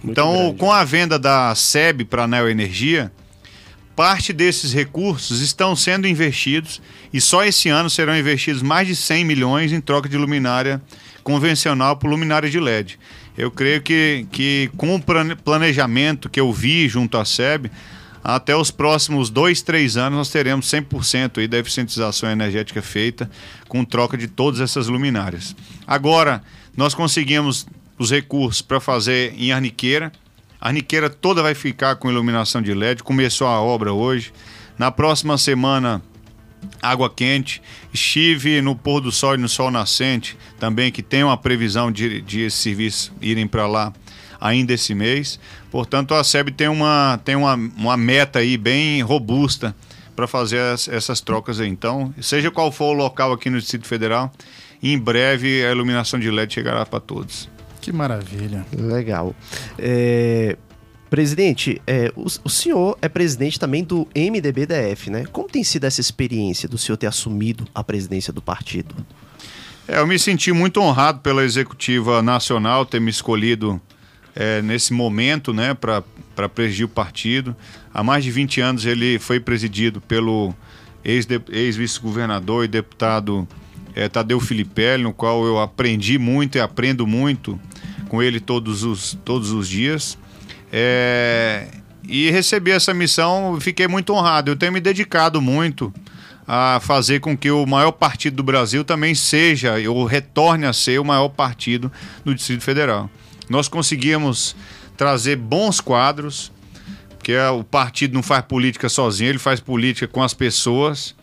então, 0.05 0.33
grande. 0.35 0.59
com 0.59 0.73
a 0.73 0.83
venda 0.85 1.19
da 1.19 1.55
SEB 1.55 2.05
para 2.05 2.25
a 2.25 2.27
Neo 2.27 2.49
Energia, 2.49 3.13
parte 3.95 4.33
desses 4.33 4.73
recursos 4.73 5.41
estão 5.41 5.77
sendo 5.77 6.09
investidos 6.09 6.81
e 7.13 7.21
só 7.21 7.45
esse 7.45 7.69
ano 7.69 7.89
serão 7.89 8.17
investidos 8.17 8.63
mais 8.63 8.89
de 8.89 8.97
100 8.97 9.25
milhões 9.25 9.73
em 9.73 9.81
troca 9.81 10.09
de 10.09 10.17
luminária 10.17 10.83
convencional 11.23 11.97
por 11.97 12.09
luminária 12.09 12.51
de 12.51 12.59
LED. 12.59 12.99
Eu 13.39 13.51
creio 13.51 13.81
que, 13.81 14.27
que 14.33 14.71
com 14.77 14.95
o 14.95 15.01
plane- 15.01 15.37
planejamento 15.37 16.29
que 16.29 16.41
eu 16.41 16.53
vi 16.53 16.89
junto 16.89 17.17
à 17.17 17.25
SEB, 17.25 17.71
até 18.23 18.57
os 18.57 18.71
próximos 18.71 19.31
dois, 19.31 19.63
três 19.63 19.97
anos 19.97 20.17
nós 20.17 20.31
teremos 20.31 20.67
100% 20.67 21.39
aí 21.39 21.49
da 21.49 21.59
eficientização 21.59 22.31
energética 22.31 22.81
feita 22.81 23.31
com 23.69 23.85
troca 23.85 24.17
de 24.17 24.29
todas 24.29 24.61
essas 24.61 24.87
luminárias. 24.87 25.57
Agora, 25.87 26.43
nós 26.77 26.95
conseguimos 26.95 27.67
os 27.99 28.11
recursos 28.11 28.63
para 28.63 28.81
fazer 28.81 29.35
em 29.37 29.53
Arniqueira, 29.53 30.13
a 30.63 30.69
Arniqueira 30.69 31.11
toda 31.11 31.43
vai 31.43 31.57
ficar 31.57 31.97
com 31.97 32.09
iluminação 32.09 32.63
de 32.63 32.73
LED. 32.73 33.03
Começou 33.03 33.49
a 33.49 33.61
obra 33.61 33.93
hoje. 33.93 34.33
Na 34.79 34.93
próxima 34.93 35.37
semana, 35.37 36.01
água 36.81 37.11
quente. 37.11 37.61
Estive 37.93 38.63
no 38.63 38.77
pôr 38.77 39.01
do 39.01 39.11
sol 39.11 39.35
e 39.35 39.39
no 39.39 39.49
sol 39.49 39.73
nascente 39.73 40.39
também, 40.61 40.93
que 40.93 41.03
tem 41.03 41.25
uma 41.25 41.37
previsão 41.37 41.91
de, 41.91 42.23
de 42.23 42.43
esses 42.43 42.61
serviços 42.61 43.11
irem 43.21 43.49
para 43.49 43.67
lá 43.67 43.93
ainda 44.43 44.73
esse 44.75 44.95
mês. 44.95 45.39
Portanto, 45.71 46.15
a 46.15 46.23
SEB 46.25 46.51
tem 46.51 46.69
uma, 46.69 47.21
tem 47.25 47.37
uma, 47.37 47.55
uma 47.55 47.97
meta 47.97 48.41
aí 48.41 48.57
bem 48.59 49.01
robusta 49.03 49.75
para 50.17 50.27
fazer 50.27 50.59
as- 50.59 50.89
essas 50.89 51.21
trocas 51.21 51.61
aí. 51.61 51.69
Então, 51.69 52.13
seja 52.21 52.51
qual 52.51 52.71
for 52.73 52.91
o 52.91 52.93
local 52.93 53.33
aqui 53.33 53.49
no 53.49 53.59
Distrito 53.59 53.87
Federal, 53.87 54.31
em 54.83 54.99
breve 54.99 55.65
a 55.65 55.71
iluminação 55.71 56.19
de 56.21 56.31
LED 56.31 56.53
chegará 56.55 56.85
para 56.85 57.01
todos. 57.01 57.49
Que 57.81 57.93
maravilha. 57.93 58.67
Legal. 58.77 59.35
É, 59.79 60.57
Presidente, 61.11 61.81
é, 61.87 62.11
o, 62.17 62.25
o 62.45 62.49
senhor 62.49 62.97
é 63.03 63.07
presidente 63.07 63.61
também 63.61 63.85
do 63.85 64.09
MDBDF, 64.17 65.11
né? 65.11 65.25
Como 65.31 65.47
tem 65.47 65.63
sido 65.63 65.85
essa 65.85 66.01
experiência 66.01 66.67
do 66.67 66.79
senhor 66.79 66.97
ter 66.97 67.07
assumido 67.07 67.67
a 67.75 67.85
presidência 67.85 68.33
do 68.33 68.41
partido? 68.41 68.95
É, 69.87 69.99
eu 69.99 70.07
me 70.07 70.19
senti 70.19 70.53
muito 70.53 70.81
honrado 70.81 71.21
pela 71.21 71.45
executiva 71.45 72.23
nacional 72.23 72.87
ter 72.87 72.99
me 72.99 73.11
escolhido 73.11 73.79
é, 74.35 74.63
nesse 74.63 74.93
momento 74.93 75.53
né, 75.53 75.75
para 75.75 76.49
presidir 76.49 76.87
o 76.87 76.89
partido. 76.89 77.55
Há 77.93 78.03
mais 78.03 78.25
de 78.25 78.31
20 78.31 78.61
anos 78.61 78.87
ele 78.87 79.19
foi 79.19 79.39
presidido 79.39 80.01
pelo 80.01 80.55
ex-vice-governador 81.05 82.65
e 82.65 82.69
deputado 82.69 83.47
é, 83.95 84.09
Tadeu 84.09 84.41
Filipelli, 84.41 85.03
no 85.03 85.13
qual 85.13 85.45
eu 85.45 85.61
aprendi 85.61 86.19
muito 86.19 86.57
e 86.57 86.61
aprendo 86.61 87.07
muito 87.07 87.61
com 88.09 88.23
ele 88.23 88.41
todos 88.41 88.83
os, 88.83 89.19
todos 89.25 89.51
os 89.51 89.69
dias. 89.69 90.19
É, 90.73 91.67
e 92.09 92.31
recebi 92.31 92.71
essa 92.71 92.95
missão, 92.95 93.59
fiquei 93.61 93.87
muito 93.87 94.13
honrado. 94.13 94.51
Eu 94.51 94.57
tenho 94.57 94.73
me 94.73 94.81
dedicado 94.81 95.41
muito 95.41 95.93
a 96.47 96.81
fazer 96.83 97.21
com 97.21 97.37
que 97.37 97.51
o 97.51 97.65
maior 97.67 97.93
partido 97.93 98.37
do 98.37 98.43
Brasil 98.43 98.85
também 98.85 99.15
seja, 99.15 99.75
ou 99.89 100.05
retorne 100.05 100.67
a 100.67 100.73
ser 100.73 101.01
o 101.01 101.05
maior 101.05 101.29
partido 101.29 101.91
do 102.25 102.35
Distrito 102.35 102.63
Federal. 102.63 103.09
Nós 103.49 103.69
conseguimos 103.69 104.55
trazer 104.97 105.37
bons 105.37 105.81
quadros, 105.81 106.53
porque 107.19 107.33
é, 107.33 107.49
o 107.51 107.63
partido 107.63 108.15
não 108.15 108.23
faz 108.23 108.45
política 108.45 108.89
sozinho, 108.89 109.31
ele 109.31 109.39
faz 109.39 109.61
política 109.61 110.09
com 110.09 110.23
as 110.23 110.35
pessoas. 110.35 111.15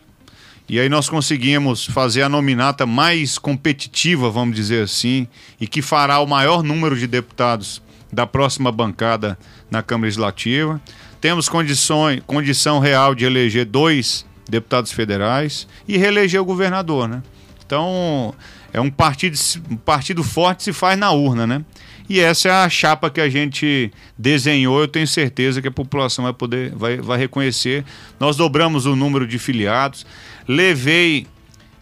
E 0.68 0.78
aí 0.78 0.88
nós 0.88 1.08
conseguimos 1.08 1.84
fazer 1.84 2.22
a 2.22 2.28
nominata 2.28 2.86
mais 2.86 3.38
competitiva, 3.38 4.30
vamos 4.30 4.54
dizer 4.54 4.84
assim, 4.84 5.26
e 5.60 5.66
que 5.66 5.82
fará 5.82 6.20
o 6.20 6.26
maior 6.26 6.62
número 6.62 6.96
de 6.96 7.06
deputados 7.06 7.82
da 8.12 8.26
próxima 8.26 8.70
bancada 8.70 9.38
na 9.70 9.82
Câmara 9.82 10.06
Legislativa. 10.06 10.80
Temos 11.20 11.48
condições, 11.48 12.22
condição 12.26 12.78
real 12.78 13.14
de 13.14 13.24
eleger 13.24 13.64
dois 13.64 14.24
deputados 14.48 14.90
federais 14.90 15.66
e 15.86 15.96
reeleger 15.96 16.40
o 16.40 16.44
governador, 16.44 17.08
né? 17.08 17.22
Então, 17.66 18.34
é 18.72 18.80
um 18.80 18.90
partido, 18.90 19.36
um 19.70 19.76
partido 19.76 20.22
forte 20.22 20.62
se 20.62 20.72
faz 20.72 20.98
na 20.98 21.10
urna, 21.10 21.46
né? 21.46 21.64
E 22.08 22.18
essa 22.18 22.48
é 22.48 22.52
a 22.52 22.68
chapa 22.68 23.08
que 23.08 23.20
a 23.20 23.28
gente 23.28 23.92
desenhou. 24.18 24.80
Eu 24.80 24.88
tenho 24.88 25.06
certeza 25.06 25.62
que 25.62 25.68
a 25.68 25.70
população 25.70 26.24
vai 26.24 26.32
poder, 26.32 26.74
vai, 26.74 26.96
vai 26.96 27.16
reconhecer. 27.16 27.84
Nós 28.18 28.36
dobramos 28.36 28.84
o 28.84 28.96
número 28.96 29.28
de 29.28 29.38
filiados. 29.38 30.04
Levei 30.48 31.28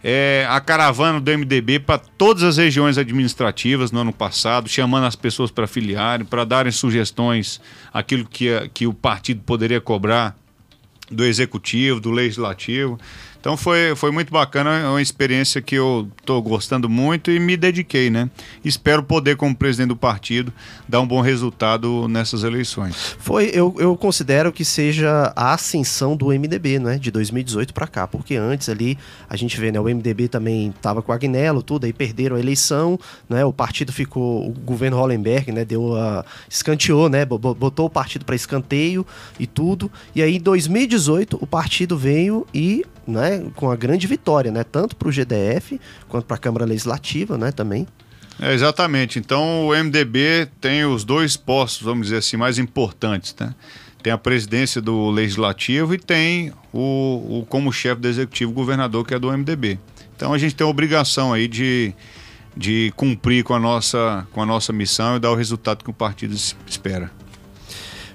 é, 0.03 0.45
a 0.47 0.59
caravana 0.59 1.19
do 1.19 1.31
MDB 1.31 1.79
para 1.79 1.97
todas 1.97 2.43
as 2.43 2.57
regiões 2.57 2.97
administrativas 2.97 3.91
no 3.91 3.99
ano 4.01 4.13
passado, 4.13 4.69
chamando 4.69 5.05
as 5.05 5.15
pessoas 5.15 5.49
para 5.49 5.65
filiarem, 5.65 6.25
para 6.25 6.45
darem 6.45 6.71
sugestões, 6.71 7.59
aquilo 7.91 8.23
que, 8.25 8.69
que 8.73 8.85
o 8.85 8.93
partido 8.93 9.41
poderia 9.43 9.81
cobrar 9.81 10.37
do 11.11 11.25
executivo, 11.25 11.99
do 11.99 12.11
legislativo. 12.11 12.99
Então 13.39 13.55
foi, 13.55 13.95
foi 13.95 14.11
muito 14.11 14.33
bacana, 14.33 14.77
é 14.79 14.87
uma 14.87 15.01
experiência 15.01 15.61
que 15.61 15.75
eu 15.75 16.09
estou 16.19 16.41
gostando 16.41 16.89
muito 16.89 17.31
e 17.31 17.39
me 17.39 17.55
dediquei, 17.55 18.09
né? 18.09 18.29
Espero 18.65 19.01
poder, 19.01 19.37
como 19.37 19.55
presidente 19.55 19.89
do 19.89 19.95
partido, 19.95 20.53
dar 20.87 20.99
um 20.99 21.07
bom 21.07 21.21
resultado 21.21 22.07
nessas 22.09 22.43
eleições. 22.43 23.15
Foi, 23.17 23.49
eu, 23.53 23.73
eu 23.79 23.95
considero 23.95 24.51
que 24.51 24.65
seja 24.65 25.31
a 25.35 25.53
ascensão 25.53 26.17
do 26.17 26.27
MDB, 26.27 26.79
né? 26.79 26.97
De 26.97 27.09
2018 27.11 27.73
para 27.73 27.87
cá, 27.87 28.05
porque 28.05 28.35
antes 28.35 28.67
ali 28.67 28.97
a 29.29 29.37
gente 29.37 29.57
vê, 29.57 29.71
né? 29.71 29.79
O 29.79 29.85
MDB 29.85 30.27
também 30.27 30.69
estava 30.69 31.01
com 31.01 31.13
o 31.13 31.15
Agnello, 31.15 31.63
tudo, 31.63 31.85
aí 31.85 31.93
perderam 31.93 32.35
a 32.35 32.39
eleição, 32.39 32.99
né? 33.29 33.45
O 33.45 33.53
partido 33.53 33.93
ficou, 33.93 34.49
o 34.49 34.51
governo 34.51 34.97
Hollenberg, 34.97 35.53
né? 35.53 35.63
Deu 35.63 35.95
a, 35.95 36.25
escanteou, 36.49 37.07
né? 37.07 37.23
Botou 37.23 37.85
o 37.85 37.89
partido 37.89 38.25
para 38.25 38.35
escanteio 38.35 39.07
e 39.39 39.47
tudo. 39.47 39.89
E 40.13 40.21
aí 40.21 40.35
em 40.35 40.41
2018 40.41 41.37
o 41.41 41.47
partido 41.47 41.97
veio 41.97 42.45
e 42.53 42.83
né, 43.09 43.45
com 43.55 43.71
a 43.71 43.75
grande 43.75 44.07
vitória, 44.07 44.51
né, 44.51 44.63
tanto 44.63 44.95
para 44.95 45.07
o 45.07 45.11
GDF 45.11 45.79
quanto 46.07 46.25
para 46.25 46.35
a 46.35 46.39
Câmara 46.39 46.65
Legislativa, 46.65 47.37
né, 47.37 47.51
também. 47.51 47.87
É, 48.41 48.53
exatamente. 48.53 49.19
Então 49.19 49.67
o 49.67 49.75
MDB 49.75 50.47
tem 50.61 50.85
os 50.85 51.03
dois 51.03 51.35
postos, 51.35 51.83
vamos 51.83 52.07
dizer 52.07 52.17
assim, 52.17 52.37
mais 52.37 52.57
importantes, 52.57 53.35
né? 53.37 53.53
Tem 54.01 54.13
a 54.13 54.17
presidência 54.17 54.81
do 54.81 55.09
Legislativo 55.09 55.93
e 55.93 55.97
tem 55.97 56.53
o, 56.71 57.39
o 57.39 57.45
como 57.49 57.71
chefe 57.73 57.99
do 57.99 58.07
Executivo, 58.07 58.53
governador, 58.53 59.05
que 59.05 59.13
é 59.13 59.19
do 59.19 59.29
MDB. 59.29 59.77
Então 60.15 60.33
a 60.33 60.37
gente 60.37 60.55
tem 60.55 60.65
a 60.65 60.69
obrigação 60.69 61.33
aí 61.33 61.49
de, 61.49 61.93
de 62.55 62.93
cumprir 62.95 63.43
com 63.43 63.53
a, 63.53 63.59
nossa, 63.59 64.25
com 64.31 64.41
a 64.41 64.45
nossa 64.45 64.71
missão 64.71 65.17
e 65.17 65.19
dar 65.19 65.31
o 65.31 65.35
resultado 65.35 65.83
que 65.83 65.89
o 65.89 65.93
partido 65.93 66.33
espera. 66.65 67.11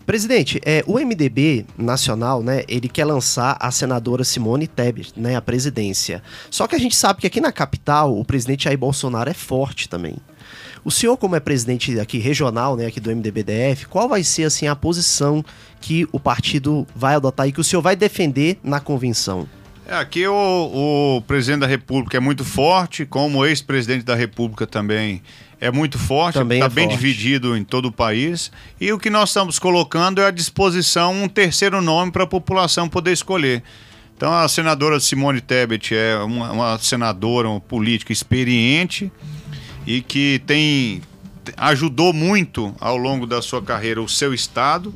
Presidente, 0.07 0.61
é, 0.65 0.85
o 0.87 0.99
MDB 0.99 1.65
nacional, 1.79 2.43
né, 2.43 2.63
ele 2.69 2.89
quer 2.89 3.07
lançar 3.07 3.57
a 3.59 3.71
senadora 3.71 4.23
Simone 4.23 4.67
Tebet, 4.67 5.13
né, 5.17 5.35
a 5.35 5.41
presidência. 5.41 6.23
Só 6.51 6.67
que 6.67 6.75
a 6.75 6.79
gente 6.79 6.95
sabe 6.95 7.23
que 7.23 7.27
aqui 7.27 7.41
na 7.41 7.51
capital 7.51 8.19
o 8.19 8.25
presidente 8.25 8.65
Jair 8.65 8.79
Bolsonaro 8.79 9.31
é 9.31 9.35
forte 9.35 9.89
também. 9.89 10.17
O 10.85 10.91
senhor, 10.91 11.17
como 11.17 11.35
é 11.35 11.41
presidente 11.41 11.99
aqui 11.99 12.19
regional, 12.19 12.77
né, 12.77 12.85
aqui 12.85 13.01
do 13.01 13.11
MDBDF, 13.11 13.87
qual 13.87 14.07
vai 14.07 14.23
ser 14.23 14.45
assim 14.45 14.67
a 14.67 14.77
posição 14.77 15.43
que 15.81 16.07
o 16.13 16.21
partido 16.21 16.87
vai 16.95 17.15
adotar 17.15 17.49
e 17.49 17.53
que 17.53 17.61
o 17.61 17.65
senhor 17.65 17.81
vai 17.81 17.97
defender 17.97 18.59
na 18.63 18.81
convenção? 18.81 19.49
É, 19.87 19.97
aqui 19.97 20.27
o, 20.27 21.17
o 21.17 21.23
presidente 21.23 21.61
da 21.61 21.67
República 21.67 22.17
é 22.17 22.21
muito 22.21 22.45
forte, 22.45 23.05
como 23.05 23.41
o 23.41 23.47
ex-presidente 23.47 24.05
da 24.05 24.15
República 24.15 24.67
também 24.67 25.23
é 25.61 25.71
muito 25.71 25.99
forte, 25.99 26.39
está 26.41 26.55
é 26.55 26.69
bem 26.69 26.89
forte. 26.89 26.97
dividido 26.97 27.57
em 27.57 27.63
todo 27.63 27.87
o 27.87 27.93
país. 27.93 28.51
E 28.81 28.93
o 28.93 28.99
que 28.99 29.11
nós 29.11 29.31
estamos 29.31 29.59
colocando 29.59 30.21
é 30.21 30.27
à 30.27 30.31
disposição 30.31 31.23
um 31.23 31.29
terceiro 31.29 31.83
nome 31.83 32.13
para 32.13 32.25
a 32.25 32.27
população 32.27 32.89
poder 32.89 33.13
escolher. 33.13 33.63
Então 34.17 34.33
a 34.33 34.49
senadora 34.49 34.99
Simone 35.01 35.41
Tebet 35.41 35.95
é 35.95 36.17
uma, 36.19 36.53
uma 36.53 36.79
senadora, 36.79 37.49
uma 37.49 37.61
política 37.61 38.13
experiente 38.13 39.13
e 39.87 40.01
que 40.01 40.41
tem 40.47 41.03
ajudou 41.59 42.15
muito 42.15 42.75
ao 42.81 42.97
longo 42.97 43.27
da 43.27 43.43
sua 43.43 43.61
carreira 43.61 44.01
o 44.01 44.09
seu 44.09 44.33
estado 44.33 44.95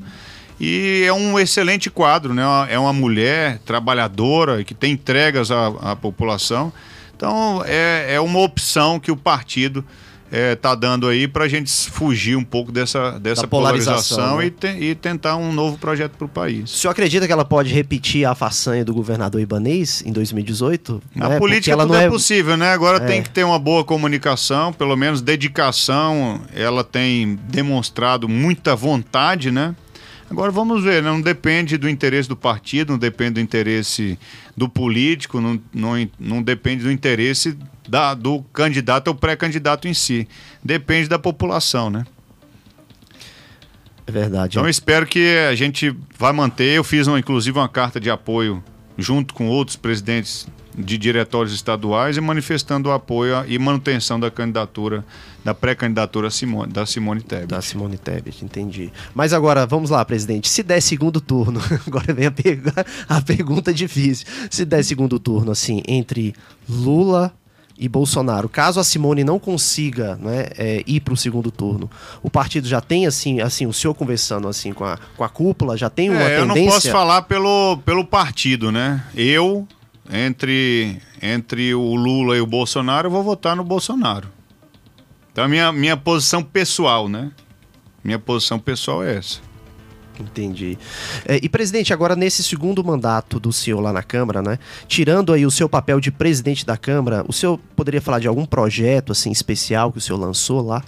e 0.61 1.05
é 1.07 1.13
um 1.13 1.39
excelente 1.39 1.91
quadro, 1.91 2.35
né? 2.35 2.43
É 2.69 2.79
uma 2.79 2.93
mulher 2.93 3.59
trabalhadora 3.65 4.65
que 4.65 4.75
tem 4.75 4.93
entregas 4.93 5.51
à, 5.51 5.69
à 5.81 5.97
população. 5.97 6.73
Então 7.17 7.63
é, 7.67 8.15
é 8.15 8.21
uma 8.21 8.39
opção 8.41 8.99
que 8.99 9.11
o 9.11 9.17
partido 9.17 9.85
é, 10.31 10.55
tá 10.55 10.75
dando 10.75 11.09
aí 11.09 11.27
para 11.27 11.45
a 11.45 11.49
gente 11.49 11.71
fugir 11.91 12.37
um 12.37 12.45
pouco 12.45 12.71
dessa, 12.71 13.19
dessa 13.19 13.47
polarização, 13.47 14.17
polarização 14.17 14.39
né? 14.39 14.47
e, 14.47 14.51
te, 14.51 14.85
e, 14.91 14.95
tentar 14.95 15.37
um 15.37 15.53
novo 15.53 15.79
projeto 15.79 16.13
para 16.13 16.27
o 16.27 16.29
país. 16.29 16.73
O 16.73 16.77
senhor 16.77 16.93
acredita 16.93 17.27
que 17.27 17.33
ela 17.33 17.45
pode 17.45 17.73
repetir 17.73 18.27
a 18.27 18.35
façanha 18.35 18.85
do 18.85 18.93
governador 18.93 19.41
Ibanês 19.41 20.03
em 20.05 20.13
2018? 20.13 21.03
A 21.19 21.29
né? 21.31 21.39
política 21.39 21.73
ela 21.73 21.87
não 21.87 21.95
é, 21.95 22.05
é 22.05 22.11
possível, 22.11 22.57
né? 22.57 22.73
Agora 22.73 23.03
é. 23.03 23.07
tem 23.07 23.23
que 23.23 23.31
ter 23.31 23.45
uma 23.45 23.59
boa 23.59 23.85
comunicação, 23.85 24.73
pelo 24.73 24.97
menos 24.97 25.23
dedicação. 25.23 26.41
Ela 26.55 26.85
tem 26.85 27.39
demonstrado 27.49 28.29
muita 28.29 28.77
vontade, 28.77 29.51
né? 29.51 29.75
Agora 30.31 30.53
vamos 30.53 30.85
ver, 30.85 31.03
né? 31.03 31.11
não 31.11 31.21
depende 31.21 31.79
do 31.79 31.89
interesse 31.89 32.29
do 32.29 32.37
partido, 32.37 32.91
não 32.91 32.99
depende 32.99 33.33
do 33.33 33.41
interesse 33.41 34.19
do 34.57 34.69
político, 34.69 35.41
não, 35.41 35.61
não, 35.73 36.11
não 36.19 36.43
depende 36.43 36.83
do 36.83 36.93
interesse 36.93 37.57
da, 37.89 38.13
do 38.13 38.43
candidato 38.53 39.09
ou 39.09 39.15
pré-candidato 39.15 39.89
em 39.89 39.95
si. 39.95 40.29
Depende 40.63 41.09
da 41.09 41.19
população, 41.19 41.89
né? 41.89 42.05
É 44.07 44.13
verdade. 44.13 44.57
Então 44.57 44.67
é. 44.67 44.71
espero 44.71 45.07
que 45.07 45.37
a 45.49 45.55
gente 45.55 45.95
vá 46.19 46.33
manter. 46.33 46.77
Eu 46.77 46.85
fiz 46.85 47.07
uma, 47.07 47.19
inclusive 47.19 47.59
uma 47.59 47.69
carta 47.69 47.99
de 47.99 48.11
apoio 48.11 48.63
junto 48.99 49.33
com 49.33 49.49
outros 49.49 49.77
presidentes 49.77 50.47
de 50.79 50.97
diretórios 50.97 51.53
estaduais 51.53 52.17
e 52.17 52.21
manifestando 52.21 52.89
o 52.89 52.93
apoio 52.93 53.45
e 53.49 53.59
manutenção 53.59 54.19
da 54.19 54.31
candidatura, 54.31 55.05
da 55.45 55.53
pré-candidatura 55.53 56.31
Simone, 56.31 56.73
da 56.73 56.87
Simone 56.87 57.21
Tebet. 57.21 57.49
Da 57.49 57.61
Simone 57.61 57.99
Tebet, 57.99 58.45
entendi. 58.45 58.93
Mas 59.15 59.33
agora, 59.33 59.67
vamos 59.67 59.91
lá, 59.91 60.05
presidente. 60.05 60.49
Se 60.49 60.63
der 60.63 60.81
segundo 60.81 61.21
turno, 61.21 61.61
agora 61.85 62.15
vem 62.15 62.27
a, 62.27 62.31
per 62.31 62.61
a 63.09 63.21
pergunta 63.21 63.75
difícil. 63.75 64.27
Se 64.49 64.65
der 64.65 64.85
segundo 64.85 65.19
turno, 65.19 65.51
assim, 65.51 65.83
entre 65.87 66.33
Lula 66.69 67.35
e 67.77 67.89
Bolsonaro, 67.89 68.49
caso 68.49 68.81
a 68.81 68.85
Simone 68.85 69.23
não 69.23 69.39
consiga 69.39 70.17
né, 70.17 70.49
é, 70.57 70.83
ir 70.87 71.01
para 71.01 71.15
o 71.15 71.17
segundo 71.17 71.51
turno, 71.51 71.89
o 72.23 72.29
partido 72.29 72.67
já 72.67 72.81
tem 72.81 73.07
assim, 73.07 73.41
assim, 73.41 73.67
o 73.67 73.73
senhor 73.73 73.95
conversando 73.95 74.49
assim 74.49 74.73
com 74.73 74.85
a, 74.85 74.99
com 75.17 75.23
a 75.23 75.29
cúpula, 75.29 75.77
já 75.77 75.89
tem 75.89 76.11
uma 76.11 76.21
é, 76.23 76.41
tendência. 76.41 76.61
Eu 76.61 76.65
não 76.65 76.73
posso 76.73 76.91
falar 76.91 77.23
pelo, 77.23 77.79
pelo 77.85 78.05
partido, 78.05 78.73
né? 78.73 79.05
Eu 79.15 79.67
entre, 80.11 81.01
entre 81.21 81.75
o 81.75 81.95
Lula 81.95 82.37
e 82.37 82.41
o 82.41 82.47
Bolsonaro, 82.47 83.09
eu 83.09 83.13
vou 83.13 83.23
votar 83.23 83.55
no 83.55 83.65
Bolsonaro. 83.65 84.29
Então, 85.31 85.45
a 85.45 85.49
minha, 85.49 85.73
minha 85.73 85.97
posição 85.97 86.43
pessoal, 86.43 87.09
né? 87.09 87.31
Minha 88.03 88.19
posição 88.19 88.59
pessoal 88.59 89.05
é 89.05 89.17
essa. 89.17 89.41
Entendi. 90.19 90.77
É, 91.27 91.39
e, 91.41 91.49
presidente, 91.49 91.93
agora 91.93 92.17
nesse 92.17 92.43
segundo 92.43 92.83
mandato 92.83 93.39
do 93.39 93.53
senhor 93.53 93.81
lá 93.81 93.93
na 93.93 94.03
Câmara, 94.03 94.43
né? 94.43 94.59
Tirando 94.89 95.33
aí 95.33 95.47
o 95.47 95.51
seu 95.51 95.69
papel 95.69 96.01
de 96.01 96.11
presidente 96.11 96.67
da 96.67 96.77
Câmara, 96.77 97.25
o 97.29 97.33
senhor 97.33 97.59
poderia 97.77 98.01
falar 98.01 98.19
de 98.19 98.27
algum 98.27 98.45
projeto, 98.45 99.13
assim, 99.13 99.31
especial 99.31 99.93
que 99.93 99.99
o 99.99 100.01
senhor 100.01 100.19
lançou 100.19 100.61
lá? 100.61 100.83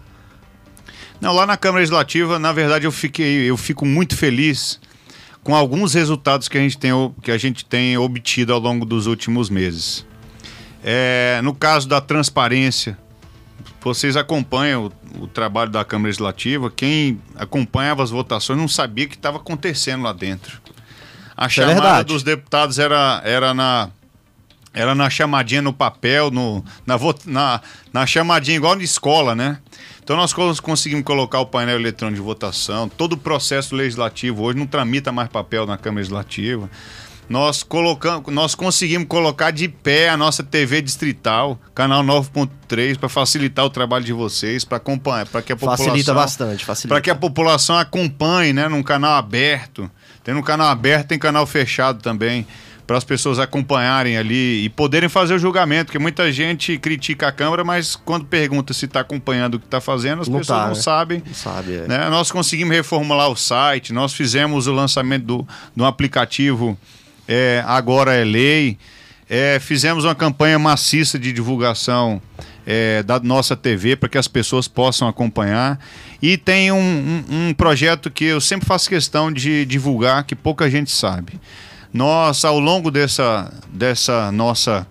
Não, 1.21 1.33
lá 1.33 1.47
na 1.47 1.57
Câmara 1.57 1.81
Legislativa, 1.81 2.39
na 2.39 2.53
verdade, 2.53 2.87
eu 2.87 2.93
fiquei, 2.93 3.49
eu 3.49 3.57
fico 3.57 3.85
muito 3.85 4.17
feliz 4.17 4.81
com 5.43 5.55
alguns 5.55 5.95
resultados 5.95 6.49
que 6.49 6.59
a 6.59 6.61
gente 6.61 6.79
tem, 6.79 6.93
que 7.23 7.31
a 7.31 7.39
gente 7.39 7.65
tem 7.65 7.97
obtido 7.97 8.53
ao 8.53 8.61
longo 8.61 8.85
dos 8.85 9.07
últimos 9.07 9.49
meses. 9.49 10.07
É, 10.83 11.41
no 11.43 11.55
caso 11.55 11.89
da 11.89 12.01
transparência, 12.01 12.97
vocês 13.81 14.17
acompanham 14.17 14.93
o, 15.15 15.25
o, 15.25 15.27
trabalho 15.27 15.71
da 15.71 15.85
Câmara 15.85 16.09
Legislativa. 16.09 16.71
Quem 16.71 17.21
acompanhava 17.37 18.03
as 18.03 18.11
votações 18.11 18.59
não 18.59 18.69
sabia 18.69 19.07
o 19.07 19.09
que 19.09 19.17
estava 19.17 19.39
acontecendo 19.39 20.03
lá 20.03 20.13
dentro. 20.13 20.61
A 21.37 21.47
Isso 21.47 21.61
é 21.61 21.65
chamada 21.65 21.81
verdade. 21.81 22.09
dos 22.09 22.23
deputados 22.23 22.79
era, 22.79 23.23
era 23.25 23.55
na 23.55 23.91
era 24.73 24.95
na 24.95 25.11
chamadinha 25.11 25.61
no 25.61 25.73
papel, 25.73 26.31
no, 26.31 26.65
na, 26.87 26.97
na, 27.27 27.61
na 27.93 28.07
chamadinha 28.07 28.57
igual 28.57 28.77
na 28.77 28.85
escola, 28.85 29.35
né? 29.35 29.59
Então 30.11 30.19
nós 30.19 30.33
cons- 30.33 30.59
conseguimos 30.59 31.05
colocar 31.05 31.39
o 31.39 31.47
painel 31.47 31.77
eletrônico 31.79 32.17
de 32.21 32.27
votação, 32.27 32.89
todo 32.89 33.13
o 33.13 33.17
processo 33.17 33.77
legislativo 33.77 34.43
hoje 34.43 34.59
não 34.59 34.67
tramita 34.67 35.13
mais 35.13 35.29
papel 35.29 35.65
na 35.67 35.79
Câmara 35.79 36.01
Legislativa. 36.01 36.69
Nós, 37.29 37.63
colocamos, 37.63 38.35
nós 38.35 38.57
conseguimos 38.57 39.07
colocar 39.07 39.53
de 39.53 39.69
pé 39.69 40.09
a 40.09 40.17
nossa 40.17 40.43
TV 40.43 40.83
distrital, 40.83 41.57
canal 41.73 42.03
9.3, 42.03 42.99
para 42.99 43.09
facilitar 43.09 43.65
o 43.65 43.71
trabalho 43.71 44.05
de 44.05 44.13
vocês, 44.13 44.65
para 44.65 44.79
acompanhar, 44.79 45.27
para 45.27 45.43
que 45.43 45.53
a 45.53 45.57
população 45.57 45.87
Facilita 45.87 46.13
bastante, 46.13 46.65
facilita. 46.65 46.93
para 46.93 47.01
que 47.01 47.11
a 47.11 47.15
população 47.15 47.79
acompanhe, 47.79 48.53
né, 48.53 48.69
num 48.69 48.83
canal 48.83 49.13
aberto. 49.13 49.89
Tem 50.25 50.35
no 50.35 50.43
canal 50.43 50.67
aberto, 50.67 51.07
tem 51.07 51.21
canal 51.21 51.47
fechado 51.47 52.03
também, 52.03 52.45
para 52.91 52.99
as 52.99 53.05
pessoas 53.05 53.39
acompanharem 53.39 54.17
ali 54.19 54.65
e 54.65 54.69
poderem 54.69 55.09
fazer 55.09 55.35
o 55.35 55.39
julgamento, 55.39 55.85
porque 55.87 55.99
muita 56.01 56.33
gente 56.33 56.77
critica 56.77 57.29
a 57.29 57.31
Câmara, 57.33 57.63
mas 57.63 57.95
quando 57.95 58.25
pergunta 58.25 58.75
se 58.75 58.87
está 58.87 58.99
acompanhando 58.99 59.55
o 59.55 59.59
que 59.61 59.65
está 59.65 59.81
fazendo, 59.81 60.23
as 60.23 60.27
Não 60.27 60.41
pessoas 60.41 60.59
tá, 60.59 60.65
não 60.67 60.75
né? 60.75 60.81
sabem. 60.83 61.23
Não 61.25 61.33
sabe, 61.33 61.75
é. 61.77 61.87
Né? 61.87 62.11
Nós 62.11 62.33
conseguimos 62.33 62.75
reformular 62.75 63.29
o 63.29 63.37
site, 63.37 63.93
nós 63.93 64.13
fizemos 64.13 64.67
o 64.67 64.73
lançamento 64.73 65.25
do, 65.25 65.49
do 65.77 65.85
aplicativo 65.85 66.77
é, 67.29 67.63
Agora 67.65 68.13
é 68.13 68.25
Lei, 68.25 68.77
é, 69.29 69.61
fizemos 69.61 70.03
uma 70.05 70.17
campanha 70.17 70.59
maciça 70.59 71.17
de 71.17 71.33
divulgação 71.33 72.21
é, 72.67 73.05
da 73.05 73.21
nossa 73.21 73.55
TV 73.55 73.95
para 73.95 74.09
que 74.09 74.19
as 74.19 74.27
pessoas 74.27 74.67
possam 74.67 75.07
acompanhar. 75.07 75.79
E 76.21 76.37
tem 76.37 76.73
um, 76.73 76.77
um- 76.77 77.25
um 77.51 77.55
projeto 77.55 78.11
que 78.11 78.25
eu 78.25 78.41
sempre 78.41 78.67
faço 78.67 78.89
questão 78.89 79.31
de 79.33 79.65
divulgar, 79.65 80.25
que 80.25 80.35
pouca 80.35 80.69
gente 80.69 80.91
sabe. 80.91 81.35
Nós, 81.93 82.45
ao 82.45 82.61
longo 82.61 82.91
dessa, 82.91 83.53
dessa 83.73 84.31
nossa 84.31 84.87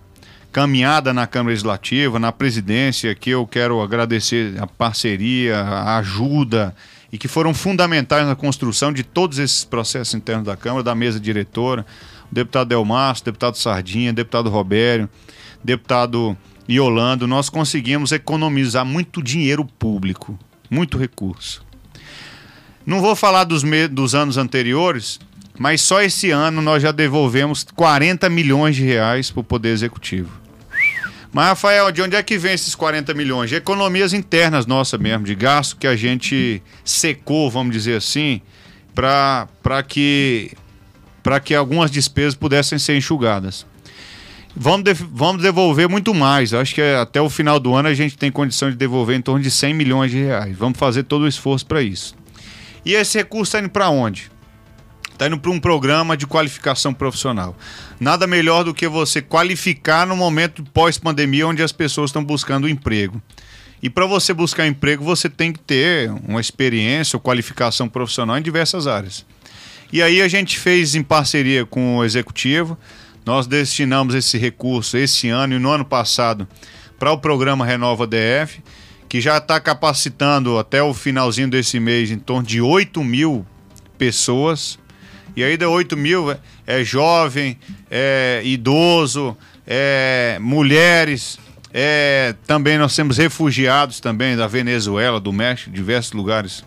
caminhada 0.52 1.14
na 1.14 1.26
Câmara 1.26 1.50
Legislativa, 1.50 2.18
na 2.18 2.30
presidência, 2.30 3.14
que 3.14 3.30
eu 3.30 3.46
quero 3.46 3.80
agradecer 3.80 4.60
a 4.60 4.66
parceria, 4.66 5.58
a 5.58 5.98
ajuda 5.98 6.74
e 7.12 7.16
que 7.16 7.26
foram 7.26 7.54
fundamentais 7.54 8.26
na 8.26 8.36
construção 8.36 8.92
de 8.92 9.02
todos 9.02 9.38
esses 9.38 9.64
processos 9.64 10.14
internos 10.14 10.44
da 10.44 10.56
Câmara, 10.56 10.82
da 10.82 10.94
mesa 10.94 11.18
diretora, 11.18 11.86
o 12.30 12.34
deputado 12.34 12.68
Delmastro, 12.68 13.32
deputado 13.32 13.56
Sardinha, 13.56 14.12
deputado 14.12 14.50
Robério, 14.50 15.08
deputado 15.64 16.36
Iolando, 16.68 17.26
nós 17.26 17.48
conseguimos 17.48 18.12
economizar 18.12 18.84
muito 18.84 19.22
dinheiro 19.22 19.64
público, 19.64 20.38
muito 20.70 20.98
recurso. 20.98 21.64
Não 22.86 23.00
vou 23.00 23.16
falar 23.16 23.44
dos, 23.44 23.62
dos 23.90 24.14
anos 24.14 24.36
anteriores, 24.36 25.18
mas 25.60 25.82
só 25.82 26.00
esse 26.00 26.30
ano 26.30 26.62
nós 26.62 26.82
já 26.82 26.90
devolvemos 26.90 27.66
40 27.76 28.30
milhões 28.30 28.74
de 28.76 28.82
reais 28.82 29.30
para 29.30 29.40
o 29.40 29.44
Poder 29.44 29.68
Executivo. 29.68 30.30
Mas, 31.30 31.48
Rafael, 31.48 31.92
de 31.92 32.00
onde 32.00 32.16
é 32.16 32.22
que 32.22 32.38
vem 32.38 32.54
esses 32.54 32.74
40 32.74 33.12
milhões? 33.12 33.50
De 33.50 33.56
economias 33.56 34.14
internas 34.14 34.64
nossas 34.64 34.98
mesmo, 34.98 35.26
de 35.26 35.34
gasto 35.34 35.76
que 35.76 35.86
a 35.86 35.94
gente 35.94 36.62
secou, 36.82 37.50
vamos 37.50 37.74
dizer 37.74 37.96
assim, 37.98 38.40
para 38.94 39.46
que, 39.86 40.52
que 41.44 41.54
algumas 41.54 41.90
despesas 41.90 42.34
pudessem 42.34 42.78
ser 42.78 42.96
enxugadas. 42.96 43.66
Vamos, 44.56 44.82
de- 44.84 44.94
vamos 44.94 45.42
devolver 45.42 45.90
muito 45.90 46.14
mais. 46.14 46.54
Acho 46.54 46.74
que 46.74 46.80
até 46.80 47.20
o 47.20 47.28
final 47.28 47.60
do 47.60 47.74
ano 47.74 47.88
a 47.88 47.94
gente 47.94 48.16
tem 48.16 48.32
condição 48.32 48.70
de 48.70 48.76
devolver 48.76 49.14
em 49.14 49.20
torno 49.20 49.42
de 49.42 49.50
100 49.50 49.74
milhões 49.74 50.10
de 50.10 50.16
reais. 50.22 50.56
Vamos 50.56 50.78
fazer 50.78 51.02
todo 51.02 51.22
o 51.22 51.28
esforço 51.28 51.66
para 51.66 51.82
isso. 51.82 52.16
E 52.82 52.94
esse 52.94 53.18
recurso 53.18 53.50
está 53.50 53.60
indo 53.60 53.68
para 53.68 53.90
onde? 53.90 54.30
Está 55.20 55.26
indo 55.26 55.38
para 55.38 55.50
um 55.50 55.60
programa 55.60 56.16
de 56.16 56.26
qualificação 56.26 56.94
profissional. 56.94 57.54
Nada 58.00 58.26
melhor 58.26 58.64
do 58.64 58.72
que 58.72 58.88
você 58.88 59.20
qualificar 59.20 60.06
no 60.06 60.16
momento 60.16 60.64
pós-pandemia, 60.72 61.46
onde 61.46 61.62
as 61.62 61.72
pessoas 61.72 62.08
estão 62.08 62.24
buscando 62.24 62.66
emprego. 62.66 63.20
E 63.82 63.90
para 63.90 64.06
você 64.06 64.32
buscar 64.32 64.66
emprego, 64.66 65.04
você 65.04 65.28
tem 65.28 65.52
que 65.52 65.58
ter 65.58 66.10
uma 66.26 66.40
experiência 66.40 67.18
ou 67.18 67.20
qualificação 67.20 67.86
profissional 67.86 68.38
em 68.38 68.40
diversas 68.40 68.86
áreas. 68.86 69.26
E 69.92 70.02
aí 70.02 70.22
a 70.22 70.26
gente 70.26 70.58
fez 70.58 70.94
em 70.94 71.02
parceria 71.02 71.66
com 71.66 71.98
o 71.98 72.04
executivo, 72.04 72.78
nós 73.26 73.46
destinamos 73.46 74.14
esse 74.14 74.38
recurso 74.38 74.96
esse 74.96 75.28
ano 75.28 75.54
e 75.54 75.58
no 75.58 75.70
ano 75.70 75.84
passado 75.84 76.48
para 76.98 77.12
o 77.12 77.18
programa 77.18 77.66
Renova 77.66 78.06
DF, 78.06 78.62
que 79.06 79.20
já 79.20 79.36
está 79.36 79.60
capacitando 79.60 80.56
até 80.56 80.82
o 80.82 80.94
finalzinho 80.94 81.50
desse 81.50 81.78
mês 81.78 82.10
em 82.10 82.18
torno 82.18 82.46
de 82.46 82.62
8 82.62 83.04
mil 83.04 83.44
pessoas. 83.98 84.78
E 85.40 85.44
aí 85.44 85.56
de 85.56 85.64
8 85.64 85.96
mil 85.96 86.30
é- 86.30 86.38
é 86.66 86.84
jovem, 86.84 87.58
é 87.90 88.40
idoso, 88.44 89.36
é 89.66 90.38
mulheres, 90.40 91.38
é, 91.72 92.34
também 92.46 92.76
nós 92.78 92.94
temos 92.94 93.16
refugiados 93.16 94.00
também 94.00 94.36
da 94.36 94.46
Venezuela, 94.46 95.20
do 95.20 95.32
México, 95.32 95.70
diversos 95.70 96.12
lugares 96.12 96.64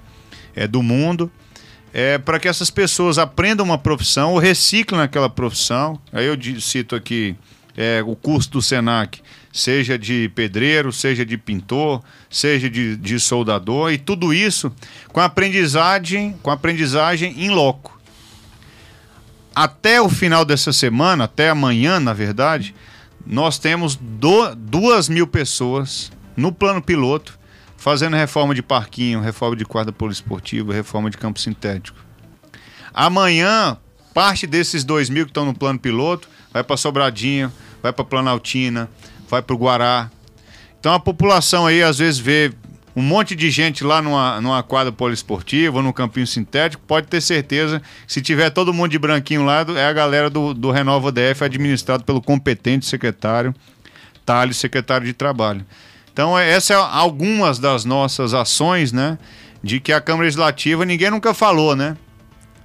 é, 0.55 0.67
do 0.67 0.82
mundo 0.82 1.32
é, 1.93 2.17
para 2.17 2.39
que 2.39 2.47
essas 2.47 2.71
pessoas 2.71 3.19
aprendam 3.19 3.63
uma 3.65 3.78
profissão 3.78 4.32
ou 4.34 4.39
reciclem 4.39 4.99
aquela 5.01 5.30
profissão. 5.30 5.99
Aí 6.11 6.26
eu 6.26 6.36
cito 6.59 6.95
aqui 6.95 7.36
é, 7.78 8.01
o 8.05 8.15
curso 8.15 8.49
do 8.49 8.61
SENAC, 8.61 9.21
seja 9.51 9.97
de 9.97 10.30
pedreiro, 10.34 10.91
seja 10.91 11.24
de 11.24 11.38
pintor, 11.38 12.01
seja 12.30 12.67
de, 12.69 12.97
de 12.97 13.19
soldador, 13.19 13.91
e 13.91 13.99
tudo 13.99 14.34
isso 14.34 14.74
com 15.09 15.19
aprendizagem, 15.19 16.36
com 16.41 16.49
aprendizagem 16.49 17.36
em 17.38 17.49
loco. 17.49 18.01
Até 19.56 20.01
o 20.01 20.10
final 20.10 20.43
dessa 20.43 20.74
semana, 20.74 21.26
até 21.26 21.49
amanhã, 21.49 21.99
na 21.99 22.14
verdade, 22.14 22.74
nós 23.26 23.60
temos 23.60 23.95
do, 23.95 24.56
duas 24.56 25.08
mil 25.08 25.28
pessoas 25.28 26.12
no 26.36 26.51
plano 26.51 26.82
piloto 26.82 27.38
fazendo 27.78 28.16
reforma 28.16 28.56
de 28.56 28.64
parquinho, 28.64 29.20
reforma 29.20 29.56
de 29.56 29.66
quadra 29.66 29.91
poliesportiva, 29.91 30.74
reforma 30.74 31.10
de 31.10 31.18
campo 31.18 31.39
sintético. 31.39 31.97
Amanhã, 32.93 33.78
parte 34.14 34.47
desses 34.47 34.84
dois 34.84 35.10
mil 35.10 35.26
que 35.26 35.32
estão 35.32 35.45
no 35.45 35.54
plano 35.54 35.78
piloto 35.78 36.30
vai 36.51 36.64
para 36.64 36.78
Sobradinho, 36.78 37.51
vai 37.82 37.91
para 37.91 38.06
Planaltina, 38.06 38.89
vai 39.30 39.41
para 39.41 39.56
o 39.56 39.58
Guará. 39.58 40.10
Então 40.80 40.93
a 40.93 40.99
população 40.99 41.68
aí 41.68 41.84
às 41.84 41.97
vezes 41.97 42.20
vê 42.20 42.54
um 42.96 43.02
monte 43.02 43.36
de 43.36 43.50
gente 43.50 43.84
lá 43.84 44.02
numa, 44.02 44.39
numa 44.39 44.62
quadra 44.62 44.91
poliesportiva, 44.91 45.82
num 45.82 45.91
campinho 45.91 46.28
sintético, 46.28 46.84
pode 46.86 47.08
ter 47.08 47.22
certeza 47.22 47.82
se 48.08 48.22
tiver 48.22 48.50
todo 48.52 48.74
mundo 48.74 48.91
de 48.91 49.00
branquinho 49.00 49.44
lá, 49.44 49.66
é 49.76 49.86
a 49.86 49.94
galera 49.94 50.30
do, 50.30 50.54
do 50.54 50.70
Renova 50.72 51.12
DF 51.12 51.44
administrado 51.44 52.04
pelo 52.04 52.22
competente 52.22 52.86
secretário 52.86 53.54
Thales, 54.26 54.58
secretário 54.58 55.06
de 55.06 55.14
Trabalho. 55.14 55.66
Então, 56.12 56.38
é- 56.38 56.50
essa 56.50 56.74
é 56.74 56.78
algumas 56.78 57.60
das 57.60 57.84
nossas 57.86 58.34
ações, 58.34 58.91
né? 58.91 59.18
De 59.62 59.80
que 59.80 59.91
a 59.91 60.00
Câmara 60.00 60.26
Legislativa, 60.26 60.86
ninguém 60.86 61.10
nunca 61.10 61.34
falou, 61.34 61.76
né? 61.76 61.98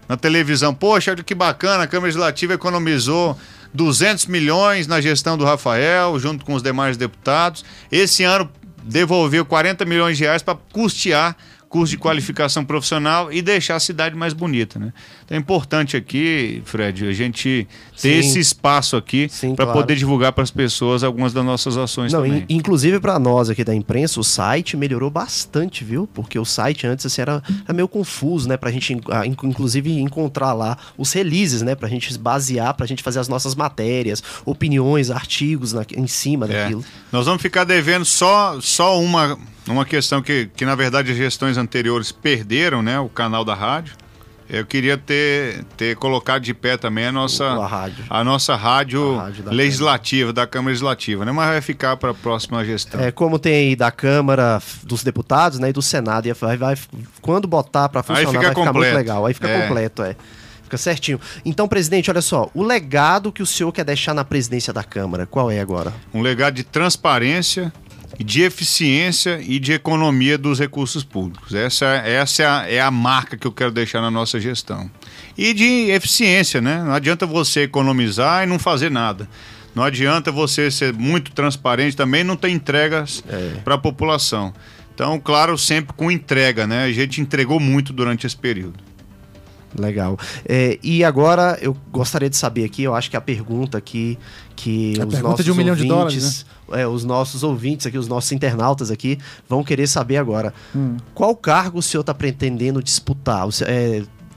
Na 0.08 0.16
televisão, 0.16 0.74
poxa, 0.74 1.14
que 1.16 1.34
bacana, 1.34 1.84
a 1.84 1.86
Câmara 1.86 2.06
Legislativa 2.06 2.54
economizou 2.54 3.38
200 3.74 4.26
milhões 4.26 4.86
na 4.86 5.00
gestão 5.00 5.36
do 5.36 5.44
Rafael, 5.44 6.18
junto 6.18 6.44
com 6.44 6.54
os 6.54 6.62
demais 6.62 6.96
deputados. 6.96 7.64
Esse 7.90 8.24
ano 8.24 8.50
devolveu 8.84 9.44
40 9.44 9.84
milhões 9.84 10.16
de 10.16 10.24
reais 10.24 10.42
para 10.42 10.58
custear 10.72 11.36
curso 11.68 11.90
de 11.90 11.98
qualificação 11.98 12.64
profissional 12.64 13.32
e 13.32 13.42
deixar 13.42 13.76
a 13.76 13.80
cidade 13.80 14.16
mais 14.16 14.32
bonita, 14.32 14.78
né? 14.78 14.92
Então 15.24 15.36
é 15.36 15.40
importante 15.40 15.96
aqui, 15.96 16.62
Fred, 16.64 17.06
a 17.06 17.12
gente 17.12 17.68
ter 18.00 18.22
Sim. 18.22 18.28
esse 18.28 18.38
espaço 18.40 18.96
aqui 18.96 19.28
para 19.54 19.66
claro. 19.66 19.72
poder 19.80 19.96
divulgar 19.96 20.32
para 20.32 20.42
as 20.42 20.50
pessoas 20.50 21.04
algumas 21.04 21.32
das 21.32 21.44
nossas 21.44 21.76
ações 21.76 22.12
Não, 22.12 22.22
também. 22.22 22.46
in- 22.48 22.56
inclusive 22.56 22.98
para 23.00 23.18
nós 23.18 23.50
aqui 23.50 23.62
da 23.62 23.74
imprensa, 23.74 24.18
o 24.18 24.24
site 24.24 24.76
melhorou 24.76 25.10
bastante, 25.10 25.84
viu? 25.84 26.08
Porque 26.14 26.38
o 26.38 26.44
site 26.44 26.86
antes 26.86 27.04
assim, 27.04 27.20
era, 27.20 27.42
era 27.64 27.74
meio 27.74 27.86
confuso, 27.88 28.48
né? 28.48 28.56
Pra 28.56 28.70
gente, 28.70 28.96
ah, 29.10 29.26
inc- 29.26 29.44
inclusive, 29.44 29.92
encontrar 30.00 30.52
lá 30.54 30.76
os 30.96 31.12
releases, 31.12 31.60
né? 31.62 31.74
Pra 31.74 31.88
gente 31.88 32.10
se 32.12 32.18
basear, 32.18 32.72
pra 32.74 32.86
gente 32.86 33.02
fazer 33.02 33.18
as 33.20 33.28
nossas 33.28 33.54
matérias, 33.54 34.22
opiniões, 34.46 35.10
artigos 35.10 35.72
na- 35.72 35.84
em 35.96 36.06
cima 36.06 36.46
É. 36.46 36.62
daquilo. 36.62 36.84
Nós 37.12 37.26
vamos 37.26 37.42
ficar 37.42 37.64
devendo 37.64 38.04
só, 38.04 38.58
só 38.60 38.98
uma, 39.00 39.38
uma 39.72 39.84
questão 39.84 40.20
que, 40.22 40.50
que, 40.56 40.64
na 40.64 40.74
verdade, 40.74 41.10
as 41.12 41.16
gestões 41.16 41.56
anteriores 41.56 42.10
perderam, 42.12 42.82
né? 42.82 42.98
O 42.98 43.08
canal 43.08 43.44
da 43.44 43.54
rádio. 43.54 43.94
Eu 44.50 44.64
queria 44.64 44.96
ter, 44.96 45.62
ter 45.76 45.94
colocado 45.96 46.42
de 46.42 46.54
pé 46.54 46.78
também 46.78 47.04
a 47.04 47.12
nossa, 47.12 47.44
A 47.44 47.66
rádio. 47.66 48.02
a 48.08 48.24
nossa 48.24 48.56
rádio, 48.56 49.18
A 49.18 49.24
rádio 49.24 49.44
da 49.44 49.50
legislativa, 49.50 50.32
da 50.32 50.46
Câmara 50.46 50.70
Legislativa, 50.70 51.22
né? 51.26 51.32
Mas 51.32 51.48
vai 51.48 51.60
ficar 51.60 51.98
para 51.98 52.12
a 52.12 52.14
próxima 52.14 52.64
gestão. 52.64 52.98
É, 52.98 53.12
como 53.12 53.38
tem 53.38 53.52
aí 53.68 53.76
da 53.76 53.90
Câmara, 53.90 54.58
dos 54.84 55.02
deputados, 55.04 55.58
né, 55.58 55.68
e 55.68 55.72
do 55.74 55.82
Senado, 55.82 56.26
e 56.28 56.32
vai, 56.32 56.56
vai, 56.56 56.74
quando 57.20 57.46
botar 57.46 57.90
pra 57.90 58.02
funcionar 58.02 58.26
fica 58.30 58.40
vai 58.40 58.48
ficar 58.48 58.60
muito 58.62 58.72
completo. 58.72 58.96
legal. 58.96 59.26
Aí 59.26 59.34
fica 59.34 59.48
É. 59.50 59.60
completo, 59.66 60.02
é. 60.02 60.16
Fica 60.64 60.78
certinho. 60.78 61.20
Então, 61.44 61.68
presidente, 61.68 62.10
olha 62.10 62.22
só, 62.22 62.50
o 62.54 62.62
legado 62.62 63.30
que 63.30 63.42
o 63.42 63.46
senhor 63.46 63.70
quer 63.70 63.84
deixar 63.84 64.14
na 64.14 64.24
presidência 64.24 64.72
da 64.72 64.82
Câmara, 64.82 65.26
qual 65.26 65.50
é 65.50 65.60
agora? 65.60 65.92
Um 66.14 66.22
legado 66.22 66.54
de 66.54 66.64
transparência, 66.64 67.70
de 68.18 68.42
eficiência 68.42 69.40
e 69.40 69.58
de 69.58 69.72
economia 69.72 70.38
dos 70.38 70.58
recursos 70.58 71.04
públicos. 71.04 71.54
Essa, 71.54 71.86
essa 71.86 72.42
é, 72.42 72.46
a, 72.46 72.70
é 72.70 72.80
a 72.80 72.90
marca 72.90 73.36
que 73.36 73.46
eu 73.46 73.52
quero 73.52 73.70
deixar 73.70 74.00
na 74.00 74.10
nossa 74.10 74.40
gestão. 74.40 74.90
E 75.36 75.52
de 75.54 75.90
eficiência, 75.90 76.60
né? 76.60 76.82
Não 76.82 76.92
adianta 76.92 77.26
você 77.26 77.62
economizar 77.62 78.44
e 78.44 78.46
não 78.46 78.58
fazer 78.58 78.90
nada. 78.90 79.28
Não 79.74 79.84
adianta 79.84 80.32
você 80.32 80.70
ser 80.70 80.92
muito 80.92 81.30
transparente 81.32 81.96
também 81.96 82.22
e 82.22 82.24
não 82.24 82.36
ter 82.36 82.48
entregas 82.48 83.22
para 83.64 83.74
a 83.74 83.78
população. 83.78 84.52
Então, 84.94 85.20
claro, 85.20 85.56
sempre 85.56 85.94
com 85.94 86.10
entrega, 86.10 86.66
né? 86.66 86.84
A 86.84 86.92
gente 86.92 87.20
entregou 87.20 87.60
muito 87.60 87.92
durante 87.92 88.26
esse 88.26 88.36
período. 88.36 88.82
Legal. 89.78 90.18
É, 90.44 90.78
e 90.82 91.04
agora 91.04 91.58
eu 91.60 91.76
gostaria 91.92 92.28
de 92.28 92.36
saber 92.36 92.64
aqui, 92.64 92.82
eu 92.82 92.94
acho 92.94 93.10
que 93.10 93.16
a 93.16 93.20
pergunta 93.20 93.78
aqui 93.78 94.18
que 94.56 94.94
A 94.98 95.04
os 95.04 95.12
pergunta 95.12 95.22
nossos 95.22 95.44
de 95.44 95.52
um 95.52 95.54
milhão 95.54 95.76
de 95.76 95.90
ouvintes, 95.90 96.44
é, 96.72 96.86
os 96.86 97.04
nossos 97.04 97.42
ouvintes 97.42 97.86
aqui, 97.86 97.98
os 97.98 98.08
nossos 98.08 98.30
internautas 98.32 98.90
aqui, 98.90 99.18
vão 99.48 99.62
querer 99.64 99.86
saber 99.86 100.16
agora. 100.16 100.52
Hum. 100.74 100.96
Qual 101.14 101.34
cargo 101.36 101.78
o 101.78 101.82
senhor 101.82 102.00
está 102.02 102.14
pretendendo 102.14 102.82
disputar? 102.82 103.46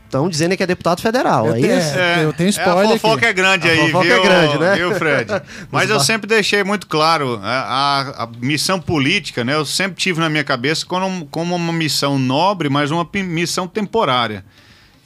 Estão 0.05 0.27
dizendo 0.27 0.57
que 0.57 0.63
é 0.63 0.67
deputado 0.67 1.01
federal, 1.01 1.47
Eu 1.47 1.55
é 1.55 1.61
tenho- 1.61 1.79
isso? 1.79 1.97
É, 1.97 2.25
eu 2.25 2.33
tenho 2.33 2.49
spoiler 2.49 2.85
A 2.97 2.99
fofoca 2.99 3.15
aqui. 3.15 3.25
é 3.27 3.33
grande 3.33 3.67
A 3.69 3.71
aí, 3.71 3.77
fofoca 3.79 4.03
viu? 4.03 4.15
é 4.15 4.19
grande, 4.21 4.57
né? 4.59 4.75
Viu, 4.75 4.95
Fred? 4.95 5.31
Mas 5.71 5.89
eu 5.89 6.01
sempre 6.01 6.27
deixei 6.27 6.65
muito 6.65 6.85
claro, 6.85 7.39
a, 7.41 7.49
a- 8.19 8.23
a 8.23 8.29
missão 8.41 8.77
política, 8.77 9.45
né? 9.45 9.53
Eu 9.55 9.65
sempre 9.65 9.95
tive 9.95 10.19
na 10.19 10.29
minha 10.29 10.43
cabeça 10.43 10.85
como, 10.85 11.25
como 11.27 11.55
uma 11.55 11.71
missão 11.71 12.19
nobre, 12.19 12.67
mas 12.67 12.91
uma 12.91 13.07
missão 13.23 13.65
temporária. 13.69 14.43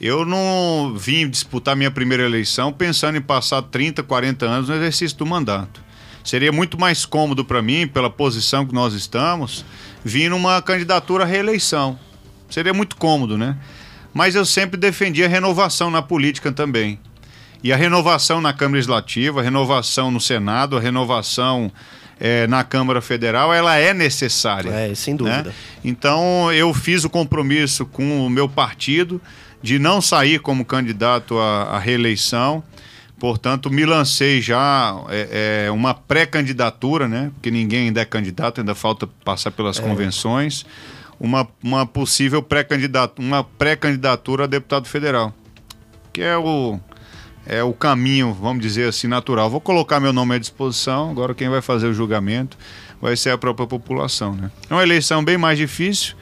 Eu 0.00 0.26
não 0.26 0.94
vim 0.98 1.30
disputar 1.30 1.76
minha 1.76 1.90
primeira 1.90 2.24
eleição 2.24 2.72
pensando 2.72 3.16
em 3.16 3.20
passar 3.22 3.62
30, 3.62 4.02
40 4.02 4.44
anos 4.44 4.68
no 4.68 4.74
exercício 4.74 5.16
do 5.16 5.24
mandato. 5.24 5.85
Seria 6.26 6.50
muito 6.50 6.76
mais 6.76 7.06
cômodo 7.06 7.44
para 7.44 7.62
mim, 7.62 7.86
pela 7.86 8.10
posição 8.10 8.66
que 8.66 8.74
nós 8.74 8.94
estamos, 8.94 9.64
vir 10.04 10.28
numa 10.28 10.60
candidatura 10.60 11.22
à 11.22 11.26
reeleição. 11.26 11.96
Seria 12.50 12.74
muito 12.74 12.96
cômodo, 12.96 13.38
né? 13.38 13.56
Mas 14.12 14.34
eu 14.34 14.44
sempre 14.44 14.76
defendi 14.76 15.22
a 15.22 15.28
renovação 15.28 15.88
na 15.88 16.02
política 16.02 16.50
também. 16.50 16.98
E 17.62 17.72
a 17.72 17.76
renovação 17.76 18.40
na 18.40 18.52
Câmara 18.52 18.74
Legislativa, 18.74 19.40
a 19.40 19.42
renovação 19.44 20.10
no 20.10 20.20
Senado, 20.20 20.76
a 20.76 20.80
renovação 20.80 21.70
eh, 22.18 22.48
na 22.48 22.64
Câmara 22.64 23.00
Federal, 23.00 23.54
ela 23.54 23.76
é 23.76 23.94
necessária. 23.94 24.70
É, 24.70 24.94
sem 24.96 25.14
dúvida. 25.14 25.44
né? 25.44 25.54
Então 25.84 26.52
eu 26.52 26.74
fiz 26.74 27.04
o 27.04 27.10
compromisso 27.10 27.86
com 27.86 28.26
o 28.26 28.28
meu 28.28 28.48
partido 28.48 29.20
de 29.62 29.78
não 29.78 30.00
sair 30.00 30.40
como 30.40 30.64
candidato 30.64 31.38
à, 31.38 31.76
à 31.76 31.78
reeleição. 31.78 32.64
Portanto, 33.18 33.70
me 33.70 33.84
lancei 33.86 34.42
já 34.42 34.94
é, 35.08 35.64
é, 35.66 35.70
uma 35.70 35.94
pré-candidatura, 35.94 37.08
né? 37.08 37.30
Porque 37.34 37.50
ninguém 37.50 37.86
ainda 37.86 38.00
é 38.00 38.04
candidato, 38.04 38.60
ainda 38.60 38.74
falta 38.74 39.06
passar 39.24 39.50
pelas 39.50 39.78
convenções. 39.78 40.66
Uma, 41.18 41.48
uma 41.62 41.86
possível 41.86 42.42
pré-candidatura, 42.42 43.26
uma 43.26 43.42
pré-candidatura 43.42 44.44
a 44.44 44.46
deputado 44.46 44.86
federal, 44.86 45.32
que 46.12 46.20
é 46.20 46.36
o 46.36 46.78
é 47.48 47.62
o 47.62 47.72
caminho, 47.72 48.34
vamos 48.34 48.60
dizer 48.60 48.88
assim, 48.88 49.06
natural. 49.06 49.48
Vou 49.48 49.60
colocar 49.60 50.00
meu 50.00 50.12
nome 50.12 50.34
à 50.34 50.38
disposição. 50.38 51.10
Agora 51.10 51.32
quem 51.32 51.48
vai 51.48 51.62
fazer 51.62 51.86
o 51.86 51.94
julgamento 51.94 52.58
vai 53.00 53.16
ser 53.16 53.30
a 53.30 53.38
própria 53.38 53.66
população, 53.66 54.34
né? 54.34 54.50
É 54.68 54.74
uma 54.74 54.82
eleição 54.82 55.24
bem 55.24 55.38
mais 55.38 55.56
difícil, 55.56 56.16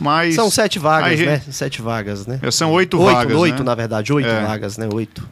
mas 0.00 0.34
São 0.36 0.50
sete 0.50 0.78
vagas, 0.78 1.12
a 1.12 1.16
gente- 1.16 1.26
né? 1.26 1.42
Sete 1.50 1.82
vagas, 1.82 2.26
né? 2.26 2.40
São 2.52 2.70
oito, 2.72 2.98
Oito, 2.98 3.14
vagas, 3.14 3.36
oito 3.36 3.58
né? 3.58 3.64
na 3.64 3.74
verdade, 3.74 4.12
oito 4.12 4.28
É. 4.28 4.46
vagas, 4.46 4.78
né? 4.78 4.88
Oito. 4.94 5.28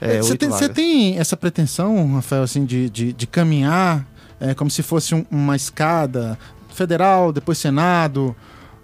É, 0.00 0.18
Você 0.18 0.36
tem, 0.36 0.48
você 0.48 0.68
tem 0.68 1.18
essa 1.18 1.36
pretensão, 1.36 2.14
Rafael, 2.14 2.42
assim, 2.42 2.64
de, 2.64 2.88
de, 2.90 3.12
de 3.12 3.26
caminhar 3.26 4.06
é, 4.40 4.52
como 4.54 4.70
se 4.70 4.82
fosse 4.82 5.14
um- 5.14 5.24
uma 5.30 5.56
escada 5.56 6.38
federal, 6.74 7.32
depois 7.32 7.56
Senado, 7.58 8.36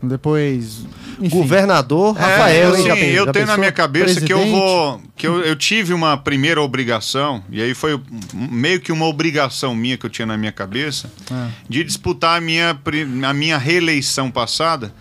depois. 0.03 0.85
Enfim. 1.21 1.29
Governador 1.29 2.17
É, 2.17 2.21
Rafael? 2.21 2.83
Já 2.87 2.95
sim, 2.97 3.01
eu 3.03 3.31
tenho 3.31 3.47
na 3.47 3.57
minha 3.57 3.71
cabeça 3.71 4.21
que 4.21 4.33
eu 4.33 4.39
Presidente? 4.39 4.59
vou. 4.61 5.01
que 5.15 5.27
eu, 5.27 5.41
eu 5.45 5.55
tive 5.55 5.93
uma 5.95 6.17
primeira 6.17 6.61
obrigação, 6.61 7.45
e 7.51 7.63
aí 7.63 7.75
foi 7.75 8.01
meio 8.35 8.81
que 8.81 8.91
uma 8.91 9.07
obrigação 9.07 9.75
minha 9.77 9.97
que 9.97 10.05
eu 10.07 10.11
tinha 10.11 10.27
na 10.27 10.37
minha 10.37 10.51
cabeça, 10.51 11.13
Ah. 11.31 11.49
de 11.69 11.85
disputar 11.85 12.39
a 12.39 12.41
minha, 12.41 12.77
a 13.29 13.33
minha 13.35 13.59
reeleição 13.59 14.31
passada, 14.31 14.93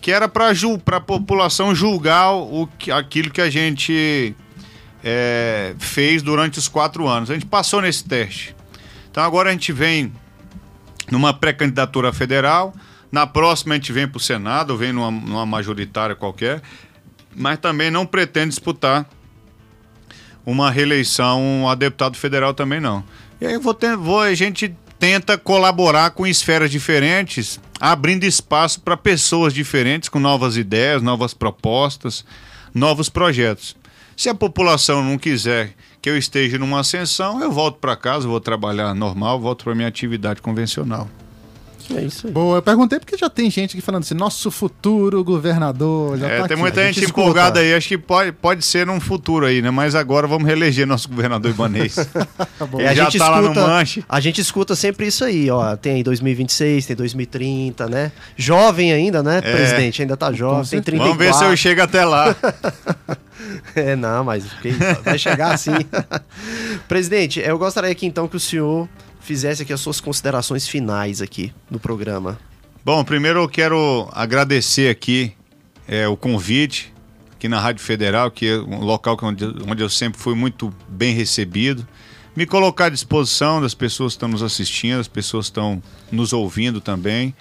que 0.00 0.10
era 0.12 0.28
para 0.28 0.50
a 0.50 1.00
população 1.00 1.74
julgar 1.74 2.32
o, 2.32 2.66
que- 2.78 2.90
aquilo 2.90 3.30
que 3.30 3.40
a 3.42 3.50
gente 3.50 4.34
é, 5.02 5.74
fez 5.78 6.22
durante 6.22 6.58
os 6.58 6.68
quatro 6.68 7.06
anos. 7.06 7.30
A 7.30 7.34
gente 7.34 7.46
passou 7.46 7.80
nesse 7.80 8.04
teste. 8.04 8.54
Então 9.10 9.22
agora 9.22 9.50
a 9.50 9.52
gente 9.52 9.72
vem 9.72 10.12
numa 11.10 11.32
pré-candidatura 11.32 12.12
federal, 12.12 12.74
na 13.10 13.26
próxima 13.26 13.74
a 13.74 13.76
gente 13.78 13.92
vem 13.92 14.06
para 14.06 14.18
o 14.18 14.20
Senado, 14.20 14.76
vem 14.76 14.92
numa, 14.92 15.10
numa 15.10 15.46
majoritária 15.46 16.14
qualquer, 16.14 16.62
mas 17.34 17.58
também 17.58 17.90
não 17.90 18.04
pretende 18.04 18.50
disputar 18.50 19.08
uma 20.44 20.70
reeleição 20.70 21.68
a 21.68 21.74
deputado 21.74 22.16
federal 22.16 22.54
também 22.54 22.80
não. 22.80 23.04
E 23.40 23.46
aí 23.46 23.58
vou 23.58 23.74
ter, 23.74 23.96
vou, 23.96 24.20
a 24.20 24.34
gente 24.34 24.74
tenta 24.98 25.38
colaborar 25.38 26.10
com 26.10 26.26
esferas 26.26 26.70
diferentes, 26.70 27.60
abrindo 27.80 28.24
espaço 28.24 28.80
para 28.80 28.96
pessoas 28.96 29.54
diferentes 29.54 30.08
com 30.08 30.18
novas 30.18 30.56
ideias, 30.56 31.02
novas 31.02 31.32
propostas, 31.32 32.24
novos 32.74 33.08
projetos. 33.08 33.76
Se 34.18 34.28
a 34.28 34.34
população 34.34 35.00
não 35.04 35.16
quiser 35.16 35.74
que 36.02 36.10
eu 36.10 36.18
esteja 36.18 36.58
numa 36.58 36.80
ascensão, 36.80 37.40
eu 37.40 37.52
volto 37.52 37.76
para 37.78 37.94
casa, 37.94 38.26
vou 38.26 38.40
trabalhar 38.40 38.92
normal, 38.92 39.38
volto 39.40 39.62
para 39.62 39.76
minha 39.76 39.86
atividade 39.86 40.42
convencional. 40.42 41.08
É 41.94 42.02
isso 42.02 42.26
aí. 42.26 42.32
Boa, 42.32 42.58
eu 42.58 42.62
perguntei 42.62 42.98
porque 42.98 43.16
já 43.16 43.30
tem 43.30 43.48
gente 43.48 43.76
aqui 43.76 43.80
falando 43.80 44.02
assim, 44.02 44.14
nosso 44.14 44.50
futuro 44.50 45.22
governador. 45.22 46.18
Já 46.18 46.26
É, 46.26 46.30
tá 46.40 46.48
tem 46.48 46.54
aqui. 46.54 46.56
muita 46.56 46.80
a 46.80 46.84
gente, 46.86 47.00
gente 47.00 47.10
empolgada 47.10 47.60
escuta. 47.60 47.60
aí, 47.60 47.74
acho 47.74 47.88
que 47.88 47.96
pode, 47.96 48.32
pode 48.32 48.64
ser 48.64 48.84
num 48.86 48.98
futuro 49.00 49.46
aí, 49.46 49.62
né? 49.62 49.70
Mas 49.70 49.94
agora 49.94 50.26
vamos 50.26 50.46
reeleger 50.48 50.84
nosso 50.84 51.08
governador 51.08 51.50
ibanês. 51.52 51.94
Tá. 52.58 52.66
É, 52.80 52.88
a 52.88 52.94
já 52.94 53.04
gente 53.04 53.18
tá 53.18 53.28
lá 53.30 53.36
no 53.40 53.48
escuta, 53.52 53.66
manche. 53.68 54.04
A 54.08 54.18
gente 54.20 54.40
escuta 54.40 54.74
sempre 54.74 55.06
isso 55.06 55.24
aí, 55.24 55.48
ó. 55.48 55.76
Tem 55.76 55.94
aí 55.94 56.02
2026, 56.02 56.86
tem 56.86 56.96
2030, 56.96 57.86
né? 57.86 58.10
Jovem 58.36 58.92
ainda, 58.92 59.22
né, 59.22 59.40
presidente? 59.40 60.02
Ainda 60.02 60.16
tá 60.16 60.32
jovem, 60.32 60.56
tem 60.62 60.64
certeza. 60.82 60.96
34. 60.98 61.14
Vamos 61.14 61.24
ver 61.24 61.34
se 61.34 61.44
eu 61.44 61.56
chego 61.56 61.80
até 61.82 62.04
lá. 62.04 62.34
É, 63.74 63.94
não, 63.94 64.24
mas 64.24 64.44
que 64.54 64.70
vai 65.04 65.18
chegar 65.18 65.54
assim. 65.54 65.70
presidente, 66.88 67.40
eu 67.40 67.58
gostaria 67.58 67.90
aqui 67.90 68.06
então 68.06 68.26
que 68.26 68.36
o 68.36 68.40
senhor 68.40 68.88
fizesse 69.20 69.62
aqui 69.62 69.72
as 69.72 69.80
suas 69.80 70.00
considerações 70.00 70.66
finais 70.66 71.22
aqui 71.22 71.52
no 71.70 71.78
programa. 71.78 72.38
Bom, 72.84 73.04
primeiro 73.04 73.40
eu 73.40 73.48
quero 73.48 74.08
agradecer 74.12 74.90
aqui 74.90 75.32
é, 75.86 76.08
o 76.08 76.16
convite 76.16 76.92
aqui 77.38 77.48
na 77.48 77.60
Rádio 77.60 77.84
Federal, 77.84 78.32
que 78.32 78.48
é 78.48 78.58
um 78.58 78.80
local 78.80 79.16
que 79.16 79.24
onde, 79.24 79.44
onde 79.68 79.80
eu 79.80 79.88
sempre 79.88 80.20
fui 80.20 80.34
muito 80.34 80.74
bem 80.88 81.14
recebido. 81.14 81.86
Me 82.34 82.44
colocar 82.44 82.86
à 82.86 82.88
disposição 82.88 83.60
das 83.60 83.74
pessoas 83.74 84.12
que 84.12 84.16
estão 84.16 84.28
nos 84.28 84.42
assistindo, 84.42 84.98
as 84.98 85.06
pessoas 85.06 85.46
que 85.46 85.50
estão 85.50 85.82
nos 86.10 86.32
ouvindo 86.32 86.80
também, 86.80 87.34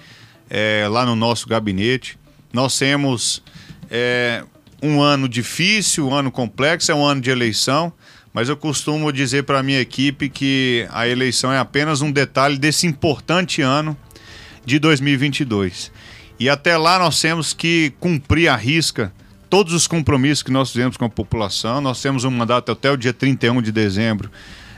é, 0.50 0.88
lá 0.88 1.04
no 1.04 1.16
nosso 1.16 1.48
gabinete. 1.48 2.18
Nós 2.54 2.78
temos 2.78 3.42
é, 3.90 4.44
um 4.82 5.02
ano 5.02 5.28
difícil, 5.28 6.08
um 6.08 6.14
ano 6.14 6.32
complexo, 6.32 6.92
é 6.92 6.96
um 6.96 7.06
ano 7.06 7.22
de 7.22 7.30
eleição, 7.30 7.92
mas 8.34 8.50
eu 8.50 8.58
costumo 8.58 9.12
dizer 9.12 9.44
para 9.44 9.60
a 9.60 9.64
minha 9.64 9.80
equipe 9.80 10.30
que 10.30 10.88
a 10.92 11.08
eleição 11.08 11.52
é 11.52 11.58
apenas 11.58 12.02
um 12.02 12.12
detalhe 12.12 12.58
desse 12.58 12.86
importante 12.86 13.62
ano 13.62 13.98
de 14.66 14.78
2022. 14.80 15.92
E 16.40 16.50
até 16.50 16.78
lá 16.78 17.00
nós 17.00 17.20
temos 17.20 17.54
que 17.54 17.94
cumprir 18.00 18.48
a 18.48 18.56
risca 18.56 19.12
todos 19.50 19.74
os 19.74 19.88
compromissos 19.88 20.44
que 20.44 20.52
nós 20.52 20.72
fizemos 20.72 20.98
com 20.98 21.06
a 21.06 21.10
população. 21.10 21.82
Nós 21.82 22.02
temos 22.02 22.24
um 22.26 22.32
mandato 22.32 22.72
até 22.72 22.92
o 22.92 22.98
dia 22.98 23.14
31 23.14 23.62
de 23.62 23.72
dezembro 23.72 24.30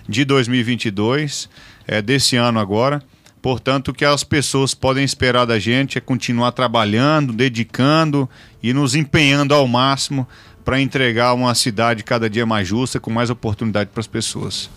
de 0.07 0.23
2022, 0.23 1.49
é, 1.85 2.01
desse 2.01 2.35
ano 2.35 2.59
agora. 2.59 3.03
Portanto, 3.41 3.89
o 3.89 3.93
que 3.93 4.03
as 4.03 4.23
pessoas 4.23 4.73
podem 4.73 5.03
esperar 5.03 5.45
da 5.45 5.57
gente 5.59 5.97
é 5.97 6.01
continuar 6.01 6.51
trabalhando, 6.51 7.31
dedicando 7.31 8.29
e 8.61 8.73
nos 8.73 8.95
empenhando 8.95 9.53
ao 9.53 9.65
máximo 9.67 10.27
para 10.65 10.79
entregar 10.81 11.33
uma 11.33 11.55
cidade 11.55 12.03
cada 12.03 12.29
dia 12.29 12.45
mais 12.45 12.67
justa, 12.67 12.99
com 12.99 13.09
mais 13.09 13.29
oportunidade 13.29 13.89
para 13.93 14.01
as 14.01 14.07
pessoas. 14.07 14.69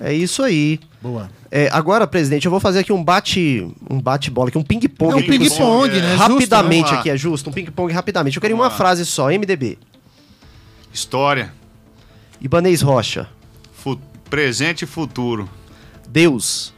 É 0.00 0.12
isso 0.14 0.42
aí. 0.42 0.80
Boa. 1.02 1.30
É, 1.50 1.68
agora, 1.70 2.06
presidente, 2.06 2.46
eu 2.46 2.50
vou 2.50 2.58
fazer 2.58 2.78
aqui 2.78 2.92
um 2.92 3.04
bate, 3.04 3.68
um 3.90 4.00
bate-bola, 4.00 4.48
aqui 4.48 4.56
um 4.56 4.62
ping-pong. 4.62 5.12
É 5.12 5.16
um 5.16 5.22
ping-pong, 5.22 5.90
né? 6.00 6.14
Rapidamente 6.14 6.80
Justo, 6.88 6.94
aqui, 6.94 7.10
é 7.10 7.16
justo? 7.16 7.50
Um 7.50 7.52
ping-pong 7.52 7.92
rapidamente. 7.92 8.36
Eu 8.38 8.40
queria 8.40 8.56
Vamos 8.56 8.66
uma 8.68 8.72
lá. 8.72 8.76
frase 8.78 9.04
só, 9.04 9.28
MDB. 9.30 9.78
História, 10.92 11.52
Ibanez 12.40 12.80
Rocha. 12.82 13.28
fu- 13.74 14.00
presente 14.30 14.82
e 14.82 14.86
futuro. 14.86 15.48
Deus. 16.08 16.72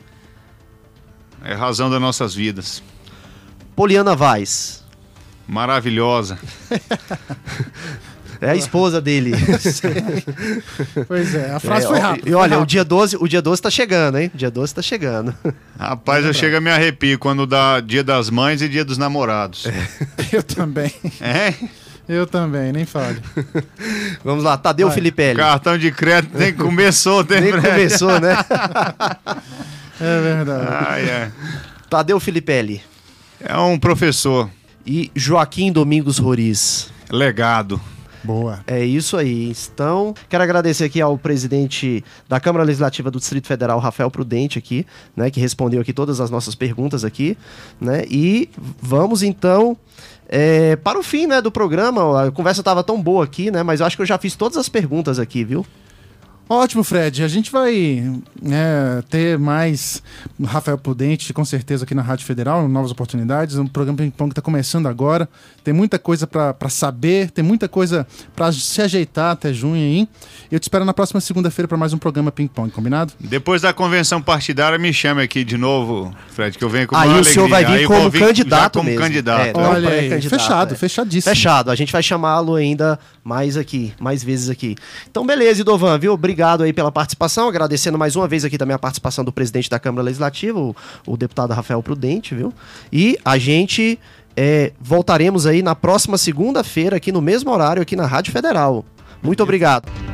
É 1.44 1.52
a 1.52 1.56
razão 1.56 1.90
das 1.90 2.00
nossas 2.00 2.34
vidas. 2.34 2.82
Poliana 3.76 4.14
Vaz. 4.16 4.82
Maravilhosa. 5.46 6.38
É 8.40 8.50
a 8.50 8.56
esposa 8.56 9.00
dele. 9.00 9.32
Pois 11.06 11.34
é, 11.34 11.50
a 11.50 11.60
frase 11.60 11.86
É, 11.86 11.88
foi 11.88 11.98
rápida. 11.98 12.28
E 12.28 12.32
foi 12.32 12.40
olha, 12.40 12.56
o 12.56 12.60
rápida. 12.60 12.66
dia 12.66 12.84
12, 12.84 13.16
o 13.20 13.28
dia 13.28 13.42
12 13.42 13.62
tá 13.62 13.70
chegando, 13.70 14.18
hein? 14.18 14.30
O 14.34 14.36
dia 14.36 14.50
12 14.50 14.74
tá 14.74 14.82
chegando. 14.82 15.34
Rapaz, 15.78 16.24
eu 16.24 16.32
chego 16.32 16.56
a 16.56 16.60
me 16.60 16.70
arrepio 16.70 17.18
quando 17.18 17.46
dá 17.46 17.80
dia 17.80 18.02
das 18.04 18.30
mães 18.30 18.60
e 18.62 18.68
dia 18.68 18.84
dos 18.84 18.98
namorados. 18.98 19.66
Eu 20.32 20.42
também. 20.42 20.92
É? 21.20 21.54
Eu 22.08 22.26
também, 22.26 22.72
nem 22.72 22.84
fale. 22.84 23.20
Vamos 24.22 24.44
lá, 24.44 24.56
Tadeu 24.58 24.88
Vai. 24.88 24.94
Filipelli. 24.94 25.38
Cartão 25.38 25.78
de 25.78 25.90
crédito 25.90 26.36
nem 26.36 26.52
começou, 26.52 27.24
tem 27.24 27.40
Nem 27.40 27.52
começou, 27.52 28.20
né? 28.20 28.36
É 30.00 30.20
verdade. 30.20 30.66
Ai, 30.70 31.02
é. 31.04 31.32
Tadeu 31.88 32.18
Filipelli. 32.18 32.82
é 33.40 33.56
um 33.58 33.78
professor. 33.78 34.50
E 34.86 35.10
Joaquim 35.14 35.72
Domingos 35.72 36.18
Roriz. 36.18 36.90
Legado. 37.10 37.80
Boa. 38.22 38.60
É 38.66 38.82
isso 38.82 39.18
aí. 39.18 39.52
Então, 39.72 40.14
quero 40.30 40.42
agradecer 40.42 40.84
aqui 40.84 41.00
ao 41.00 41.18
presidente 41.18 42.02
da 42.26 42.40
Câmara 42.40 42.64
Legislativa 42.64 43.10
do 43.10 43.18
Distrito 43.18 43.46
Federal, 43.46 43.78
Rafael 43.78 44.10
Prudente, 44.10 44.58
aqui, 44.58 44.86
né, 45.14 45.30
que 45.30 45.38
respondeu 45.38 45.80
aqui 45.82 45.92
todas 45.92 46.20
as 46.20 46.30
nossas 46.30 46.54
perguntas 46.54 47.04
aqui, 47.04 47.36
né? 47.78 48.04
E 48.08 48.48
vamos 48.80 49.22
então 49.22 49.76
é, 50.26 50.74
para 50.76 50.98
o 50.98 51.02
fim, 51.02 51.26
né, 51.26 51.42
do 51.42 51.52
programa. 51.52 52.24
A 52.24 52.30
conversa 52.30 52.62
estava 52.62 52.82
tão 52.82 53.00
boa 53.00 53.24
aqui, 53.24 53.50
né? 53.50 53.62
Mas 53.62 53.80
eu 53.80 53.86
acho 53.86 53.94
que 53.94 54.02
eu 54.02 54.06
já 54.06 54.16
fiz 54.18 54.34
todas 54.34 54.56
as 54.56 54.70
perguntas 54.70 55.18
aqui, 55.18 55.44
viu? 55.44 55.64
Ótimo, 56.48 56.84
Fred. 56.84 57.22
A 57.24 57.28
gente 57.28 57.50
vai 57.50 58.04
né, 58.40 59.02
ter 59.08 59.38
mais 59.38 60.02
Rafael 60.44 60.76
Prudente, 60.76 61.32
com 61.32 61.44
certeza, 61.44 61.84
aqui 61.84 61.94
na 61.94 62.02
Rádio 62.02 62.26
Federal, 62.26 62.68
novas 62.68 62.90
oportunidades. 62.90 63.56
Um 63.56 63.66
programa 63.66 63.96
Ping 63.98 64.10
Pong 64.10 64.28
que 64.28 64.32
está 64.32 64.42
começando 64.42 64.86
agora. 64.86 65.26
Tem 65.62 65.72
muita 65.72 65.98
coisa 65.98 66.26
para 66.26 66.68
saber, 66.68 67.30
tem 67.30 67.42
muita 67.42 67.66
coisa 67.66 68.06
para 68.36 68.52
se 68.52 68.82
ajeitar 68.82 69.32
até 69.32 69.54
junho 69.54 69.76
aí. 69.76 70.08
Eu 70.52 70.60
te 70.60 70.64
espero 70.64 70.84
na 70.84 70.92
próxima 70.92 71.18
segunda-feira 71.20 71.66
para 71.66 71.78
mais 71.78 71.94
um 71.94 71.98
programa 71.98 72.30
Ping 72.30 72.46
Pong, 72.48 72.70
combinado? 72.70 73.14
Depois 73.18 73.62
da 73.62 73.72
convenção 73.72 74.20
partidária, 74.20 74.78
me 74.78 74.92
chame 74.92 75.22
aqui 75.22 75.44
de 75.44 75.56
novo, 75.56 76.14
Fred, 76.28 76.58
que 76.58 76.64
eu 76.64 76.68
venho 76.68 76.86
com 76.86 76.94
Aí 76.94 77.08
uma 77.08 77.20
o 77.20 77.24
senhor 77.24 77.46
alegria. 77.46 77.66
vai 77.68 77.78
vir 77.78 77.80
Aí 77.80 77.86
como 77.86 78.12
candidato 78.12 78.78
como 78.78 78.90
mesmo. 78.90 79.00
candidato. 79.02 79.46
É, 79.46 79.52
não 79.54 79.70
Olha 79.70 79.88
aí, 79.88 80.08
pré-candidato, 80.08 80.40
fechado, 80.40 80.74
é. 80.74 80.76
fechadíssimo. 80.76 81.34
Fechado. 81.34 81.70
A 81.70 81.74
gente 81.74 81.90
vai 81.90 82.02
chamá-lo 82.02 82.54
ainda 82.54 82.98
mais 83.24 83.56
aqui, 83.56 83.94
mais 83.98 84.22
vezes 84.22 84.50
aqui. 84.50 84.76
Então, 85.10 85.24
beleza, 85.26 85.62
Idovan, 85.62 85.98
viu? 85.98 86.12
Obrigado 86.34 86.64
aí 86.64 86.72
pela 86.72 86.90
participação. 86.90 87.48
Agradecendo 87.48 87.96
mais 87.96 88.16
uma 88.16 88.26
vez 88.26 88.44
aqui 88.44 88.58
também 88.58 88.74
a 88.74 88.78
participação 88.78 89.24
do 89.24 89.30
presidente 89.30 89.70
da 89.70 89.78
Câmara 89.78 90.02
Legislativa, 90.02 90.58
o, 90.58 90.74
o 91.06 91.16
deputado 91.16 91.52
Rafael 91.52 91.80
Prudente, 91.80 92.34
viu? 92.34 92.52
E 92.92 93.16
a 93.24 93.38
gente 93.38 94.00
é, 94.36 94.72
voltaremos 94.80 95.46
aí 95.46 95.62
na 95.62 95.76
próxima 95.76 96.18
segunda-feira, 96.18 96.96
aqui 96.96 97.12
no 97.12 97.22
mesmo 97.22 97.52
horário, 97.52 97.80
aqui 97.80 97.94
na 97.94 98.04
Rádio 98.04 98.32
Federal. 98.32 98.84
Muito 99.22 99.44
obrigado. 99.44 100.13